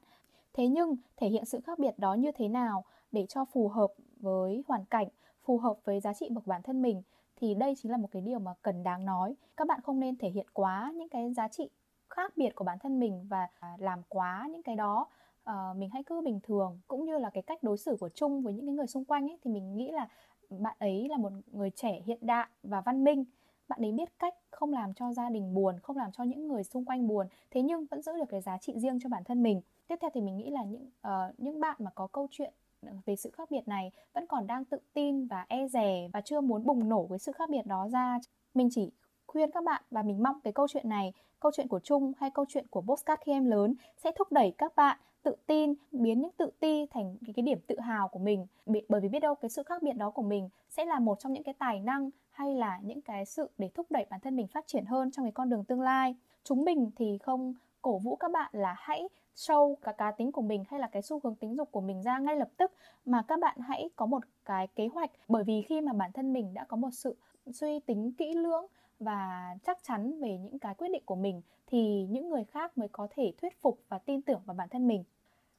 Thế 0.53 0.67
nhưng 0.67 0.97
thể 1.17 1.29
hiện 1.29 1.45
sự 1.45 1.61
khác 1.61 1.79
biệt 1.79 1.99
đó 1.99 2.15
như 2.15 2.33
thế 2.33 2.49
nào 2.49 2.85
để 3.13 3.27
cho 3.29 3.45
phù 3.45 3.69
hợp 3.69 3.91
với 4.21 4.65
hoàn 4.69 4.85
cảnh 4.85 5.09
phù 5.45 5.59
hợp 5.59 5.77
với 5.85 6.01
giá 6.01 6.13
trị 6.13 6.29
của 6.35 6.43
bản 6.47 6.63
thân 6.63 6.83
mình 6.83 7.03
thì 7.37 7.55
đây 7.55 7.75
chính 7.83 7.93
là 7.93 7.97
một 7.97 8.09
cái 8.11 8.23
điều 8.23 8.39
mà 8.39 8.55
cần 8.63 8.83
đáng 8.83 9.05
nói. 9.05 9.35
Các 9.57 9.67
bạn 9.67 9.81
không 9.83 10.01
nên 10.01 10.17
thể 10.17 10.29
hiện 10.29 10.47
quá 10.53 10.93
những 10.95 11.09
cái 11.09 11.33
giá 11.35 11.49
trị 11.49 11.71
khác 12.11 12.33
biệt 12.37 12.55
của 12.55 12.65
bản 12.65 12.79
thân 12.79 13.01
mình 13.01 13.27
và 13.29 13.49
làm 13.79 14.03
quá 14.09 14.49
những 14.53 14.63
cái 14.63 14.77
đó. 14.77 15.07
Uh, 15.51 15.77
mình 15.77 15.91
hãy 15.93 16.03
cứ 16.03 16.21
bình 16.21 16.41
thường 16.43 16.81
cũng 16.89 17.05
như 17.05 17.19
là 17.19 17.31
cái 17.31 17.43
cách 17.43 17.63
đối 17.63 17.79
xử 17.79 17.97
của 18.01 18.09
chung 18.09 18.43
với 18.43 18.55
những 18.55 18.67
cái 18.67 18.75
người 18.75 18.87
xung 18.87 19.05
quanh 19.05 19.29
ấy 19.29 19.39
thì 19.45 19.51
mình 19.51 19.77
nghĩ 19.77 19.91
là 19.91 20.09
bạn 20.51 20.77
ấy 20.79 21.09
là 21.11 21.17
một 21.17 21.33
người 21.47 21.71
trẻ 21.71 22.03
hiện 22.07 22.19
đại 22.21 22.49
và 22.63 22.81
văn 22.81 23.05
minh 23.05 23.25
bạn 23.71 23.85
ấy 23.85 23.93
biết 23.93 24.19
cách 24.19 24.35
không 24.51 24.73
làm 24.73 24.95
cho 24.95 25.13
gia 25.13 25.31
đình 25.31 25.55
buồn 25.55 25.81
không 25.83 25.97
làm 25.97 26.13
cho 26.13 26.25
những 26.25 26.49
người 26.49 26.65
xung 26.65 26.85
quanh 26.85 27.09
buồn 27.09 27.27
thế 27.51 27.63
nhưng 27.63 27.87
vẫn 27.87 28.03
giữ 28.03 28.13
được 28.17 28.29
cái 28.29 28.41
giá 28.41 28.59
trị 28.59 28.73
riêng 28.77 28.99
cho 29.03 29.09
bản 29.09 29.25
thân 29.25 29.43
mình. 29.43 29.61
Tiếp 29.89 29.97
theo 30.01 30.11
thì 30.15 30.21
mình 30.21 30.37
nghĩ 30.37 30.51
là 30.51 30.65
những 30.65 30.91
uh, 31.07 31.41
những 31.41 31.61
bạn 31.61 31.77
mà 31.79 31.91
có 31.95 32.07
câu 32.07 32.27
chuyện 32.31 32.53
ờ, 32.87 32.93
về 33.07 33.17
sự 33.17 33.31
khác 33.31 33.51
biệt 33.51 33.69
này 33.69 33.93
vẫn 34.13 34.27
còn 34.27 34.47
đang 34.47 34.65
tự 34.65 34.79
tin 34.93 35.27
và 35.27 35.47
e 35.49 35.69
rè 35.69 36.09
và 36.13 36.21
chưa 36.21 36.41
muốn 36.41 36.65
bùng 36.65 36.89
nổ 36.89 37.03
với 37.03 37.19
sự 37.19 37.33
khác 37.33 37.51
biệt 37.51 37.67
đó 37.67 37.89
ra. 37.93 38.19
Mình 38.55 38.69
chỉ 38.71 38.91
khuyên 39.27 39.51
các 39.51 39.65
bạn 39.65 39.83
và 39.91 40.03
mình 40.03 40.23
mong 40.23 40.41
cái 40.45 40.53
câu 40.53 40.69
chuyện 40.69 40.89
này 40.89 41.13
câu 41.41 41.53
chuyện 41.55 41.69
của 41.69 41.81
Trung 41.81 42.13
hay 42.19 42.31
câu 42.31 42.45
chuyện 42.49 42.67
của 42.71 42.81
Postcard 42.81 43.23
khi 43.23 43.33
em 43.33 43.45
lớn 43.45 43.75
sẽ 43.97 44.13
thúc 44.19 44.33
đẩy 44.33 44.55
các 44.59 44.77
bạn 44.77 44.99
tự 45.23 45.37
tin 45.47 45.75
biến 45.93 46.21
những 46.21 46.31
tự 46.37 46.51
ti 46.61 46.87
thành 46.91 47.17
cái, 47.27 47.33
cái 47.37 47.43
điểm 47.43 47.59
tự 47.67 47.81
hào 47.81 48.09
của 48.09 48.19
mình. 48.19 48.47
Bởi 48.89 49.01
vì 49.01 49.09
biết 49.09 49.21
đâu 49.21 49.35
cái 49.35 49.49
sự 49.49 49.63
khác 49.63 49.83
biệt 49.83 49.93
đó 49.93 50.11
của 50.11 50.23
mình 50.23 50.49
sẽ 50.69 50.85
là 50.85 50.99
một 50.99 51.19
trong 51.21 51.33
những 51.33 51.43
cái 51.43 51.55
tài 51.59 51.81
năng 51.81 52.11
hay 52.41 52.55
là 52.55 52.81
những 52.83 53.01
cái 53.01 53.25
sự 53.25 53.51
để 53.59 53.71
thúc 53.75 53.87
đẩy 53.91 54.07
bản 54.11 54.21
thân 54.21 54.37
mình 54.37 54.47
phát 54.47 54.67
triển 54.67 54.85
hơn 54.85 55.11
trong 55.11 55.25
cái 55.25 55.33
con 55.33 55.51
đường 55.51 55.65
tương 55.65 55.81
lai? 55.81 56.17
Chúng 56.45 56.65
mình 56.65 56.91
thì 56.97 57.19
không 57.19 57.55
cổ 57.83 57.99
vũ 57.99 58.17
các 58.17 58.31
bạn 58.31 58.51
là 58.53 58.75
hãy 58.79 59.09
show 59.37 59.75
cả 59.75 59.93
cá 59.93 60.11
tính 60.11 60.33
của 60.33 60.43
mình 60.43 60.65
hay 60.69 60.81
là 60.81 60.87
cái 60.87 61.03
xu 61.03 61.21
hướng 61.25 61.35
tính 61.35 61.57
dục 61.57 61.73
của 61.73 61.81
mình 61.81 62.03
ra 62.03 62.19
ngay 62.19 62.37
lập 62.37 62.49
tức, 62.57 62.73
mà 63.05 63.23
các 63.23 63.41
bạn 63.41 63.59
hãy 63.59 63.91
có 63.97 64.07
một 64.07 64.23
cái 64.45 64.67
kế 64.67 64.87
hoạch. 64.87 65.11
Bởi 65.29 65.45
vì 65.45 65.63
khi 65.63 65.81
mà 65.81 65.93
bản 65.93 66.13
thân 66.13 66.33
mình 66.33 66.55
đã 66.55 66.65
có 66.65 66.77
một 66.77 66.91
sự 66.93 67.17
suy 67.53 67.81
tính 67.81 68.13
kỹ 68.13 68.33
lưỡng 68.35 68.67
và 69.01 69.57
chắc 69.63 69.79
chắn 69.83 70.21
về 70.21 70.39
những 70.39 70.59
cái 70.59 70.75
quyết 70.75 70.89
định 70.89 71.03
của 71.07 71.17
mình, 71.17 71.43
thì 71.67 72.07
những 72.11 72.31
người 72.31 72.45
khác 72.45 72.79
mới 72.79 72.89
có 72.89 73.09
thể 73.11 73.33
thuyết 73.43 73.61
phục 73.61 73.79
và 73.89 73.99
tin 73.99 74.23
tưởng 74.23 74.43
vào 74.47 74.55
bản 74.55 74.69
thân 74.69 74.87
mình. 74.87 75.05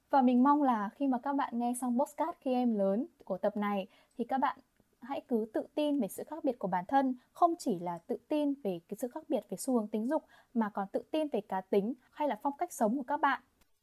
Và 0.09 0.21
mình 0.21 0.43
mong 0.43 0.63
là 0.63 0.89
khi 0.89 1.07
mà 1.07 1.17
các 1.17 1.35
bạn 1.35 1.59
nghe 1.59 1.73
xong 1.81 1.99
postcard 1.99 2.37
khi 2.39 2.53
em 2.53 2.73
lớn 2.73 3.05
của 3.25 3.37
tập 3.37 3.57
này, 3.57 3.87
thì 4.17 4.23
các 4.23 4.37
bạn 4.37 4.57
hãy 5.01 5.21
cứ 5.27 5.45
tự 5.53 5.61
tin 5.75 5.99
về 5.99 6.07
sự 6.07 6.23
khác 6.29 6.43
biệt 6.43 6.59
của 6.59 6.67
bản 6.67 6.85
thân 6.87 7.15
không 7.31 7.53
chỉ 7.59 7.79
là 7.79 7.99
tự 8.07 8.17
tin 8.27 8.53
về 8.63 8.79
cái 8.89 8.97
sự 9.01 9.07
khác 9.13 9.23
biệt 9.29 9.41
về 9.49 9.57
xu 9.57 9.73
hướng 9.73 9.87
tính 9.87 10.07
dục 10.07 10.23
mà 10.53 10.69
còn 10.73 10.87
tự 10.93 11.03
tin 11.11 11.27
về 11.27 11.41
cá 11.49 11.61
tính 11.61 11.93
hay 12.11 12.27
là 12.27 12.39
phong 12.43 12.53
cách 12.57 12.73
sống 12.73 12.97
của 12.97 13.03
các 13.07 13.21
bạn 13.21 13.41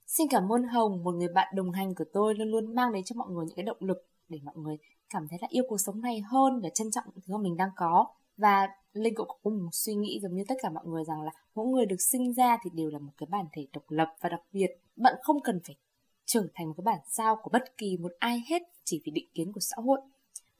Xin 0.08 0.28
cảm 0.30 0.52
ơn 0.52 0.62
Hồng, 0.62 1.04
một 1.04 1.14
người 1.14 1.28
bạn 1.34 1.54
đồng 1.56 1.72
hành 1.72 1.94
của 1.94 2.04
tôi 2.12 2.34
luôn 2.34 2.48
luôn 2.48 2.74
mang 2.74 2.92
đến 2.92 3.04
cho 3.04 3.14
mọi 3.16 3.28
người 3.30 3.46
những 3.46 3.56
cái 3.56 3.64
động 3.64 3.76
lực 3.80 4.06
để 4.28 4.38
mọi 4.44 4.54
người 4.56 4.76
cảm 5.10 5.28
thấy 5.28 5.38
là 5.42 5.48
yêu 5.50 5.64
cuộc 5.68 5.76
sống 5.78 6.00
này 6.00 6.20
hơn 6.20 6.60
và 6.62 6.68
trân 6.74 6.90
trọng 6.90 7.04
những 7.06 7.20
thứ 7.26 7.34
mà 7.34 7.42
mình 7.42 7.56
đang 7.56 7.70
có. 7.76 8.06
Và 8.36 8.68
Linh 8.92 9.14
cũng 9.14 9.28
có 9.42 9.50
một 9.50 9.68
suy 9.72 9.94
nghĩ 9.94 10.20
giống 10.22 10.34
như 10.34 10.44
tất 10.48 10.54
cả 10.62 10.70
mọi 10.70 10.86
người 10.86 11.04
rằng 11.04 11.22
là 11.22 11.30
mỗi 11.54 11.66
người 11.66 11.86
được 11.86 12.00
sinh 12.00 12.32
ra 12.32 12.58
thì 12.62 12.70
đều 12.74 12.90
là 12.90 12.98
một 12.98 13.12
cái 13.16 13.26
bản 13.30 13.46
thể 13.52 13.66
độc 13.72 13.84
lập 13.88 14.14
và 14.20 14.28
đặc 14.28 14.40
biệt. 14.52 14.68
Bạn 14.96 15.14
không 15.22 15.40
cần 15.44 15.60
phải 15.66 15.76
trở 16.24 16.46
thành 16.54 16.66
một 16.66 16.74
cái 16.76 16.82
bản 16.84 16.98
sao 17.08 17.36
của 17.42 17.50
bất 17.52 17.76
kỳ 17.76 17.96
một 17.96 18.12
ai 18.18 18.42
hết 18.48 18.62
chỉ 18.84 19.02
vì 19.04 19.12
định 19.12 19.28
kiến 19.34 19.52
của 19.52 19.60
xã 19.60 19.76
hội. 19.76 20.00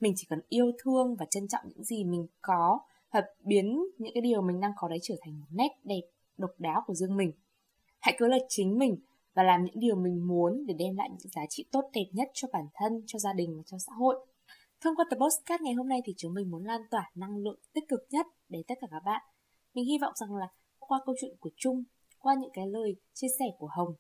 Mình 0.01 0.13
chỉ 0.17 0.27
cần 0.29 0.41
yêu 0.49 0.73
thương 0.83 1.17
và 1.17 1.27
trân 1.31 1.49
trọng 1.49 1.63
những 1.69 1.85
gì 1.85 2.05
mình 2.05 2.27
có 2.41 2.81
và 3.11 3.23
biến 3.45 3.85
những 3.99 4.15
cái 4.15 4.21
điều 4.21 4.43
mình 4.43 4.61
đang 4.61 4.73
có 4.77 4.89
đấy 4.89 4.99
trở 5.03 5.15
thành 5.21 5.41
một 5.41 5.47
nét 5.51 5.69
đẹp 5.85 6.03
độc 6.37 6.51
đáo 6.59 6.83
của 6.87 6.95
riêng 6.95 7.17
mình. 7.17 7.33
Hãy 8.01 8.15
cứ 8.19 8.27
là 8.27 8.39
chính 8.49 8.79
mình 8.79 8.97
và 9.35 9.43
làm 9.43 9.65
những 9.65 9.79
điều 9.79 9.97
mình 9.97 10.27
muốn 10.29 10.67
để 10.67 10.75
đem 10.79 10.97
lại 10.97 11.09
những 11.11 11.33
giá 11.33 11.43
trị 11.49 11.65
tốt 11.73 11.91
đẹp 11.93 12.07
nhất 12.13 12.29
cho 12.35 12.49
bản 12.53 12.67
thân, 12.75 13.03
cho 13.07 13.19
gia 13.19 13.33
đình 13.33 13.57
và 13.57 13.63
cho 13.67 13.79
xã 13.79 13.93
hội. 13.93 14.27
Thông 14.81 14.97
qua 14.97 15.05
tập 15.11 15.17
podcast 15.17 15.63
ngày 15.63 15.75
hôm 15.75 15.89
nay 15.89 16.01
thì 16.05 16.15
chúng 16.17 16.35
mình 16.35 16.51
muốn 16.51 16.65
lan 16.65 16.81
tỏa 16.91 17.11
năng 17.15 17.37
lượng 17.37 17.59
tích 17.73 17.85
cực 17.89 18.01
nhất 18.11 18.27
đến 18.49 18.63
tất 18.69 18.75
cả 18.81 18.87
các 18.91 19.03
bạn. 19.05 19.23
Mình 19.75 19.85
hy 19.85 19.99
vọng 19.99 20.13
rằng 20.17 20.35
là 20.35 20.49
qua 20.79 21.01
câu 21.07 21.15
chuyện 21.21 21.37
của 21.41 21.51
Trung, 21.57 21.85
qua 22.19 22.35
những 22.41 22.51
cái 22.53 22.67
lời 22.67 22.97
chia 23.15 23.29
sẻ 23.39 23.45
của 23.59 23.69
Hồng 23.77 23.95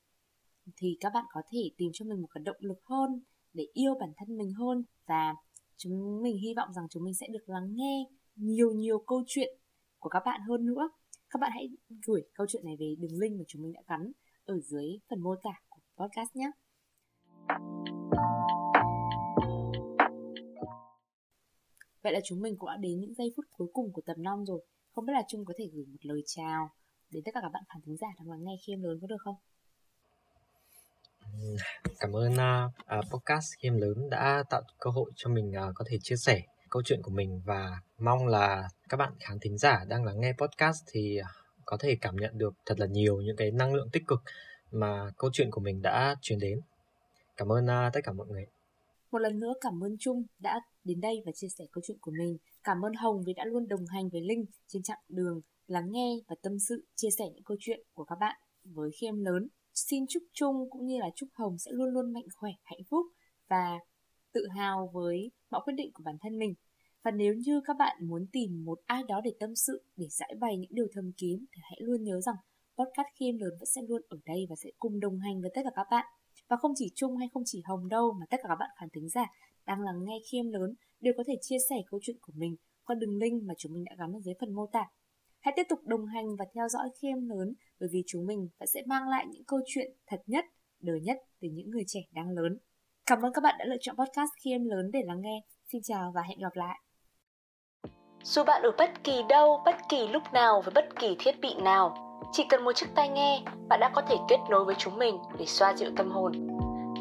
thì 0.76 0.96
các 1.00 1.10
bạn 1.14 1.24
có 1.32 1.42
thể 1.52 1.70
tìm 1.76 1.90
cho 1.92 2.04
mình 2.04 2.22
một 2.22 2.28
cái 2.34 2.42
động 2.44 2.56
lực 2.60 2.78
hơn 2.84 3.22
để 3.52 3.66
yêu 3.72 3.94
bản 4.00 4.12
thân 4.16 4.36
mình 4.38 4.52
hơn 4.52 4.84
và 5.06 5.34
chúng 5.78 6.22
mình 6.22 6.38
hy 6.38 6.54
vọng 6.54 6.72
rằng 6.72 6.86
chúng 6.90 7.04
mình 7.04 7.14
sẽ 7.14 7.26
được 7.32 7.48
lắng 7.48 7.74
nghe 7.74 8.04
nhiều 8.36 8.72
nhiều 8.72 8.98
câu 9.06 9.22
chuyện 9.26 9.58
của 9.98 10.08
các 10.08 10.22
bạn 10.26 10.40
hơn 10.48 10.66
nữa. 10.66 10.90
Các 11.30 11.38
bạn 11.40 11.50
hãy 11.54 11.68
gửi 12.06 12.22
câu 12.34 12.46
chuyện 12.50 12.64
này 12.64 12.76
về 12.80 12.94
đường 12.98 13.18
link 13.20 13.38
mà 13.38 13.44
chúng 13.48 13.62
mình 13.62 13.72
đã 13.72 13.80
gắn 13.86 14.12
ở 14.44 14.60
dưới 14.60 14.98
phần 15.10 15.20
mô 15.20 15.34
tả 15.42 15.60
của 15.68 15.80
podcast 15.96 16.36
nhé. 16.36 16.50
Vậy 22.02 22.12
là 22.12 22.20
chúng 22.24 22.40
mình 22.40 22.56
cũng 22.58 22.68
đã 22.68 22.76
đến 22.76 23.00
những 23.00 23.14
giây 23.14 23.32
phút 23.36 23.44
cuối 23.50 23.68
cùng 23.72 23.92
của 23.92 24.02
tập 24.06 24.18
5 24.18 24.44
rồi. 24.44 24.64
Không 24.90 25.06
biết 25.06 25.12
là 25.12 25.22
Trung 25.28 25.44
có 25.44 25.54
thể 25.58 25.70
gửi 25.72 25.86
một 25.86 25.98
lời 26.02 26.22
chào 26.26 26.70
đến 27.10 27.22
tất 27.24 27.30
cả 27.34 27.40
các 27.42 27.50
bạn 27.52 27.62
khán 27.68 27.82
thính 27.82 27.96
giả 27.96 28.08
đang 28.18 28.30
lắng 28.30 28.44
nghe 28.44 28.56
khi 28.66 28.72
em 28.72 28.82
lớn 28.82 28.98
có 29.00 29.06
được 29.06 29.16
không? 29.18 29.36
Cảm 32.00 32.16
ơn 32.16 32.32
uh, 32.32 32.72
uh, 32.98 33.12
podcast 33.12 33.52
game 33.62 33.78
lớn 33.78 34.10
đã 34.10 34.44
tạo 34.50 34.62
cơ 34.78 34.90
hội 34.90 35.10
cho 35.16 35.30
mình 35.30 35.52
uh, 35.68 35.74
có 35.74 35.84
thể 35.88 35.98
chia 36.02 36.16
sẻ 36.16 36.42
câu 36.70 36.82
chuyện 36.82 37.02
của 37.02 37.10
mình 37.10 37.42
và 37.44 37.80
mong 37.98 38.26
là 38.26 38.68
các 38.88 38.96
bạn 38.96 39.12
khán 39.20 39.38
thính 39.40 39.58
giả 39.58 39.84
đang 39.88 40.04
lắng 40.04 40.20
nghe 40.20 40.32
podcast 40.32 40.84
thì 40.92 41.18
có 41.64 41.76
thể 41.80 41.96
cảm 42.00 42.16
nhận 42.16 42.38
được 42.38 42.54
thật 42.66 42.80
là 42.80 42.86
nhiều 42.86 43.20
những 43.20 43.36
cái 43.36 43.50
năng 43.50 43.74
lượng 43.74 43.88
tích 43.92 44.06
cực 44.06 44.22
mà 44.70 45.10
câu 45.18 45.30
chuyện 45.32 45.50
của 45.50 45.60
mình 45.60 45.82
đã 45.82 46.16
truyền 46.20 46.38
đến. 46.38 46.60
Cảm 47.36 47.52
ơn 47.52 47.64
uh, 47.64 47.92
tất 47.92 48.00
cả 48.04 48.12
mọi 48.12 48.26
người. 48.26 48.46
Một 49.10 49.18
lần 49.18 49.40
nữa 49.40 49.52
cảm 49.60 49.84
ơn 49.84 49.96
Trung 49.98 50.22
đã 50.38 50.60
đến 50.84 51.00
đây 51.00 51.22
và 51.26 51.32
chia 51.32 51.48
sẻ 51.48 51.64
câu 51.72 51.82
chuyện 51.86 51.98
của 52.00 52.12
mình. 52.18 52.36
Cảm 52.64 52.84
ơn 52.84 52.94
Hồng 52.94 53.22
vì 53.26 53.32
đã 53.32 53.44
luôn 53.44 53.68
đồng 53.68 53.86
hành 53.86 54.08
với 54.08 54.20
Linh 54.20 54.44
trên 54.66 54.82
chặng 54.82 55.00
đường 55.08 55.40
lắng 55.66 55.92
nghe 55.92 56.18
và 56.28 56.36
tâm 56.42 56.58
sự 56.58 56.84
chia 56.96 57.10
sẻ 57.18 57.24
những 57.34 57.44
câu 57.44 57.56
chuyện 57.60 57.80
của 57.94 58.04
các 58.04 58.18
bạn 58.20 58.36
với 58.64 58.90
khi 58.90 59.06
em 59.06 59.24
lớn. 59.24 59.48
Xin 59.86 60.04
chúc 60.08 60.22
Trung 60.32 60.70
cũng 60.70 60.86
như 60.86 60.98
là 60.98 61.06
chúc 61.16 61.28
Hồng 61.32 61.58
sẽ 61.58 61.70
luôn 61.74 61.88
luôn 61.88 62.12
mạnh 62.12 62.26
khỏe, 62.36 62.50
hạnh 62.64 62.80
phúc 62.90 63.06
và 63.48 63.78
tự 64.32 64.46
hào 64.56 64.90
với 64.94 65.30
mọi 65.50 65.60
quyết 65.64 65.74
định 65.76 65.90
của 65.94 66.02
bản 66.04 66.16
thân 66.20 66.38
mình. 66.38 66.54
Và 67.02 67.10
nếu 67.10 67.34
như 67.34 67.60
các 67.64 67.76
bạn 67.78 67.96
muốn 68.08 68.26
tìm 68.32 68.64
một 68.64 68.78
ai 68.86 69.02
đó 69.08 69.20
để 69.24 69.30
tâm 69.40 69.54
sự, 69.56 69.84
để 69.96 70.06
giải 70.10 70.34
bày 70.40 70.56
những 70.56 70.74
điều 70.74 70.86
thầm 70.92 71.12
kín 71.16 71.44
thì 71.52 71.60
hãy 71.62 71.78
luôn 71.80 72.04
nhớ 72.04 72.20
rằng 72.20 72.34
podcast 72.78 73.08
khi 73.14 73.28
em 73.28 73.38
lớn 73.38 73.50
vẫn 73.58 73.66
sẽ 73.66 73.80
luôn 73.88 74.02
ở 74.08 74.18
đây 74.26 74.46
và 74.50 74.56
sẽ 74.56 74.70
cùng 74.78 75.00
đồng 75.00 75.18
hành 75.18 75.40
với 75.40 75.50
tất 75.54 75.60
cả 75.64 75.70
các 75.74 75.86
bạn. 75.90 76.06
Và 76.48 76.56
không 76.56 76.72
chỉ 76.76 76.92
Trung 76.94 77.16
hay 77.16 77.28
không 77.34 77.42
chỉ 77.46 77.62
Hồng 77.64 77.88
đâu 77.88 78.12
mà 78.20 78.26
tất 78.30 78.36
cả 78.42 78.48
các 78.48 78.56
bạn 78.60 78.70
khán 78.80 78.88
thính 78.94 79.08
giả 79.08 79.26
đang 79.66 79.80
lắng 79.80 80.04
nghe 80.04 80.18
khi 80.30 80.38
em 80.38 80.50
lớn 80.50 80.74
đều 81.00 81.14
có 81.16 81.24
thể 81.26 81.34
chia 81.40 81.58
sẻ 81.70 81.76
câu 81.90 82.00
chuyện 82.02 82.16
của 82.20 82.32
mình 82.36 82.56
qua 82.84 82.96
đường 83.00 83.16
link 83.16 83.42
mà 83.42 83.54
chúng 83.58 83.72
mình 83.72 83.84
đã 83.84 83.94
gắn 83.98 84.12
ở 84.12 84.20
dưới 84.20 84.34
phần 84.40 84.54
mô 84.54 84.66
tả. 84.66 84.84
Hãy 85.48 85.52
tiếp 85.56 85.66
tục 85.68 85.78
đồng 85.84 86.06
hành 86.06 86.36
và 86.36 86.44
theo 86.54 86.68
dõi 86.68 86.88
khi 87.00 87.08
em 87.08 87.28
lớn 87.28 87.54
bởi 87.80 87.88
vì 87.92 88.02
chúng 88.06 88.26
mình 88.26 88.48
vẫn 88.58 88.66
sẽ 88.66 88.82
mang 88.86 89.08
lại 89.08 89.26
những 89.30 89.44
câu 89.44 89.60
chuyện 89.66 89.92
thật 90.06 90.22
nhất, 90.26 90.44
đời 90.80 91.00
nhất 91.00 91.16
từ 91.40 91.48
những 91.52 91.70
người 91.70 91.84
trẻ 91.86 92.00
đang 92.12 92.30
lớn. 92.30 92.58
Cảm 93.06 93.22
ơn 93.22 93.32
các 93.32 93.40
bạn 93.40 93.54
đã 93.58 93.64
lựa 93.64 93.76
chọn 93.80 93.96
podcast 93.96 94.30
khi 94.44 94.50
em 94.50 94.64
lớn 94.64 94.90
để 94.92 95.02
lắng 95.06 95.20
nghe. 95.20 95.42
Xin 95.72 95.82
chào 95.84 96.12
và 96.14 96.22
hẹn 96.22 96.38
gặp 96.38 96.56
lại. 96.56 96.80
Dù 98.22 98.44
bạn 98.44 98.62
ở 98.62 98.70
bất 98.78 99.04
kỳ 99.04 99.22
đâu, 99.28 99.62
bất 99.64 99.76
kỳ 99.88 100.08
lúc 100.08 100.22
nào 100.32 100.62
với 100.64 100.72
bất 100.74 101.00
kỳ 101.00 101.16
thiết 101.18 101.40
bị 101.40 101.54
nào, 101.62 101.94
chỉ 102.32 102.44
cần 102.48 102.64
một 102.64 102.72
chiếc 102.72 102.88
tai 102.94 103.08
nghe, 103.08 103.42
bạn 103.68 103.80
đã 103.80 103.90
có 103.94 104.02
thể 104.02 104.16
kết 104.28 104.38
nối 104.50 104.64
với 104.64 104.74
chúng 104.78 104.98
mình 104.98 105.18
để 105.38 105.46
xoa 105.46 105.74
dịu 105.74 105.90
tâm 105.96 106.10
hồn. 106.10 106.32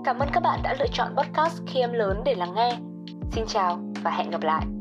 Cảm 0.06 0.20
ơn 0.20 0.30
các 0.34 0.40
bạn 0.44 0.60
đã 0.64 0.76
lựa 0.80 0.88
chọn 0.94 1.16
podcast 1.18 1.62
khi 1.68 1.80
em 1.80 1.94
lớn 1.94 2.22
để 2.26 2.36
lắng 2.36 2.54
nghe. 2.56 2.78
Xin 3.32 3.46
chào 3.48 3.80
và 4.04 4.12
hẹn 4.12 4.30
gặp 4.30 4.44
lại. 4.44 4.77